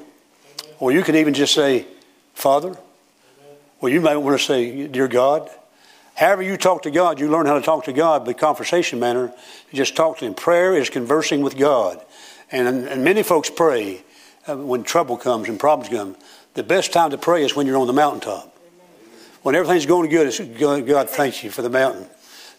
Or 0.79 0.91
you 0.91 1.01
can 1.01 1.15
even 1.15 1.33
just 1.33 1.55
say, 1.55 1.87
Father. 2.35 2.77
Or 3.81 3.89
you 3.89 3.99
might 3.99 4.17
want 4.17 4.39
to 4.39 4.45
say, 4.45 4.85
Dear 4.85 5.07
God. 5.07 5.49
However 6.13 6.43
you 6.43 6.55
talk 6.55 6.83
to 6.83 6.91
God, 6.91 7.19
you 7.19 7.29
learn 7.29 7.47
how 7.47 7.55
to 7.55 7.65
talk 7.65 7.85
to 7.85 7.93
God, 7.93 8.25
but 8.25 8.37
conversation 8.37 8.99
manner, 8.99 9.33
you 9.71 9.77
just 9.77 9.95
talk 9.95 10.19
to 10.19 10.25
Him. 10.25 10.35
Prayer 10.35 10.75
is 10.77 10.91
conversing 10.91 11.41
with 11.41 11.57
God. 11.57 11.99
And, 12.51 12.67
and 12.85 13.03
many 13.03 13.23
folks 13.23 13.49
pray 13.49 14.03
uh, 14.47 14.57
when 14.57 14.83
trouble 14.83 15.17
comes 15.17 15.49
and 15.49 15.59
problems 15.59 15.89
come. 15.89 16.15
The 16.53 16.63
best 16.63 16.93
time 16.93 17.11
to 17.11 17.17
pray 17.17 17.43
is 17.43 17.55
when 17.55 17.67
you're 17.67 17.77
on 17.77 17.87
the 17.87 17.93
mountaintop. 17.93 18.55
When 19.41 19.55
everything's 19.55 19.85
going 19.85 20.09
good, 20.09 20.27
it's 20.27 20.39
God, 20.39 20.87
God 20.87 21.09
thank 21.09 21.43
you 21.43 21.51
for 21.51 21.61
the 21.61 21.69
mountain. 21.69 22.07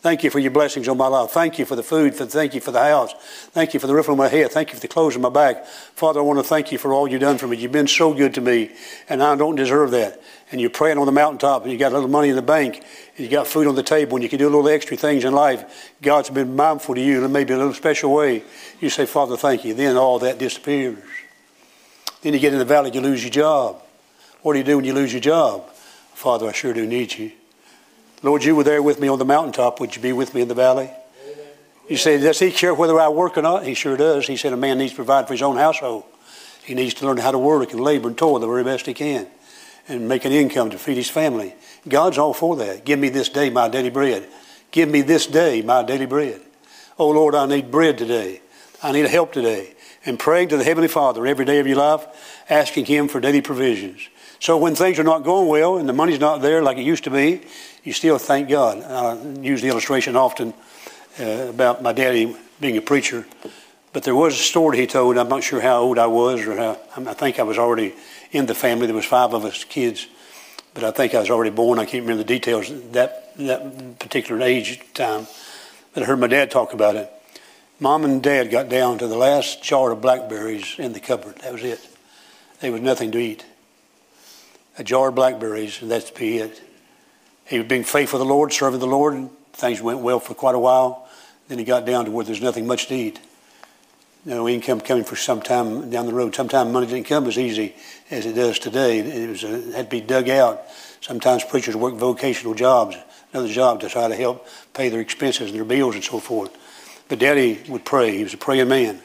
Thank 0.07 0.22
you 0.22 0.31
for 0.31 0.38
your 0.38 0.53
blessings 0.53 0.87
on 0.87 0.99
my 0.99 1.09
life. 1.09 1.31
Thank 1.31 1.59
you 1.59 1.64
for 1.64 1.75
the 1.75 1.83
food. 1.83 2.14
Thank 2.14 2.55
you 2.55 2.61
for 2.61 2.70
the 2.70 2.81
house. 2.81 3.12
Thank 3.51 3.75
you 3.75 3.81
for 3.81 3.88
the 3.88 3.94
roof 3.94 4.09
on 4.09 4.16
my 4.16 4.29
head. 4.29 4.53
Thank 4.53 4.68
you 4.68 4.77
for 4.77 4.81
the 4.81 4.87
clothes 4.87 5.16
on 5.16 5.22
my 5.22 5.31
back. 5.31 5.66
Father, 5.66 6.20
I 6.20 6.22
want 6.22 6.38
to 6.38 6.44
thank 6.44 6.70
you 6.70 6.79
for 6.79 6.92
all 6.92 7.09
you've 7.09 7.22
done 7.22 7.38
for 7.38 7.49
me. 7.49 7.57
You've 7.57 7.72
been 7.72 7.88
so 7.88 8.14
good 8.14 8.33
to 8.35 8.40
me, 8.40 8.70
and 9.09 9.20
I 9.20 9.35
don't 9.35 9.57
deserve 9.57 9.90
that. 9.90 10.22
And 10.53 10.61
you're 10.61 10.70
praying 10.70 10.99
on 10.99 11.07
the 11.07 11.12
mountaintop, 11.12 11.64
and 11.64 11.72
you 11.72 11.79
got 11.79 11.90
a 11.90 11.94
little 11.96 12.09
money 12.09 12.29
in 12.29 12.37
the 12.37 12.42
bank, 12.42 12.85
and 13.16 13.25
you 13.25 13.29
got 13.29 13.49
food 13.49 13.66
on 13.66 13.75
the 13.75 13.83
table, 13.83 14.14
and 14.14 14.22
you 14.22 14.29
can 14.29 14.38
do 14.38 14.46
a 14.46 14.53
little 14.55 14.68
extra 14.68 14.96
things 14.96 15.25
in 15.25 15.33
life. 15.33 15.92
God's 16.03 16.31
been 16.31 16.55
mindful 16.55 16.94
to 16.94 17.01
you 17.01 17.25
in 17.25 17.33
maybe 17.33 17.55
a 17.55 17.59
little 17.59 17.75
special 17.75 18.12
way. 18.12 18.44
You 18.79 18.90
say, 18.90 19.07
Father, 19.07 19.37
thank 19.37 19.64
you. 19.64 19.75
Then 19.75 19.96
all 19.96 20.20
that 20.20 20.38
disappears. 20.38 20.99
Then 22.26 22.34
you 22.34 22.40
get 22.40 22.52
in 22.52 22.58
the 22.58 22.64
valley, 22.64 22.90
you 22.90 23.00
lose 23.00 23.22
your 23.22 23.30
job. 23.30 23.80
What 24.42 24.54
do 24.54 24.58
you 24.58 24.64
do 24.64 24.74
when 24.74 24.84
you 24.84 24.92
lose 24.92 25.12
your 25.12 25.20
job? 25.20 25.70
Father, 26.12 26.48
I 26.48 26.52
sure 26.52 26.72
do 26.72 26.84
need 26.84 27.16
you. 27.16 27.30
Lord, 28.20 28.42
you 28.42 28.56
were 28.56 28.64
there 28.64 28.82
with 28.82 28.98
me 28.98 29.06
on 29.06 29.20
the 29.20 29.24
mountaintop. 29.24 29.78
Would 29.78 29.94
you 29.94 30.02
be 30.02 30.12
with 30.12 30.34
me 30.34 30.40
in 30.40 30.48
the 30.48 30.54
valley? 30.54 30.90
You 31.88 31.96
say, 31.96 32.18
does 32.18 32.40
he 32.40 32.50
care 32.50 32.74
whether 32.74 32.98
I 32.98 33.10
work 33.10 33.38
or 33.38 33.42
not? 33.42 33.64
He 33.64 33.74
sure 33.74 33.96
does. 33.96 34.26
He 34.26 34.36
said 34.36 34.52
a 34.52 34.56
man 34.56 34.78
needs 34.78 34.90
to 34.90 34.96
provide 34.96 35.28
for 35.28 35.34
his 35.34 35.42
own 35.42 35.56
household. 35.56 36.02
He 36.64 36.74
needs 36.74 36.94
to 36.94 37.06
learn 37.06 37.18
how 37.18 37.30
to 37.30 37.38
work 37.38 37.70
and 37.70 37.80
labor 37.80 38.08
and 38.08 38.18
toil 38.18 38.40
the 38.40 38.48
very 38.48 38.64
best 38.64 38.86
he 38.86 38.94
can 38.94 39.28
and 39.86 40.08
make 40.08 40.24
an 40.24 40.32
income 40.32 40.70
to 40.70 40.78
feed 40.78 40.96
his 40.96 41.08
family. 41.08 41.54
God's 41.86 42.18
all 42.18 42.34
for 42.34 42.56
that. 42.56 42.84
Give 42.84 42.98
me 42.98 43.08
this 43.08 43.28
day 43.28 43.50
my 43.50 43.68
daily 43.68 43.90
bread. 43.90 44.28
Give 44.72 44.88
me 44.88 45.02
this 45.02 45.28
day 45.28 45.62
my 45.62 45.84
daily 45.84 46.06
bread. 46.06 46.40
Oh 46.98 47.10
Lord, 47.10 47.36
I 47.36 47.46
need 47.46 47.70
bread 47.70 47.98
today. 47.98 48.40
I 48.82 48.90
need 48.90 49.06
help 49.06 49.32
today. 49.32 49.75
And 50.06 50.18
praying 50.18 50.48
to 50.50 50.56
the 50.56 50.64
Heavenly 50.64 50.88
Father 50.88 51.26
every 51.26 51.44
day 51.44 51.58
of 51.58 51.66
your 51.66 51.76
life, 51.76 52.06
asking 52.48 52.86
Him 52.86 53.08
for 53.08 53.20
daily 53.20 53.42
provisions. 53.42 54.08
So 54.38 54.56
when 54.56 54.74
things 54.74 54.98
are 54.98 55.04
not 55.04 55.24
going 55.24 55.48
well 55.48 55.78
and 55.78 55.88
the 55.88 55.92
money's 55.92 56.20
not 56.20 56.42
there 56.42 56.62
like 56.62 56.78
it 56.78 56.82
used 56.82 57.04
to 57.04 57.10
be, 57.10 57.42
you 57.82 57.92
still 57.92 58.18
thank 58.18 58.48
God. 58.48 58.82
I 58.82 59.40
use 59.40 59.62
the 59.62 59.68
illustration 59.68 60.14
often 60.14 60.54
uh, 61.18 61.24
about 61.48 61.82
my 61.82 61.92
daddy 61.92 62.36
being 62.60 62.76
a 62.76 62.82
preacher. 62.82 63.26
But 63.92 64.04
there 64.04 64.14
was 64.14 64.34
a 64.34 64.42
story 64.42 64.78
he 64.78 64.86
told. 64.86 65.18
I'm 65.18 65.28
not 65.28 65.42
sure 65.42 65.60
how 65.60 65.80
old 65.80 65.98
I 65.98 66.06
was, 66.06 66.46
or 66.46 66.56
how, 66.56 66.78
I 66.96 67.14
think 67.14 67.38
I 67.38 67.42
was 67.42 67.58
already 67.58 67.94
in 68.30 68.46
the 68.46 68.54
family. 68.54 68.86
There 68.86 68.94
was 68.94 69.06
five 69.06 69.32
of 69.34 69.44
us 69.44 69.64
kids, 69.64 70.06
but 70.74 70.84
I 70.84 70.90
think 70.90 71.14
I 71.14 71.20
was 71.20 71.30
already 71.30 71.50
born. 71.50 71.78
I 71.78 71.84
can't 71.84 72.02
remember 72.02 72.22
the 72.22 72.28
details 72.28 72.70
that 72.92 73.36
that 73.38 73.98
particular 73.98 74.42
age 74.42 74.80
time. 74.94 75.26
But 75.94 76.02
I 76.02 76.06
heard 76.06 76.20
my 76.20 76.26
dad 76.26 76.50
talk 76.50 76.72
about 76.72 76.96
it. 76.96 77.10
Mom 77.78 78.06
and 78.06 78.22
Dad 78.22 78.50
got 78.50 78.70
down 78.70 78.96
to 78.98 79.06
the 79.06 79.18
last 79.18 79.62
jar 79.62 79.92
of 79.92 80.00
blackberries 80.00 80.76
in 80.78 80.94
the 80.94 81.00
cupboard. 81.00 81.36
That 81.40 81.52
was 81.52 81.62
it. 81.62 81.86
There 82.60 82.72
was 82.72 82.80
nothing 82.80 83.12
to 83.12 83.18
eat. 83.18 83.44
A 84.78 84.84
jar 84.84 85.10
of 85.10 85.14
blackberries, 85.14 85.82
and 85.82 85.90
that's 85.90 86.10
be 86.10 86.38
it. 86.38 86.62
He 87.44 87.58
was 87.58 87.68
being 87.68 87.84
faithful 87.84 88.18
to 88.18 88.24
the 88.24 88.30
Lord, 88.30 88.50
serving 88.50 88.80
the 88.80 88.86
Lord, 88.86 89.12
and 89.12 89.30
things 89.52 89.82
went 89.82 89.98
well 90.00 90.20
for 90.20 90.32
quite 90.32 90.54
a 90.54 90.58
while. 90.58 91.06
Then 91.48 91.58
he 91.58 91.64
got 91.64 91.84
down 91.84 92.06
to 92.06 92.10
where 92.10 92.24
there's 92.24 92.40
nothing 92.40 92.66
much 92.66 92.86
to 92.86 92.94
eat. 92.94 93.20
No 94.24 94.48
income 94.48 94.80
coming 94.80 95.04
for 95.04 95.16
some 95.16 95.42
time 95.42 95.90
down 95.90 96.06
the 96.06 96.14
road. 96.14 96.34
Sometimes 96.34 96.72
money 96.72 96.86
didn't 96.86 97.06
come 97.06 97.26
as 97.26 97.36
easy 97.36 97.76
as 98.10 98.24
it 98.24 98.32
does 98.32 98.58
today. 98.58 99.00
It, 99.00 99.28
was, 99.28 99.44
it 99.44 99.74
had 99.74 99.90
to 99.90 99.90
be 99.90 100.00
dug 100.00 100.30
out. 100.30 100.62
Sometimes 101.02 101.44
preachers 101.44 101.76
work 101.76 101.94
vocational 101.94 102.54
jobs, 102.54 102.96
another 103.34 103.52
job 103.52 103.80
to 103.80 103.90
try 103.90 104.08
to 104.08 104.16
help 104.16 104.46
pay 104.72 104.88
their 104.88 105.00
expenses 105.00 105.50
and 105.50 105.58
their 105.58 105.66
bills 105.66 105.94
and 105.94 106.02
so 106.02 106.20
forth. 106.20 106.56
But 107.08 107.18
Daddy 107.18 107.62
would 107.68 107.84
pray. 107.84 108.16
He 108.16 108.24
was 108.24 108.34
a 108.34 108.38
praying 108.38 108.68
man. 108.68 109.00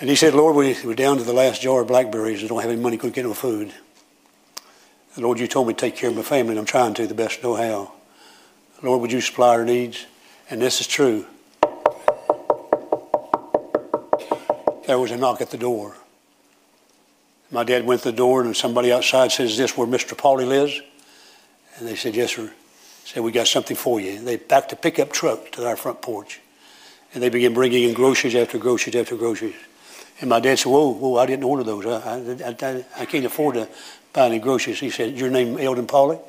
And 0.00 0.08
he 0.08 0.16
said, 0.16 0.34
Lord, 0.34 0.56
we, 0.56 0.76
we're 0.84 0.94
down 0.94 1.18
to 1.18 1.24
the 1.24 1.32
last 1.32 1.60
jar 1.60 1.82
of 1.82 1.88
blackberries. 1.88 2.42
I 2.42 2.46
don't 2.46 2.60
have 2.60 2.70
any 2.70 2.80
money, 2.80 2.96
couldn't 2.96 3.14
get 3.14 3.24
no 3.24 3.34
food. 3.34 3.72
Lord, 5.16 5.38
you 5.38 5.46
told 5.46 5.68
me 5.68 5.74
to 5.74 5.78
take 5.78 5.96
care 5.96 6.08
of 6.08 6.16
my 6.16 6.22
family, 6.22 6.52
and 6.52 6.58
I'm 6.58 6.64
trying 6.64 6.94
to 6.94 7.06
the 7.06 7.14
best 7.14 7.40
I 7.40 7.42
know 7.42 7.54
how. 7.56 7.92
Lord, 8.82 9.02
would 9.02 9.12
you 9.12 9.20
supply 9.20 9.48
our 9.48 9.64
needs? 9.64 10.06
And 10.48 10.62
this 10.62 10.80
is 10.80 10.86
true. 10.86 11.26
There 14.86 14.98
was 14.98 15.10
a 15.10 15.16
knock 15.16 15.40
at 15.40 15.50
the 15.50 15.58
door. 15.58 15.94
My 17.50 17.64
dad 17.64 17.84
went 17.84 18.02
to 18.02 18.10
the 18.10 18.16
door, 18.16 18.42
and 18.42 18.56
somebody 18.56 18.90
outside 18.92 19.32
says, 19.32 19.52
Is 19.52 19.58
this 19.58 19.76
where 19.76 19.86
Mr. 19.86 20.16
Paulie 20.16 20.48
lives? 20.48 20.80
And 21.76 21.86
they 21.86 21.96
said, 21.96 22.16
Yes, 22.16 22.34
sir. 22.34 22.50
Said, 23.12 23.24
We 23.24 23.32
got 23.32 23.48
something 23.48 23.76
for 23.76 24.00
you. 24.00 24.20
They 24.20 24.36
backed 24.36 24.72
a 24.72 24.76
pickup 24.76 25.12
truck 25.12 25.50
to 25.52 25.66
our 25.66 25.76
front 25.76 26.00
porch. 26.00 26.40
And 27.12 27.20
they 27.20 27.28
began 27.28 27.54
bringing 27.54 27.88
in 27.88 27.92
groceries 27.92 28.36
after 28.36 28.56
groceries 28.56 28.94
after 28.94 29.16
groceries. 29.16 29.56
And 30.20 30.30
my 30.30 30.38
dad 30.38 30.60
said, 30.60 30.70
Whoa, 30.70 30.92
whoa, 30.92 31.16
I 31.16 31.26
didn't 31.26 31.42
order 31.42 31.64
those. 31.64 31.86
I, 31.86 32.20
I, 32.44 32.56
I, 32.62 32.84
I 32.98 33.04
can't 33.06 33.24
afford 33.24 33.56
to 33.56 33.68
buy 34.12 34.26
any 34.26 34.38
groceries. 34.38 34.78
He 34.78 34.90
said, 34.90 35.18
Your 35.18 35.28
name 35.28 35.58
Eldon 35.58 35.88
Paulie? 35.88 36.20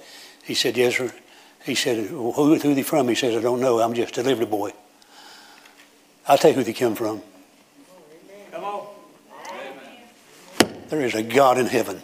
He 0.43 0.55
said, 0.55 0.75
Yes, 0.75 0.95
sir. 0.95 1.13
He 1.63 1.75
said, 1.75 2.11
well, 2.11 2.31
who, 2.31 2.55
who 2.55 2.73
they 2.73 2.81
from? 2.81 3.07
He 3.07 3.13
says, 3.13 3.35
I 3.35 3.41
don't 3.41 3.61
know. 3.61 3.79
I'm 3.79 3.93
just 3.93 4.17
a 4.17 4.23
delivery 4.23 4.47
boy. 4.47 4.71
I'll 6.27 6.39
tell 6.39 6.49
you 6.49 6.57
who 6.57 6.63
they 6.63 6.73
come 6.73 6.95
from. 6.95 7.21
Come 8.51 8.63
on. 8.63 8.87
There 10.89 11.01
is 11.01 11.13
a 11.13 11.21
God 11.21 11.59
in 11.59 11.67
heaven. 11.67 12.01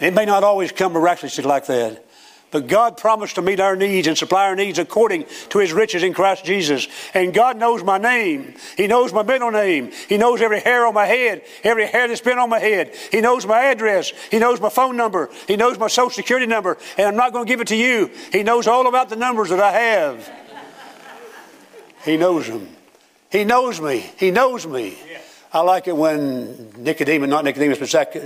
It 0.00 0.14
may 0.14 0.24
not 0.24 0.44
always 0.44 0.72
come 0.72 0.94
miraculously 0.94 1.44
like 1.44 1.66
that. 1.66 2.07
But 2.50 2.66
God 2.66 2.96
promised 2.96 3.34
to 3.34 3.42
meet 3.42 3.60
our 3.60 3.76
needs 3.76 4.06
and 4.06 4.16
supply 4.16 4.46
our 4.46 4.56
needs 4.56 4.78
according 4.78 5.26
to 5.50 5.58
His 5.58 5.72
riches 5.72 6.02
in 6.02 6.14
Christ 6.14 6.44
Jesus. 6.44 6.88
And 7.12 7.34
God 7.34 7.58
knows 7.58 7.84
my 7.84 7.98
name. 7.98 8.54
He 8.76 8.86
knows 8.86 9.12
my 9.12 9.22
middle 9.22 9.50
name. 9.50 9.92
He 10.08 10.16
knows 10.16 10.40
every 10.40 10.60
hair 10.60 10.86
on 10.86 10.94
my 10.94 11.04
head, 11.04 11.42
every 11.62 11.86
hair 11.86 12.08
that's 12.08 12.22
been 12.22 12.38
on 12.38 12.48
my 12.48 12.58
head. 12.58 12.94
He 13.10 13.20
knows 13.20 13.46
my 13.46 13.64
address. 13.64 14.12
He 14.30 14.38
knows 14.38 14.60
my 14.60 14.70
phone 14.70 14.96
number. 14.96 15.28
He 15.46 15.56
knows 15.56 15.78
my 15.78 15.88
social 15.88 16.10
security 16.10 16.46
number. 16.46 16.78
And 16.96 17.06
I'm 17.06 17.16
not 17.16 17.32
going 17.32 17.44
to 17.44 17.48
give 17.48 17.60
it 17.60 17.68
to 17.68 17.76
you. 17.76 18.10
He 18.32 18.42
knows 18.42 18.66
all 18.66 18.86
about 18.86 19.10
the 19.10 19.16
numbers 19.16 19.50
that 19.50 19.60
I 19.60 19.72
have. 19.72 20.32
He 22.04 22.16
knows 22.16 22.46
them. 22.46 22.68
He 23.30 23.44
knows 23.44 23.80
me. 23.80 24.10
He 24.16 24.30
knows 24.30 24.66
me. 24.66 24.96
I 25.52 25.60
like 25.60 25.88
it 25.88 25.96
when 25.96 26.72
Nicodemus, 26.78 27.28
not 27.28 27.44
Nicodemus, 27.44 27.78
but 27.78 27.88
Zac, 27.88 28.16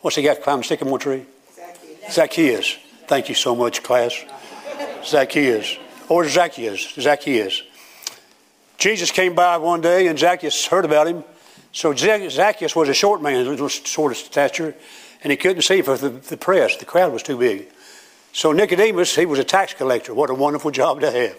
what's 0.00 0.16
he 0.16 0.22
got 0.22 0.40
climbing 0.40 0.62
the 0.62 0.68
sycamore 0.68 0.98
tree? 0.98 1.24
Zacchaeus. 1.54 2.14
Zacchaeus. 2.14 2.78
Thank 3.10 3.28
you 3.28 3.34
so 3.34 3.56
much, 3.56 3.82
class. 3.82 4.24
Zacchaeus. 5.04 5.78
Or 6.08 6.28
Zacchaeus. 6.28 6.94
Zacchaeus. 6.94 7.64
Jesus 8.78 9.10
came 9.10 9.34
by 9.34 9.56
one 9.56 9.80
day 9.80 10.06
and 10.06 10.16
Zacchaeus 10.16 10.64
heard 10.66 10.84
about 10.84 11.08
him. 11.08 11.24
So 11.72 11.92
Zacchaeus 11.92 12.76
was 12.76 12.88
a 12.88 12.94
short 12.94 13.20
man, 13.20 13.44
a 13.44 13.50
little 13.50 13.66
of 13.66 14.16
stature, 14.16 14.76
and 15.24 15.32
he 15.32 15.36
couldn't 15.36 15.62
see 15.62 15.82
for 15.82 15.96
the, 15.96 16.10
the 16.10 16.36
press. 16.36 16.76
The 16.76 16.84
crowd 16.84 17.12
was 17.12 17.24
too 17.24 17.36
big. 17.36 17.66
So 18.32 18.52
Nicodemus, 18.52 19.16
he 19.16 19.26
was 19.26 19.40
a 19.40 19.44
tax 19.44 19.74
collector. 19.74 20.14
What 20.14 20.30
a 20.30 20.34
wonderful 20.34 20.70
job 20.80 21.00
to 21.00 21.10
have. 21.10 21.36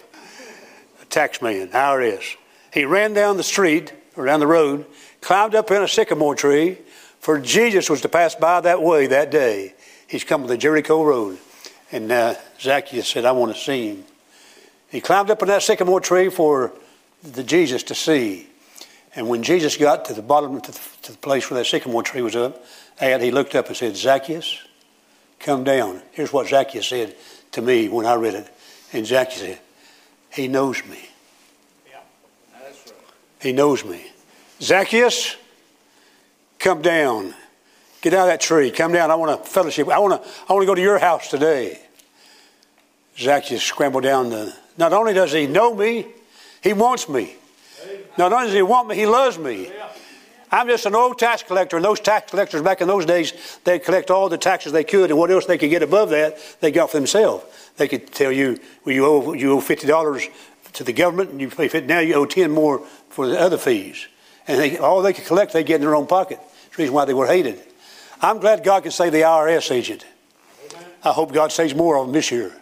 A 1.02 1.06
tax 1.06 1.42
man, 1.42 1.70
IRS. 1.70 2.36
He 2.74 2.84
ran 2.84 3.14
down 3.14 3.38
the 3.38 3.44
street 3.44 3.94
or 4.18 4.26
down 4.26 4.42
the 4.42 4.46
road, 4.46 4.86
climbed 5.22 5.56
up 5.56 5.72
in 5.72 5.82
a 5.82 5.88
sycamore 5.88 6.36
tree, 6.36 6.80
for 7.22 7.40
Jesus 7.40 7.90
was 7.90 8.02
to 8.02 8.10
pass 8.10 8.36
by 8.36 8.60
that 8.60 8.82
way 8.82 9.08
that 9.08 9.32
day. 9.32 9.74
He's 10.10 10.26
coming 10.26 10.48
the 10.48 10.58
Jericho 10.58 11.02
Road. 11.06 11.40
And 11.92 12.12
uh, 12.12 12.36
Zacchaeus 12.60 13.08
said, 13.08 13.26
I 13.26 13.32
want 13.32 13.54
to 13.56 13.62
see 13.62 13.90
him. 13.90 14.06
He 14.90 15.02
climbed 15.02 15.30
up 15.30 15.42
in 15.42 15.48
that 15.48 15.64
sycamore 15.64 16.02
tree 16.02 16.30
for 16.30 16.74
the 17.24 17.44
Jesus 17.44 17.84
to 17.84 17.96
see. 17.96 18.48
And 19.16 19.28
when 19.28 19.44
Jesus 19.44 19.78
got 19.78 20.06
to 20.06 20.14
the 20.14 20.22
bottom, 20.22 20.62
to 20.62 20.72
the, 20.72 20.80
to 21.04 21.12
the 21.12 21.18
place 21.18 21.50
where 21.50 21.60
that 21.60 21.66
sycamore 21.66 22.04
tree 22.04 22.22
was 22.22 22.36
up, 22.36 22.64
and 23.00 23.22
he 23.22 23.32
looked 23.32 23.56
up 23.56 23.68
and 23.68 23.76
said, 23.76 23.96
Zacchaeus, 23.96 24.60
come 25.40 25.64
down. 25.64 26.02
Here's 26.12 26.32
what 26.32 26.48
Zacchaeus 26.48 26.88
said 26.88 27.16
to 27.52 27.62
me 27.62 27.90
when 27.90 28.06
I 28.06 28.16
read 28.16 28.36
it. 28.36 28.48
And 28.94 29.06
Zacchaeus 29.06 29.40
said, 29.40 29.60
He 30.30 30.48
knows 30.48 30.84
me. 30.86 31.10
Yeah, 31.90 32.00
that's 32.54 32.86
right. 32.88 32.96
He 33.42 33.52
knows 33.52 33.84
me. 33.84 34.06
Zacchaeus, 34.62 35.36
come 36.60 36.82
down. 36.82 37.34
Get 38.02 38.14
out 38.14 38.22
of 38.22 38.28
that 38.28 38.42
tree. 38.42 38.72
Come 38.72 38.94
down. 38.94 39.12
I 39.12 39.16
want 39.16 39.44
to 39.44 39.50
fellowship. 39.50 39.88
I 39.88 40.00
want 40.00 40.22
to, 40.22 40.30
I 40.50 40.54
want 40.54 40.64
to 40.64 40.66
go 40.66 40.76
to 40.76 40.82
your 40.82 41.00
house 41.00 41.30
today. 41.30 41.80
Zacchaeus 43.18 43.64
scrambled 43.64 44.04
down. 44.04 44.30
The, 44.30 44.56
not 44.78 44.94
only 44.94 45.14
does 45.14 45.32
he 45.32 45.48
know 45.48 45.76
me, 45.76 46.08
he 46.64 46.74
wants 46.74 47.08
me. 47.08 47.36
Not 48.18 48.34
only 48.34 48.48
does 48.48 48.56
he 48.56 48.62
want 48.62 48.88
me, 48.88 48.96
he 48.96 49.06
loves 49.06 49.38
me. 49.38 49.72
I'm 50.52 50.68
just 50.68 50.86
an 50.86 50.96
old 50.96 51.18
tax 51.18 51.44
collector, 51.44 51.78
and 51.78 51.86
those 51.86 52.02
tax 52.02 52.30
collectors 52.30 52.62
back 52.62 52.82
in 52.82 52.88
those 52.88 53.06
days, 53.06 53.60
they'd 53.64 53.80
collect 53.80 54.12
all 54.12 54.28
the 54.28 54.38
taxes 54.38 54.74
they 54.74 54.84
could, 54.84 55.10
and 55.10 55.18
what 55.18 55.32
else 55.32 55.46
they 55.46 55.58
could 55.58 55.70
get 55.70 55.82
above 55.82 56.10
that, 56.10 56.38
they 56.60 56.72
got 56.72 56.92
for 56.92 56.98
themselves. 56.98 57.46
They 57.78 57.88
could 57.88 58.12
tell 58.12 58.34
you, 58.34 58.60
well, 58.84 58.94
you 58.94 59.06
owe, 59.06 59.34
you 59.34 59.54
owe 59.54 59.62
$50 59.62 60.30
to 60.74 60.84
the 60.84 60.92
government, 60.92 61.30
and 61.30 61.40
you 61.40 61.50
pay 61.50 61.70
50, 61.70 61.88
now 61.88 62.00
you 62.00 62.16
owe 62.16 62.26
10 62.26 62.52
more 62.52 62.80
for 63.10 63.28
the 63.28 63.40
other 63.40 63.58
fees. 63.58 64.08
And 64.46 64.60
they, 64.60 64.78
all 64.78 65.02
they 65.02 65.14
could 65.14 65.26
collect, 65.26 65.54
they 65.54 65.64
get 65.64 65.76
in 65.76 65.82
their 65.82 65.96
own 65.96 66.08
pocket. 66.08 66.40
That's 66.40 66.76
the 66.76 66.84
reason 66.84 66.96
why 66.96 67.06
they 67.06 67.14
were 67.14 67.28
hated. 67.28 67.62
I'm 68.22 68.40
glad 68.40 68.64
God 68.64 68.84
can 68.84 68.92
save 68.92 69.12
the 69.12 69.22
IRS 69.22 69.72
agent. 69.72 70.06
I 71.04 71.12
hope 71.12 71.34
God 71.34 71.52
saves 71.52 71.74
more 71.74 71.98
of 71.98 72.06
them 72.06 72.14
this 72.14 72.32
year. 72.32 72.54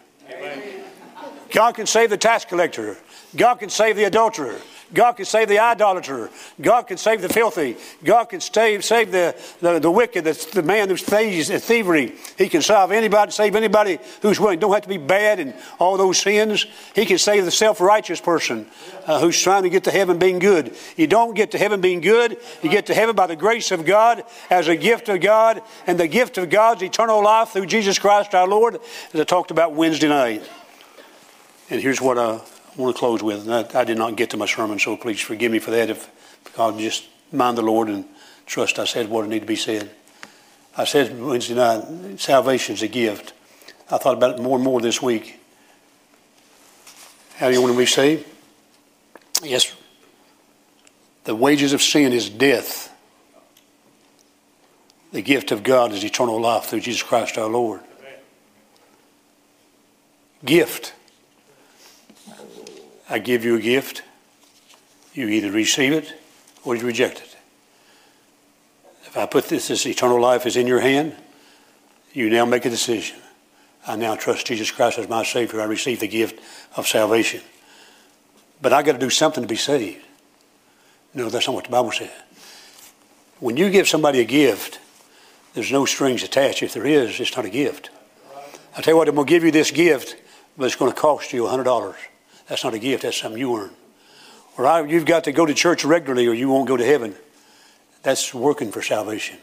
God 1.52 1.74
can 1.74 1.86
save 1.86 2.10
the 2.10 2.16
tax 2.16 2.44
collector. 2.44 2.96
God 3.36 3.56
can 3.56 3.68
save 3.68 3.96
the 3.96 4.04
adulterer. 4.04 4.60
God 4.92 5.12
can 5.12 5.24
save 5.24 5.48
the 5.48 5.58
idolater. 5.58 6.30
God 6.60 6.82
can 6.82 6.96
save 6.96 7.22
the 7.22 7.28
filthy. 7.28 7.76
God 8.02 8.24
can 8.24 8.40
save, 8.40 8.84
save 8.84 9.12
the, 9.12 9.36
the, 9.60 9.78
the 9.78 9.90
wicked, 9.90 10.24
the, 10.24 10.48
the 10.52 10.62
man 10.62 10.88
who's 10.88 11.02
thieves, 11.02 11.48
thievery. 11.48 12.14
He 12.36 12.48
can 12.48 12.62
save 12.62 12.90
anybody, 12.90 13.30
save 13.30 13.54
anybody 13.54 13.98
who's 14.22 14.40
willing. 14.40 14.58
Don't 14.58 14.72
have 14.72 14.82
to 14.82 14.88
be 14.88 14.98
bad 14.98 15.38
in 15.38 15.54
all 15.78 15.96
those 15.96 16.18
sins. 16.18 16.66
He 16.94 17.06
can 17.06 17.18
save 17.18 17.44
the 17.44 17.50
self-righteous 17.50 18.20
person 18.20 18.66
uh, 19.06 19.20
who's 19.20 19.40
trying 19.40 19.62
to 19.62 19.70
get 19.70 19.84
to 19.84 19.90
heaven 19.90 20.18
being 20.18 20.38
good. 20.38 20.74
You 20.96 21.06
don't 21.06 21.34
get 21.34 21.52
to 21.52 21.58
heaven 21.58 21.80
being 21.80 22.00
good. 22.00 22.38
You 22.62 22.70
get 22.70 22.86
to 22.86 22.94
heaven 22.94 23.14
by 23.14 23.26
the 23.26 23.36
grace 23.36 23.70
of 23.70 23.84
God 23.84 24.24
as 24.50 24.68
a 24.68 24.76
gift 24.76 25.08
of 25.08 25.20
God. 25.20 25.62
And 25.86 26.00
the 26.00 26.08
gift 26.08 26.36
of 26.38 26.50
God's 26.50 26.82
eternal 26.82 27.22
life 27.22 27.50
through 27.50 27.66
Jesus 27.66 27.98
Christ 27.98 28.34
our 28.34 28.48
Lord, 28.48 28.80
as 29.12 29.20
I 29.20 29.24
talked 29.24 29.50
about 29.50 29.74
Wednesday 29.74 30.08
night. 30.08 30.48
And 31.70 31.80
here's 31.80 32.00
what 32.00 32.18
I 32.18 32.40
want 32.80 32.96
to 32.96 32.98
close 32.98 33.22
with. 33.22 33.48
I, 33.48 33.66
I, 33.78 33.84
did 33.84 33.98
not 33.98 34.16
get 34.16 34.30
to 34.30 34.36
my 34.36 34.46
sermon, 34.46 34.78
so 34.78 34.96
please 34.96 35.20
forgive 35.20 35.52
me 35.52 35.58
for 35.58 35.70
that. 35.70 35.90
If 35.90 36.10
I'll 36.58 36.76
just 36.76 37.08
mind 37.32 37.58
the 37.58 37.62
Lord 37.62 37.88
and 37.88 38.04
trust 38.46 38.78
I 38.80 38.84
said 38.84 39.08
what 39.08 39.26
needed 39.28 39.40
to 39.40 39.46
be 39.46 39.56
said. 39.56 39.90
I 40.76 40.84
said 40.84 41.20
Wednesday 41.20 41.54
night, 41.54 42.18
salvation 42.18 42.74
is 42.74 42.82
a 42.82 42.88
gift. 42.88 43.32
I 43.90 43.98
thought 43.98 44.16
about 44.16 44.38
it 44.38 44.42
more 44.42 44.56
and 44.56 44.64
more 44.64 44.80
this 44.80 45.00
week. 45.00 45.38
How 47.36 47.48
do 47.48 47.54
you 47.54 47.62
want 47.62 47.72
to 47.74 47.78
be 47.78 47.86
saved? 47.86 48.26
Yes. 49.42 49.74
The 51.24 51.34
wages 51.34 51.72
of 51.72 51.82
sin 51.82 52.12
is 52.12 52.28
death. 52.28 52.92
The 55.12 55.22
gift 55.22 55.50
of 55.50 55.62
God 55.62 55.92
is 55.92 56.04
eternal 56.04 56.40
life 56.40 56.64
through 56.64 56.80
Jesus 56.80 57.02
Christ 57.02 57.38
our 57.38 57.48
Lord. 57.48 57.80
Gift. 60.44 60.94
I 63.10 63.18
give 63.18 63.44
you 63.44 63.56
a 63.56 63.60
gift. 63.60 64.02
You 65.12 65.26
either 65.28 65.50
receive 65.50 65.92
it 65.92 66.14
or 66.64 66.76
you 66.76 66.86
reject 66.86 67.20
it. 67.20 67.36
If 69.04 69.16
I 69.16 69.26
put 69.26 69.48
this, 69.48 69.66
this 69.66 69.84
eternal 69.84 70.20
life 70.20 70.46
is 70.46 70.56
in 70.56 70.68
your 70.68 70.78
hand, 70.78 71.16
you 72.12 72.30
now 72.30 72.44
make 72.44 72.64
a 72.64 72.70
decision. 72.70 73.16
I 73.84 73.96
now 73.96 74.14
trust 74.14 74.46
Jesus 74.46 74.70
Christ 74.70 74.98
as 74.98 75.08
my 75.08 75.24
Savior. 75.24 75.60
I 75.60 75.64
receive 75.64 75.98
the 75.98 76.06
gift 76.06 76.40
of 76.76 76.86
salvation. 76.86 77.40
But 78.62 78.72
I 78.72 78.82
got 78.82 78.92
to 78.92 78.98
do 78.98 79.10
something 79.10 79.42
to 79.42 79.48
be 79.48 79.56
saved. 79.56 80.04
No, 81.12 81.28
that's 81.28 81.48
not 81.48 81.54
what 81.54 81.64
the 81.64 81.70
Bible 81.70 81.90
says. 81.90 82.10
When 83.40 83.56
you 83.56 83.70
give 83.70 83.88
somebody 83.88 84.20
a 84.20 84.24
gift, 84.24 84.78
there's 85.54 85.72
no 85.72 85.86
strings 85.86 86.22
attached. 86.22 86.62
If 86.62 86.74
there 86.74 86.86
is, 86.86 87.18
it's 87.18 87.34
not 87.34 87.44
a 87.44 87.50
gift. 87.50 87.90
I 88.76 88.82
tell 88.82 88.92
you 88.94 88.98
what, 88.98 89.08
I'm 89.08 89.16
going 89.16 89.26
to 89.26 89.30
give 89.30 89.42
you 89.42 89.50
this 89.50 89.72
gift, 89.72 90.16
but 90.56 90.66
it's 90.66 90.76
going 90.76 90.92
to 90.92 90.98
cost 90.98 91.32
you 91.32 91.42
$100. 91.42 91.96
That's 92.50 92.64
not 92.64 92.74
a 92.74 92.80
gift, 92.80 93.04
that's 93.04 93.16
something 93.16 93.38
you 93.38 93.56
earn. 93.56 93.70
Or 94.58 94.66
I, 94.66 94.82
you've 94.82 95.06
got 95.06 95.24
to 95.24 95.32
go 95.32 95.46
to 95.46 95.54
church 95.54 95.84
regularly 95.84 96.26
or 96.26 96.34
you 96.34 96.48
won't 96.48 96.66
go 96.66 96.76
to 96.76 96.84
heaven. 96.84 97.14
That's 98.02 98.34
working 98.34 98.72
for 98.72 98.82
salvation. 98.82 99.38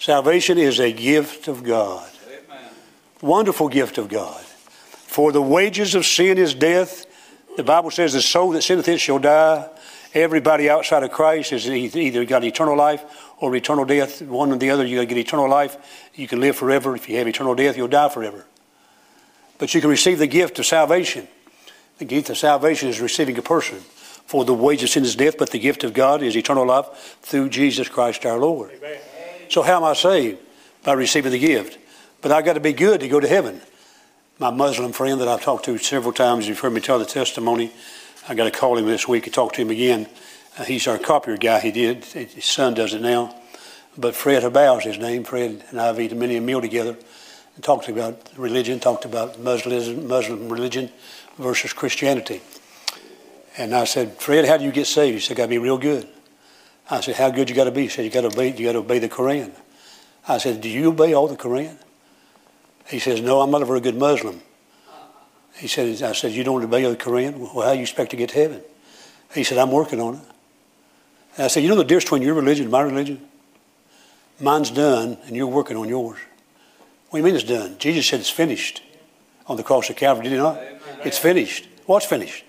Salvation 0.00 0.58
is 0.58 0.80
a 0.80 0.92
gift 0.92 1.46
of 1.46 1.62
God. 1.62 2.10
Amen. 2.26 2.64
Wonderful 3.20 3.68
gift 3.68 3.96
of 3.96 4.08
God. 4.08 4.40
For 4.40 5.30
the 5.30 5.40
wages 5.40 5.94
of 5.94 6.04
sin 6.04 6.36
is 6.36 6.52
death. 6.52 7.06
The 7.56 7.62
Bible 7.62 7.92
says 7.92 8.12
the 8.12 8.20
soul 8.20 8.50
that 8.50 8.62
sinneth 8.62 8.88
it 8.88 8.98
shall 8.98 9.20
die. 9.20 9.68
Everybody 10.12 10.68
outside 10.68 11.04
of 11.04 11.12
Christ 11.12 11.52
is 11.52 11.68
either 11.68 12.24
got 12.24 12.42
eternal 12.42 12.76
life 12.76 13.04
or 13.38 13.54
eternal 13.54 13.84
death. 13.84 14.20
One 14.20 14.50
or 14.50 14.56
the 14.56 14.70
other, 14.70 14.84
you 14.84 15.04
get 15.06 15.16
eternal 15.16 15.48
life. 15.48 15.76
You 16.16 16.26
can 16.26 16.40
live 16.40 16.56
forever. 16.56 16.96
If 16.96 17.08
you 17.08 17.18
have 17.18 17.28
eternal 17.28 17.54
death, 17.54 17.76
you'll 17.76 17.86
die 17.86 18.08
forever. 18.08 18.44
But 19.58 19.74
you 19.74 19.80
can 19.80 19.90
receive 19.90 20.18
the 20.18 20.26
gift 20.26 20.58
of 20.58 20.66
salvation. 20.66 21.28
The 21.98 22.04
gift 22.04 22.30
of 22.30 22.38
salvation 22.38 22.88
is 22.88 23.00
receiving 23.00 23.38
a 23.38 23.42
person. 23.42 23.78
For 24.26 24.44
the 24.44 24.54
wages 24.54 24.84
of 24.84 24.90
sin 24.90 25.04
is 25.04 25.16
death, 25.16 25.36
but 25.38 25.50
the 25.50 25.58
gift 25.58 25.84
of 25.84 25.92
God 25.92 26.22
is 26.22 26.36
eternal 26.36 26.66
life 26.66 27.18
through 27.22 27.50
Jesus 27.50 27.88
Christ 27.88 28.24
our 28.24 28.38
Lord. 28.38 28.70
Amen. 28.76 28.98
So 29.48 29.62
how 29.62 29.76
am 29.76 29.84
I 29.84 29.92
saved? 29.92 30.38
By 30.82 30.94
receiving 30.94 31.32
the 31.32 31.38
gift. 31.38 31.78
But 32.22 32.32
I've 32.32 32.44
got 32.44 32.54
to 32.54 32.60
be 32.60 32.72
good 32.72 33.00
to 33.00 33.08
go 33.08 33.20
to 33.20 33.28
heaven. 33.28 33.60
My 34.38 34.50
Muslim 34.50 34.92
friend 34.92 35.20
that 35.20 35.28
I've 35.28 35.42
talked 35.42 35.66
to 35.66 35.76
several 35.78 36.12
times, 36.12 36.48
you've 36.48 36.58
heard 36.58 36.72
me 36.72 36.80
tell 36.80 36.98
the 36.98 37.04
testimony. 37.04 37.72
I 38.28 38.34
got 38.34 38.44
to 38.44 38.50
call 38.50 38.78
him 38.78 38.86
this 38.86 39.06
week 39.06 39.26
and 39.26 39.34
talk 39.34 39.52
to 39.54 39.60
him 39.60 39.70
again. 39.70 40.06
Uh, 40.58 40.64
he's 40.64 40.86
our 40.86 40.98
copier 40.98 41.36
guy. 41.36 41.60
He 41.60 41.70
did. 41.70 42.04
His 42.04 42.44
son 42.44 42.74
does 42.74 42.94
it 42.94 43.02
now. 43.02 43.34
But 43.98 44.14
Fred 44.14 44.42
Habao 44.42 44.78
is 44.78 44.84
his 44.84 44.98
name. 44.98 45.24
Fred 45.24 45.64
and 45.70 45.80
I 45.80 45.86
have 45.86 46.00
eaten 46.00 46.18
many 46.18 46.36
a 46.36 46.40
meal 46.40 46.60
together 46.60 46.96
and 47.54 47.64
talked 47.64 47.88
about 47.88 48.30
religion, 48.36 48.80
talked 48.80 49.04
about 49.04 49.38
Muslim, 49.38 50.08
Muslim 50.08 50.48
religion 50.48 50.90
versus 51.42 51.72
Christianity. 51.72 52.40
And 53.58 53.74
I 53.74 53.84
said, 53.84 54.18
Fred, 54.18 54.46
how 54.46 54.56
do 54.56 54.64
you 54.64 54.72
get 54.72 54.86
saved? 54.86 55.14
He 55.14 55.20
said, 55.20 55.36
got 55.36 55.44
to 55.44 55.48
be 55.48 55.58
real 55.58 55.78
good. 55.78 56.08
I 56.90 57.00
said, 57.00 57.16
how 57.16 57.30
good 57.30 57.50
you 57.50 57.56
got 57.56 57.64
to 57.64 57.70
be? 57.70 57.82
He 57.82 57.88
said, 57.88 58.04
you 58.04 58.10
got 58.10 58.22
to 58.22 58.28
obey, 58.28 58.54
you 58.56 58.64
got 58.64 58.72
to 58.72 58.78
obey 58.78 58.98
the 58.98 59.08
Koran. 59.08 59.52
I 60.26 60.38
said, 60.38 60.60
do 60.60 60.68
you 60.68 60.88
obey 60.90 61.12
all 61.14 61.28
the 61.28 61.36
Koran? 61.36 61.78
He 62.86 62.98
says, 62.98 63.20
no, 63.20 63.40
I'm 63.40 63.50
not 63.50 63.62
a 63.62 63.64
very 63.64 63.80
good 63.80 63.96
Muslim. 63.96 64.40
He 65.56 65.68
said, 65.68 66.02
I 66.02 66.12
said, 66.12 66.32
you 66.32 66.44
don't 66.44 66.62
obey 66.62 66.84
the 66.84 66.96
Koran? 66.96 67.38
Well, 67.40 67.62
how 67.62 67.72
do 67.72 67.76
you 67.76 67.82
expect 67.82 68.10
to 68.10 68.16
get 68.16 68.30
to 68.30 68.36
heaven? 68.36 68.62
He 69.34 69.44
said, 69.44 69.58
I'm 69.58 69.70
working 69.70 70.00
on 70.00 70.14
it. 70.14 70.20
And 71.36 71.44
I 71.44 71.48
said, 71.48 71.62
you 71.62 71.68
know 71.68 71.76
the 71.76 71.84
difference 71.84 72.04
between 72.04 72.22
your 72.22 72.34
religion 72.34 72.64
and 72.64 72.72
my 72.72 72.82
religion? 72.82 73.20
Mine's 74.40 74.70
done, 74.70 75.18
and 75.26 75.36
you're 75.36 75.46
working 75.46 75.76
on 75.76 75.88
yours. 75.88 76.18
What 77.10 77.18
do 77.18 77.18
you 77.18 77.24
mean 77.24 77.34
it's 77.34 77.44
done? 77.44 77.76
Jesus 77.78 78.06
said 78.06 78.20
it's 78.20 78.30
finished 78.30 78.82
on 79.46 79.56
the 79.56 79.62
cross 79.62 79.88
of 79.90 79.96
Calvary, 79.96 80.24
did 80.24 80.32
he 80.32 80.38
not? 80.38 80.56
Amen. 80.56 80.80
It's 81.04 81.18
finished. 81.18 81.68
What's 81.86 82.06
finished? 82.06 82.44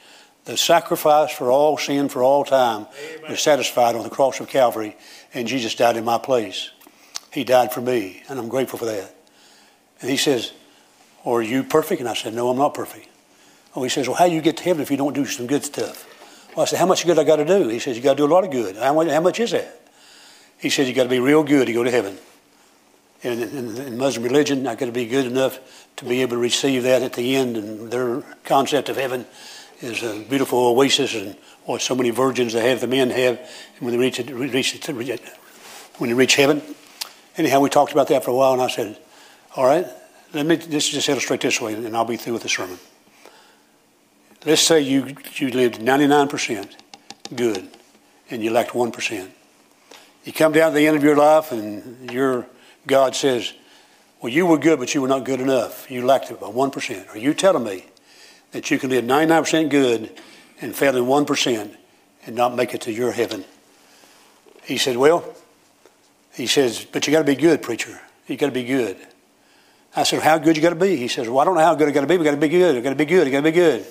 The 0.45 0.57
sacrifice 0.57 1.31
for 1.31 1.51
all 1.51 1.77
sin 1.77 2.09
for 2.09 2.21
all 2.21 2.43
time 2.43 2.87
Amen. 3.17 3.31
was 3.31 3.41
satisfied 3.41 3.95
on 3.95 4.03
the 4.03 4.09
cross 4.09 4.39
of 4.39 4.49
Calvary, 4.49 4.97
and 5.33 5.47
Jesus 5.47 5.73
died 5.73 5.95
in 5.95 6.03
my 6.03 6.17
place. 6.17 6.71
He 7.31 7.43
died 7.43 7.71
for 7.71 7.81
me, 7.81 8.23
and 8.27 8.37
I'm 8.37 8.49
grateful 8.49 8.77
for 8.77 8.85
that. 8.85 9.15
And 10.01 10.09
he 10.09 10.17
says, 10.17 10.51
Are 11.25 11.41
you 11.41 11.63
perfect? 11.63 12.01
And 12.01 12.09
I 12.09 12.13
said, 12.13 12.33
No, 12.33 12.49
I'm 12.49 12.57
not 12.57 12.73
perfect. 12.73 13.07
Oh, 13.75 13.83
he 13.83 13.89
says, 13.89 14.07
Well, 14.07 14.17
how 14.17 14.27
do 14.27 14.33
you 14.33 14.41
get 14.41 14.57
to 14.57 14.63
heaven 14.63 14.81
if 14.81 14.91
you 14.91 14.97
don't 14.97 15.13
do 15.13 15.25
some 15.25 15.47
good 15.47 15.63
stuff? 15.63 16.09
Well, 16.55 16.63
I 16.63 16.65
said, 16.65 16.79
How 16.79 16.85
much 16.85 17.05
good 17.05 17.17
I 17.17 17.23
got 17.23 17.37
to 17.37 17.45
do? 17.45 17.69
He 17.69 17.79
says, 17.79 17.95
You 17.95 18.03
got 18.03 18.13
to 18.13 18.17
do 18.17 18.25
a 18.25 18.33
lot 18.33 18.43
of 18.43 18.51
good. 18.51 18.75
How 18.75 18.93
much, 18.93 19.07
how 19.07 19.21
much 19.21 19.39
is 19.39 19.51
that? 19.51 19.81
He 20.57 20.69
says, 20.69 20.87
You 20.89 20.93
got 20.93 21.03
to 21.03 21.09
be 21.09 21.19
real 21.19 21.43
good 21.43 21.67
to 21.67 21.73
go 21.73 21.83
to 21.83 21.91
heaven. 21.91 22.17
And 23.23 23.41
in, 23.41 23.77
in 23.77 23.97
Muslim 23.97 24.23
religion, 24.23 24.67
I 24.67 24.75
got 24.75 24.87
to 24.87 24.91
be 24.91 25.05
good 25.05 25.25
enough 25.25 25.59
to 25.97 26.05
be 26.05 26.21
able 26.21 26.31
to 26.31 26.41
receive 26.41 26.83
that 26.83 27.01
at 27.01 27.13
the 27.13 27.35
end. 27.35 27.55
And 27.57 27.91
their 27.91 28.21
concept 28.43 28.89
of 28.89 28.97
heaven 28.97 29.25
is 29.81 30.03
a 30.03 30.23
beautiful 30.23 30.59
oasis 30.59 31.15
and 31.15 31.35
what 31.65 31.81
so 31.81 31.95
many 31.95 32.09
virgins 32.09 32.53
they 32.53 32.69
have, 32.69 32.81
the 32.81 32.87
men 32.87 33.09
have, 33.09 33.37
and 33.37 33.81
when 33.81 33.93
they 33.93 33.97
reach, 33.97 34.19
it, 34.19 34.29
reach 34.29 34.75
it, 34.75 35.21
when 35.97 36.09
they 36.09 36.13
reach 36.13 36.35
heaven. 36.35 36.61
Anyhow, 37.37 37.61
we 37.61 37.69
talked 37.69 37.91
about 37.91 38.07
that 38.09 38.23
for 38.23 38.31
a 38.31 38.35
while, 38.35 38.53
and 38.53 38.61
I 38.61 38.67
said, 38.67 38.97
all 39.55 39.65
right, 39.65 39.85
let 40.33 40.45
me 40.45 40.57
let's 40.69 40.89
just 40.89 41.07
illustrate 41.07 41.41
this 41.41 41.61
way, 41.61 41.73
and 41.73 41.95
I'll 41.95 42.05
be 42.05 42.17
through 42.17 42.33
with 42.33 42.43
the 42.43 42.49
sermon. 42.49 42.79
Let's 44.45 44.61
say 44.61 44.81
you, 44.81 45.15
you 45.35 45.49
lived 45.51 45.79
99% 45.79 46.75
good, 47.35 47.69
and 48.29 48.43
you 48.43 48.51
lacked 48.51 48.71
1%. 48.71 49.29
You 50.25 50.33
come 50.33 50.51
down 50.51 50.71
to 50.71 50.75
the 50.75 50.87
end 50.87 50.97
of 50.97 51.03
your 51.03 51.15
life, 51.15 51.51
and 51.51 52.11
your 52.11 52.45
God 52.85 53.15
says, 53.15 53.53
well, 54.21 54.31
you 54.31 54.45
were 54.45 54.57
good, 54.57 54.79
but 54.79 54.93
you 54.93 55.01
were 55.01 55.07
not 55.07 55.25
good 55.25 55.41
enough. 55.41 55.89
You 55.91 56.05
lacked 56.05 56.31
it 56.31 56.39
by 56.39 56.47
1%. 56.47 57.09
Are 57.13 57.17
you 57.17 57.33
telling 57.33 57.63
me 57.63 57.85
that 58.51 58.71
you 58.71 58.79
can 58.79 58.89
live 58.89 59.03
99% 59.03 59.69
good 59.69 60.17
and 60.61 60.75
fail 60.75 60.95
in 60.95 61.03
1% 61.03 61.75
and 62.25 62.35
not 62.35 62.55
make 62.55 62.73
it 62.73 62.81
to 62.81 62.91
your 62.91 63.11
heaven? 63.11 63.43
He 64.63 64.77
said, 64.77 64.95
Well, 64.95 65.25
he 66.33 66.47
says, 66.47 66.85
but 66.89 67.05
you 67.05 67.11
got 67.11 67.19
to 67.19 67.25
be 67.25 67.35
good, 67.35 67.61
preacher. 67.61 67.99
You 68.27 68.37
got 68.37 68.47
to 68.47 68.53
be 68.53 68.63
good. 68.63 68.97
I 69.95 70.03
said, 70.03 70.21
How 70.21 70.37
good 70.37 70.55
you 70.55 70.61
got 70.63 70.69
to 70.69 70.75
be? 70.75 70.95
He 70.95 71.09
says, 71.09 71.27
Well, 71.27 71.39
I 71.39 71.45
don't 71.45 71.55
know 71.55 71.61
how 71.61 71.75
good 71.75 71.89
I 71.89 71.91
got 71.91 72.01
to 72.01 72.07
be. 72.07 72.17
We 72.17 72.23
got 72.23 72.31
to 72.31 72.37
be 72.37 72.47
good. 72.47 72.77
I 72.77 72.79
got 72.79 72.91
to 72.91 72.95
be 72.95 73.05
good. 73.05 73.27
I 73.27 73.29
got 73.29 73.39
to 73.39 73.43
be 73.43 73.51
good. 73.51 73.85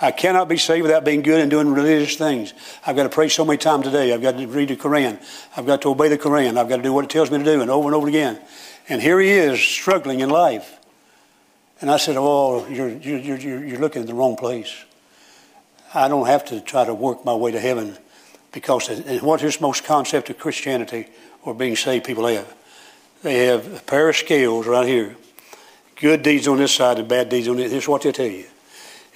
I 0.00 0.12
cannot 0.12 0.48
be 0.48 0.56
saved 0.56 0.82
without 0.82 1.04
being 1.04 1.22
good 1.22 1.40
and 1.40 1.50
doing 1.50 1.72
religious 1.72 2.16
things. 2.16 2.54
I've 2.86 2.94
got 2.94 3.02
to 3.02 3.08
pray 3.08 3.28
so 3.28 3.44
many 3.44 3.58
times 3.58 3.86
a 3.86 3.90
day. 3.90 4.12
I've 4.12 4.22
got 4.22 4.38
to 4.38 4.46
read 4.46 4.68
the 4.68 4.76
Quran. 4.76 5.20
I've 5.56 5.66
got 5.66 5.82
to 5.82 5.88
obey 5.88 6.08
the 6.08 6.18
Quran. 6.18 6.56
I've 6.56 6.68
got 6.68 6.76
to 6.76 6.82
do 6.82 6.92
what 6.92 7.04
it 7.04 7.10
tells 7.10 7.30
me 7.30 7.38
to 7.38 7.44
do, 7.44 7.60
and 7.60 7.70
over 7.70 7.88
and 7.88 7.94
over 7.96 8.06
again. 8.06 8.40
And 8.88 9.02
here 9.02 9.18
he 9.20 9.30
is, 9.30 9.60
struggling 9.60 10.20
in 10.20 10.30
life. 10.30 10.78
And 11.80 11.90
I 11.90 11.96
said, 11.96 12.16
Oh, 12.16 12.66
you're, 12.68 12.88
you're, 12.88 13.18
you're, 13.18 13.64
you're 13.64 13.78
looking 13.80 14.02
in 14.02 14.08
the 14.08 14.14
wrong 14.14 14.36
place. 14.36 14.84
I 15.94 16.08
don't 16.08 16.26
have 16.26 16.44
to 16.46 16.60
try 16.60 16.84
to 16.84 16.94
work 16.94 17.24
my 17.24 17.34
way 17.34 17.50
to 17.50 17.60
heaven 17.60 17.96
because 18.52 18.88
what 19.20 19.42
is 19.42 19.60
most 19.60 19.84
concept 19.84 20.30
of 20.30 20.38
Christianity 20.38 21.08
or 21.42 21.54
being 21.54 21.76
saved 21.76 22.04
people 22.04 22.26
have? 22.26 22.54
They 23.22 23.46
have 23.46 23.74
a 23.74 23.80
pair 23.80 24.08
of 24.08 24.16
scales 24.16 24.66
right 24.66 24.86
here. 24.86 25.16
Good 25.96 26.22
deeds 26.22 26.46
on 26.46 26.58
this 26.58 26.74
side 26.74 26.98
and 26.98 27.08
bad 27.08 27.28
deeds 27.28 27.48
on 27.48 27.56
this. 27.56 27.72
Here's 27.72 27.88
what 27.88 28.02
they 28.02 28.12
tell 28.12 28.26
you. 28.26 28.44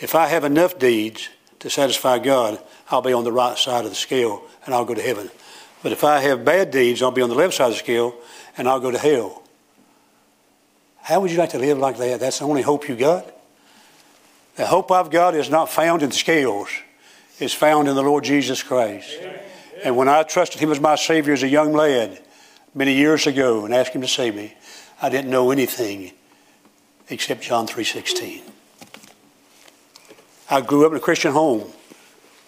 If 0.03 0.17
I 0.17 0.27
have 0.27 0.43
enough 0.43 0.81
deeds 0.81 1.29
to 1.61 1.71
satisfy 1.71 2.19
God, 2.19 2.61
I'll 2.91 3.03
be 3.03 3.13
on 3.13 3.23
the 3.23 3.31
right 3.31 3.57
side 3.57 3.85
of 3.85 3.91
the 3.93 3.97
scale 3.97 4.43
and 4.67 4.75
I'll 4.75 4.85
go 4.85 4.95
to 4.95 5.01
heaven. 5.01 5.31
But 5.81 5.93
if 5.93 6.03
I 6.03 6.19
have 6.19 6.45
bad 6.45 6.73
deeds, 6.73 7.03
I'll 7.03 7.13
be 7.13 7.23
on 7.23 7.29
the 7.29 7.37
left 7.37 7.55
side 7.55 7.67
of 7.67 7.75
the 7.75 7.79
scale 7.79 8.17
and 8.59 8.69
I'll 8.69 8.81
go 8.81 8.91
to 8.91 8.99
hell. 8.99 9.45
How 11.03 11.21
would 11.21 11.31
you 11.31 11.39
like 11.39 11.51
to 11.51 11.59
live 11.59 11.79
like 11.79 11.99
that? 11.99 12.19
That's 12.19 12.41
the 12.41 12.47
only 12.47 12.63
hope 12.63 12.89
you 12.89 12.97
got? 12.97 13.33
The 14.57 14.67
hope 14.67 14.91
I've 14.91 15.11
got 15.11 15.37
is 15.37 15.49
not 15.49 15.71
found 15.71 16.03
in 16.03 16.09
the 16.09 16.17
scales. 16.17 16.69
It's 17.39 17.55
found 17.55 17.87
in 17.87 17.95
the 17.95 18.03
Lord 18.03 18.25
Jesus 18.25 18.61
Christ. 18.61 19.17
And 19.85 19.97
when 19.97 20.09
I 20.09 20.25
trusted 20.25 20.61
Him 20.61 20.73
as 20.73 20.81
my 20.81 20.97
Savior 20.97 21.33
as 21.33 21.45
a 21.45 21.49
young 21.49 21.73
lad 21.73 22.21
many 22.75 22.95
years 22.95 23.29
ago 23.29 23.65
and 23.65 23.73
asked 23.73 23.93
Him 23.93 24.03
to 24.03 24.09
save 24.09 24.35
me, 24.35 24.55
I 25.01 25.11
didn't 25.11 25.31
know 25.31 25.53
anything 25.53 26.13
except 27.09 27.43
John 27.43 27.69
3.16. 27.69 28.52
I 30.53 30.61
grew 30.61 30.85
up 30.85 30.93
in 30.93 30.99
a 30.99 31.01
Christian 31.01 31.33
home. 31.33 31.65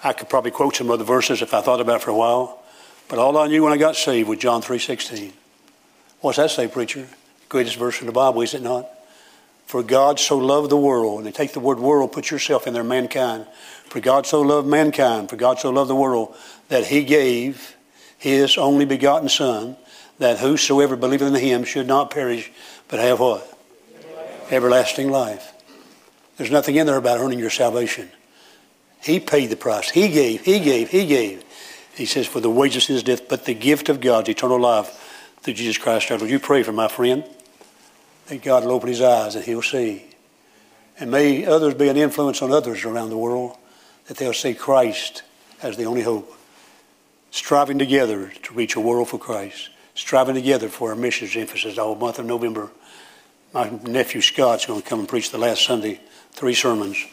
I 0.03 0.13
could 0.13 0.29
probably 0.29 0.51
quote 0.51 0.77
some 0.77 0.91
other 0.91 1.05
verses 1.05 1.41
if 1.41 1.55
I 1.55 1.63
thought 1.63 1.81
about 1.81 2.03
it 2.03 2.03
for 2.03 2.11
a 2.11 2.15
while. 2.15 2.63
But 3.09 3.19
all 3.19 3.39
I 3.39 3.47
knew 3.47 3.65
when 3.65 3.73
I 3.73 3.79
got 3.79 3.97
saved 3.97 4.29
was 4.29 4.39
John 4.41 4.61
3.16. 4.61 5.33
What's 6.21 6.37
that 6.37 6.51
say, 6.51 6.69
preacher? 6.69 7.09
Greatest 7.49 7.77
verse 7.77 8.03
in 8.03 8.07
the 8.07 8.13
Bible, 8.13 8.43
is 8.43 8.53
it 8.53 8.61
not? 8.61 8.91
For 9.65 9.83
God 9.83 10.21
so 10.21 10.37
loved 10.37 10.69
the 10.71 10.77
world, 10.77 11.17
and 11.17 11.27
they 11.27 11.33
take 11.33 11.55
the 11.55 11.61
word 11.61 11.79
world, 11.79 12.13
put 12.13 12.31
yourself 12.31 12.67
in 12.67 12.75
there, 12.75 12.85
mankind. 12.85 13.47
For 13.87 14.01
God 14.01 14.27
so 14.27 14.43
loved 14.43 14.69
mankind, 14.69 15.31
for 15.31 15.37
God 15.37 15.59
so 15.59 15.71
loved 15.71 15.89
the 15.89 15.95
world, 15.95 16.37
that 16.69 16.89
he 16.89 17.05
gave 17.05 17.75
his 18.19 18.59
only 18.59 18.85
begotten 18.85 19.31
Son, 19.31 19.79
that 20.19 20.41
whosoever 20.41 20.95
believeth 20.95 21.29
in 21.29 21.41
him 21.41 21.65
should 21.65 21.87
not 21.87 22.11
perish, 22.11 22.53
but 22.89 23.01
have 23.01 23.21
what? 23.21 23.51
Everlasting 24.51 25.11
life. 25.11 25.54
There's 26.37 26.51
nothing 26.51 26.77
in 26.77 26.87
there 26.87 26.97
about 26.97 27.21
earning 27.21 27.39
your 27.39 27.51
salvation. 27.51 28.11
He 29.01 29.21
paid 29.21 29.51
the 29.51 29.57
price. 29.57 29.91
He 29.91 30.09
gave, 30.09 30.45
he 30.45 30.61
gave, 30.61 30.89
he 30.91 31.07
gave. 31.07 31.45
He 31.95 32.07
says, 32.07 32.27
for 32.27 32.41
the 32.41 32.51
wages 32.51 32.85
of 32.85 32.95
his 32.95 33.03
death, 33.03 33.29
but 33.29 33.45
the 33.45 33.55
gift 33.55 33.89
of 33.89 34.01
God's 34.01 34.29
eternal 34.29 34.59
life 34.59 35.37
through 35.43 35.55
Jesus 35.55 35.79
Christ 35.79 36.11
our 36.11 36.19
Lord. 36.19 36.31
You 36.31 36.41
pray 36.41 36.63
for 36.63 36.73
my 36.73 36.89
friend 36.89 37.25
that 38.27 38.43
God 38.43 38.65
will 38.65 38.73
open 38.73 38.89
his 38.89 39.01
eyes 39.01 39.35
and 39.37 39.45
he'll 39.45 39.63
see. 39.63 40.05
And 40.99 41.11
may 41.11 41.45
others 41.45 41.75
be 41.75 41.89
an 41.89 41.97
influence 41.97 42.41
on 42.41 42.53
others 42.53 42.85
around 42.85 43.11
the 43.11 43.19
world 43.19 43.57
that 44.07 44.17
they'll 44.17 44.33
see 44.33 44.55
Christ 44.55 45.23
as 45.63 45.77
the 45.77 45.85
only 45.85 46.03
hope. 46.03 46.33
Striving 47.31 47.79
together 47.79 48.33
to 48.45 48.55
reach 48.55 48.77
a 48.77 48.81
world 48.81 49.09
for 49.09 49.19
Christ. 49.19 49.71
Striving 49.95 50.35
together 50.35 50.69
for 50.69 50.91
our 50.91 50.97
missions 50.97 51.37
emphasis 51.37 51.79
all 51.79 51.95
month 51.95 52.19
of 52.19 52.27
November. 52.27 52.71
My 53.53 53.71
nephew 53.85 54.21
Scott's 54.21 54.67
going 54.67 54.83
to 54.83 54.89
come 54.89 55.01
and 55.01 55.09
preach 55.09 55.31
the 55.31 55.39
last 55.39 55.65
Sunday, 55.65 56.01
three 56.35 56.55
sermons. 56.55 57.05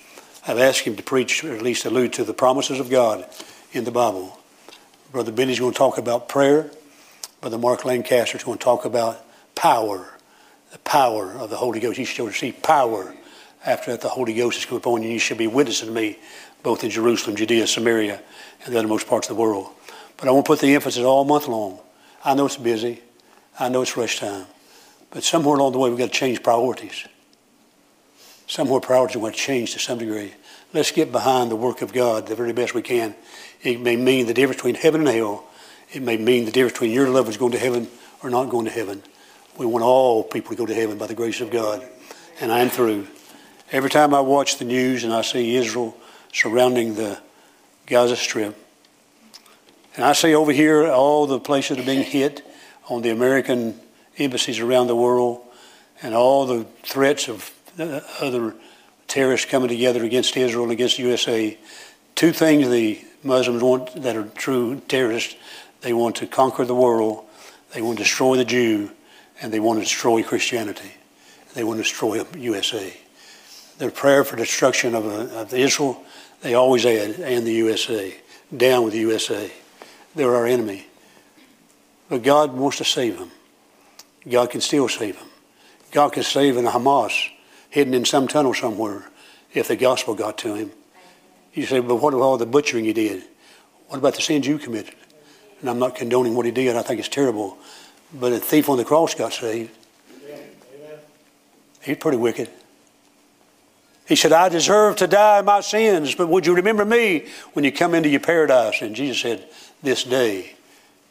I've 0.48 0.60
asked 0.60 0.82
him 0.82 0.96
to 0.96 1.04
preach, 1.04 1.44
or 1.44 1.56
at 1.56 1.62
least 1.62 1.86
allude 1.86 2.14
to 2.14 2.24
the 2.24 2.34
promises 2.34 2.80
of 2.80 2.90
God 2.90 3.26
in 3.72 3.84
the 3.84 3.92
Bible. 3.92 4.38
Brother 5.12 5.32
Benny's 5.32 5.60
going 5.60 5.74
to 5.74 5.78
talk 5.78 5.98
about 5.98 6.30
prayer. 6.30 6.70
Brother 7.40 7.58
Mark 7.58 7.86
Lancaster 7.86 8.38
is 8.38 8.44
going 8.44 8.58
to 8.58 8.64
talk 8.64 8.86
about 8.86 9.26
power 9.56 10.12
the 10.72 10.80
power 10.80 11.32
of 11.34 11.50
the 11.50 11.58
Holy 11.58 11.80
Ghost. 11.80 12.00
You 12.00 12.06
shall 12.06 12.26
receive 12.26 12.64
power 12.64 13.14
after 13.66 13.92
that 13.92 14.02
the 14.02 14.10
Holy 14.10 14.34
Ghost 14.34 14.58
has 14.58 14.66
come 14.66 14.78
upon 14.78 15.04
you. 15.04 15.10
You 15.10 15.20
shall 15.20 15.38
be 15.38 15.48
witnesses 15.48 15.88
to 15.88 15.94
me, 15.94 16.18
both 16.64 16.84
in 16.84 16.90
Jerusalem, 16.90 17.36
Judea, 17.36 17.68
Samaria, 17.68 18.22
and 18.66 18.74
the 18.74 18.80
othermost 18.80 19.08
parts 19.08 19.30
of 19.30 19.36
the 19.36 19.42
world. 19.42 19.70
But 20.18 20.28
I 20.28 20.32
won't 20.32 20.48
put 20.48 20.60
the 20.60 20.74
emphasis 20.74 21.04
all 21.04 21.26
month 21.26 21.48
long. 21.48 21.80
I 22.24 22.34
know 22.34 22.46
it's 22.46 22.58
busy. 22.58 23.02
I 23.60 23.70
know 23.70 23.82
it's 23.82 23.98
rush 23.98 24.20
time. 24.20 24.46
But 25.10 25.24
somewhere 25.24 25.58
along 25.58 25.74
the 25.74 25.80
way, 25.80 25.90
we've 25.90 26.00
got 26.00 26.12
to 26.12 26.18
change 26.18 26.42
priorities. 26.42 27.06
Somewhere 28.52 28.82
priorities 28.82 29.16
going 29.16 29.32
to 29.32 29.38
change 29.38 29.72
to 29.72 29.80
some 29.80 29.98
degree. 29.98 30.34
Let's 30.74 30.92
get 30.92 31.10
behind 31.10 31.50
the 31.50 31.56
work 31.56 31.82
of 31.82 31.94
God 31.94 32.28
the 32.28 32.36
very 32.36 32.52
best 32.52 32.74
we 32.74 32.82
can. 32.82 33.16
It 33.62 33.80
may 33.80 33.96
mean 33.96 34.26
the 34.26 34.34
difference 34.34 34.58
between 34.58 34.76
heaven 34.76 35.08
and 35.08 35.10
hell. 35.16 35.46
It 35.94 36.02
may 36.02 36.18
mean 36.18 36.44
the 36.44 36.52
difference 36.52 36.74
between 36.74 36.92
your 36.92 37.08
loved 37.08 37.28
ones 37.28 37.38
going 37.38 37.54
to 37.54 37.58
heaven 37.58 37.88
or 38.22 38.30
not 38.30 38.50
going 38.50 38.66
to 38.66 38.72
heaven. 38.72 39.04
We 39.58 39.66
want 39.66 39.86
all 39.86 40.26
people 40.26 40.50
to 40.50 40.58
go 40.58 40.66
to 40.66 40.74
heaven 40.74 40.98
by 40.98 41.08
the 41.08 41.14
grace 41.14 41.40
of 41.40 41.50
God. 41.50 41.88
And 42.42 42.52
I'm 42.52 42.68
through. 42.68 43.08
Every 43.72 43.90
time 43.90 44.14
I 44.14 44.20
watch 44.20 44.58
the 44.58 44.66
news 44.66 45.06
and 45.06 45.14
I 45.14 45.22
see 45.22 45.56
Israel 45.56 45.96
surrounding 46.34 46.96
the 46.96 47.22
Gaza 47.86 48.18
Strip, 48.18 48.54
and 49.96 50.04
I 50.04 50.12
see 50.12 50.36
over 50.36 50.52
here 50.52 50.92
all 50.92 51.26
the 51.26 51.40
places 51.40 51.78
that 51.78 51.84
are 51.84 51.86
being 51.86 52.04
hit 52.04 52.46
on 52.90 53.02
the 53.02 53.12
American 53.12 53.80
embassies 54.18 54.60
around 54.60 54.88
the 54.88 54.96
world, 54.98 55.42
and 56.04 56.14
all 56.14 56.46
the 56.46 56.66
threats 56.84 57.30
of 57.30 57.54
other 57.78 58.56
terrorists 59.08 59.50
coming 59.50 59.70
together 59.70 60.04
against 60.04 60.36
Israel 60.38 60.64
and 60.64 60.72
against 60.72 60.98
the 60.98 61.04
USA. 61.04 61.58
Two 62.16 62.32
things 62.32 62.68
the 62.70 63.04
Muslims 63.24 63.62
want 63.62 64.04
that 64.04 64.16
are 64.16 64.28
true 64.30 64.82
terrorists 64.88 65.36
they 65.82 65.94
want 65.94 66.16
to 66.18 66.28
conquer 66.28 66.64
the 66.64 66.76
world, 66.76 67.26
they 67.74 67.82
want 67.82 67.98
to 67.98 68.04
destroy 68.04 68.38
the 68.38 68.46
Jew, 68.46 68.92
and 69.42 69.52
they 69.52 69.60
want 69.60 69.80
to 69.80 69.84
destroy 69.84 70.24
Christianity. 70.24 70.92
They 71.54 71.64
want 71.64 71.78
to 71.78 71.84
destroy 71.84 72.24
USA. 72.38 72.96
Their 73.80 73.92
prayer 73.92 74.24
for 74.24 74.36
destruction 74.36 74.94
of, 74.94 75.06
uh, 75.06 75.40
of 75.40 75.54
Israel, 75.54 76.04
they 76.42 76.54
always 76.54 76.86
add, 76.86 77.20
and 77.20 77.46
the 77.46 77.54
USA. 77.54 78.16
Down 78.56 78.84
with 78.84 78.94
the 78.94 79.00
USA. 79.00 79.52
They're 80.16 80.36
our 80.36 80.46
enemy. 80.46 80.88
But 82.10 82.24
God 82.24 82.54
wants 82.54 82.78
to 82.78 82.86
save 82.86 83.18
them. 83.18 83.32
God 84.30 84.52
can 84.52 84.62
still 84.62 84.88
save 84.88 85.18
them. 85.18 85.30
God 85.92 86.14
can 86.14 86.24
save 86.24 86.58
in 86.58 86.66
Hamas, 86.66 87.30
hidden 87.72 87.96
in 87.96 88.06
some 88.06 88.28
tunnel 88.28 88.54
somewhere, 88.54 89.06
if 89.54 89.68
the 89.68 89.76
gospel 89.76 90.14
got 90.14 90.38
to 90.40 90.54
him. 90.54 90.72
You 91.54 91.66
say, 91.66 91.80
but 91.80 91.96
what 91.96 92.14
about 92.14 92.24
all 92.24 92.38
the 92.38 92.46
butchering 92.46 92.86
he 92.86 92.94
did? 92.94 93.24
What 93.88 93.98
about 93.98 94.16
the 94.16 94.22
sins 94.22 94.46
you 94.46 94.58
committed? 94.58 94.94
And 95.60 95.70
I'm 95.70 95.80
not 95.80 95.96
condoning 95.96 96.36
what 96.36 96.46
he 96.46 96.52
did. 96.52 96.76
I 96.76 96.82
think 96.82 97.00
it's 97.00 97.10
terrible. 97.10 97.58
But 98.14 98.34
a 98.34 98.40
thief 98.40 98.70
on 98.70 98.78
the 98.78 98.86
cross 98.86 99.16
got 99.16 99.34
saved. 99.34 99.76
He's 101.82 101.98
pretty 101.98 102.18
wicked. 102.18 102.50
He 104.08 104.16
said, 104.16 104.34
I 104.34 104.50
deserve 104.50 104.98
to 104.98 105.08
die 105.08 105.40
in 105.40 105.46
my 105.46 105.62
sins, 105.62 106.16
but 106.16 106.28
would 106.28 106.46
you 106.46 106.56
remember 106.56 106.86
me 106.86 107.28
when 107.54 107.64
you 107.66 107.72
come 107.72 107.94
into 107.94 108.10
your 108.10 108.20
paradise? 108.20 108.82
And 108.82 108.96
Jesus 108.96 109.22
said, 109.22 109.48
This 109.82 110.04
day 110.04 110.56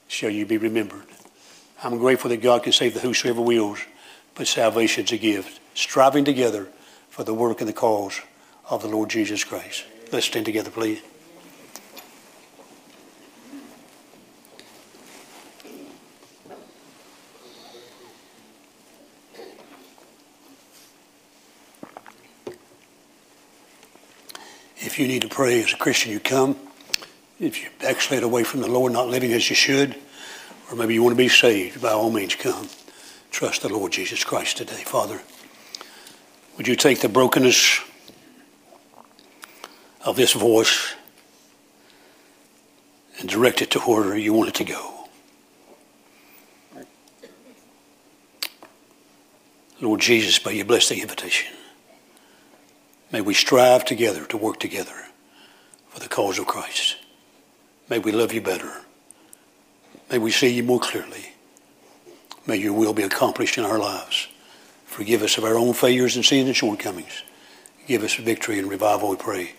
shall 0.08 0.30
you 0.30 0.44
be 0.44 0.58
remembered. 0.58 1.06
I'm 1.82 1.98
grateful 1.98 2.28
that 2.30 2.42
God 2.42 2.62
can 2.62 2.72
save 2.72 2.94
the 2.94 3.00
whosoever 3.00 3.40
wills, 3.40 3.78
but 4.34 4.46
salvation's 4.46 5.12
a 5.12 5.18
gift. 5.18 5.59
Striving 5.74 6.24
together 6.24 6.68
for 7.08 7.24
the 7.24 7.34
work 7.34 7.60
and 7.60 7.68
the 7.68 7.72
cause 7.72 8.20
of 8.68 8.82
the 8.82 8.88
Lord 8.88 9.10
Jesus 9.10 9.44
Christ. 9.44 9.84
Let's 10.12 10.26
stand 10.26 10.46
together, 10.46 10.70
please. 10.70 11.00
If 24.82 24.98
you 24.98 25.06
need 25.06 25.22
to 25.22 25.28
pray 25.28 25.62
as 25.62 25.72
a 25.72 25.76
Christian, 25.76 26.10
you 26.10 26.20
come. 26.20 26.56
If 27.38 27.62
you 27.62 27.68
backslid 27.80 28.22
away 28.22 28.44
from 28.44 28.60
the 28.60 28.68
Lord, 28.68 28.92
not 28.92 29.08
living 29.08 29.32
as 29.32 29.48
you 29.48 29.56
should, 29.56 29.94
or 30.70 30.76
maybe 30.76 30.94
you 30.94 31.02
want 31.02 31.14
to 31.14 31.22
be 31.22 31.28
saved, 31.28 31.80
by 31.80 31.90
all 31.90 32.10
means 32.10 32.34
come. 32.34 32.68
Trust 33.30 33.62
the 33.62 33.68
Lord 33.68 33.92
Jesus 33.92 34.24
Christ 34.24 34.56
today. 34.56 34.82
Father, 34.84 35.20
would 36.60 36.68
you 36.68 36.76
take 36.76 37.00
the 37.00 37.08
brokenness 37.08 37.80
of 40.04 40.14
this 40.14 40.34
voice 40.34 40.94
and 43.18 43.30
direct 43.30 43.62
it 43.62 43.70
to 43.70 43.80
where 43.80 44.14
you 44.14 44.34
want 44.34 44.50
it 44.50 44.54
to 44.56 44.64
go? 44.64 45.08
Lord 49.80 50.02
Jesus, 50.02 50.44
may 50.44 50.58
you 50.58 50.66
bless 50.66 50.90
the 50.90 51.00
invitation. 51.00 51.50
May 53.10 53.22
we 53.22 53.32
strive 53.32 53.86
together 53.86 54.26
to 54.26 54.36
work 54.36 54.60
together 54.60 55.06
for 55.88 55.98
the 55.98 56.08
cause 56.08 56.38
of 56.38 56.46
Christ. 56.46 56.98
May 57.88 58.00
we 58.00 58.12
love 58.12 58.34
you 58.34 58.42
better. 58.42 58.82
May 60.10 60.18
we 60.18 60.30
see 60.30 60.52
you 60.52 60.62
more 60.62 60.78
clearly. 60.78 61.32
May 62.46 62.56
your 62.56 62.74
will 62.74 62.92
be 62.92 63.02
accomplished 63.02 63.56
in 63.56 63.64
our 63.64 63.78
lives. 63.78 64.28
Forgive 64.90 65.22
us 65.22 65.38
of 65.38 65.44
our 65.44 65.56
own 65.56 65.72
failures 65.72 66.16
and 66.16 66.24
sins 66.24 66.48
and 66.48 66.56
shortcomings. 66.56 67.22
Give 67.86 68.02
us 68.02 68.16
victory 68.16 68.58
and 68.58 68.68
revival, 68.68 69.10
we 69.10 69.16
pray. 69.16 69.52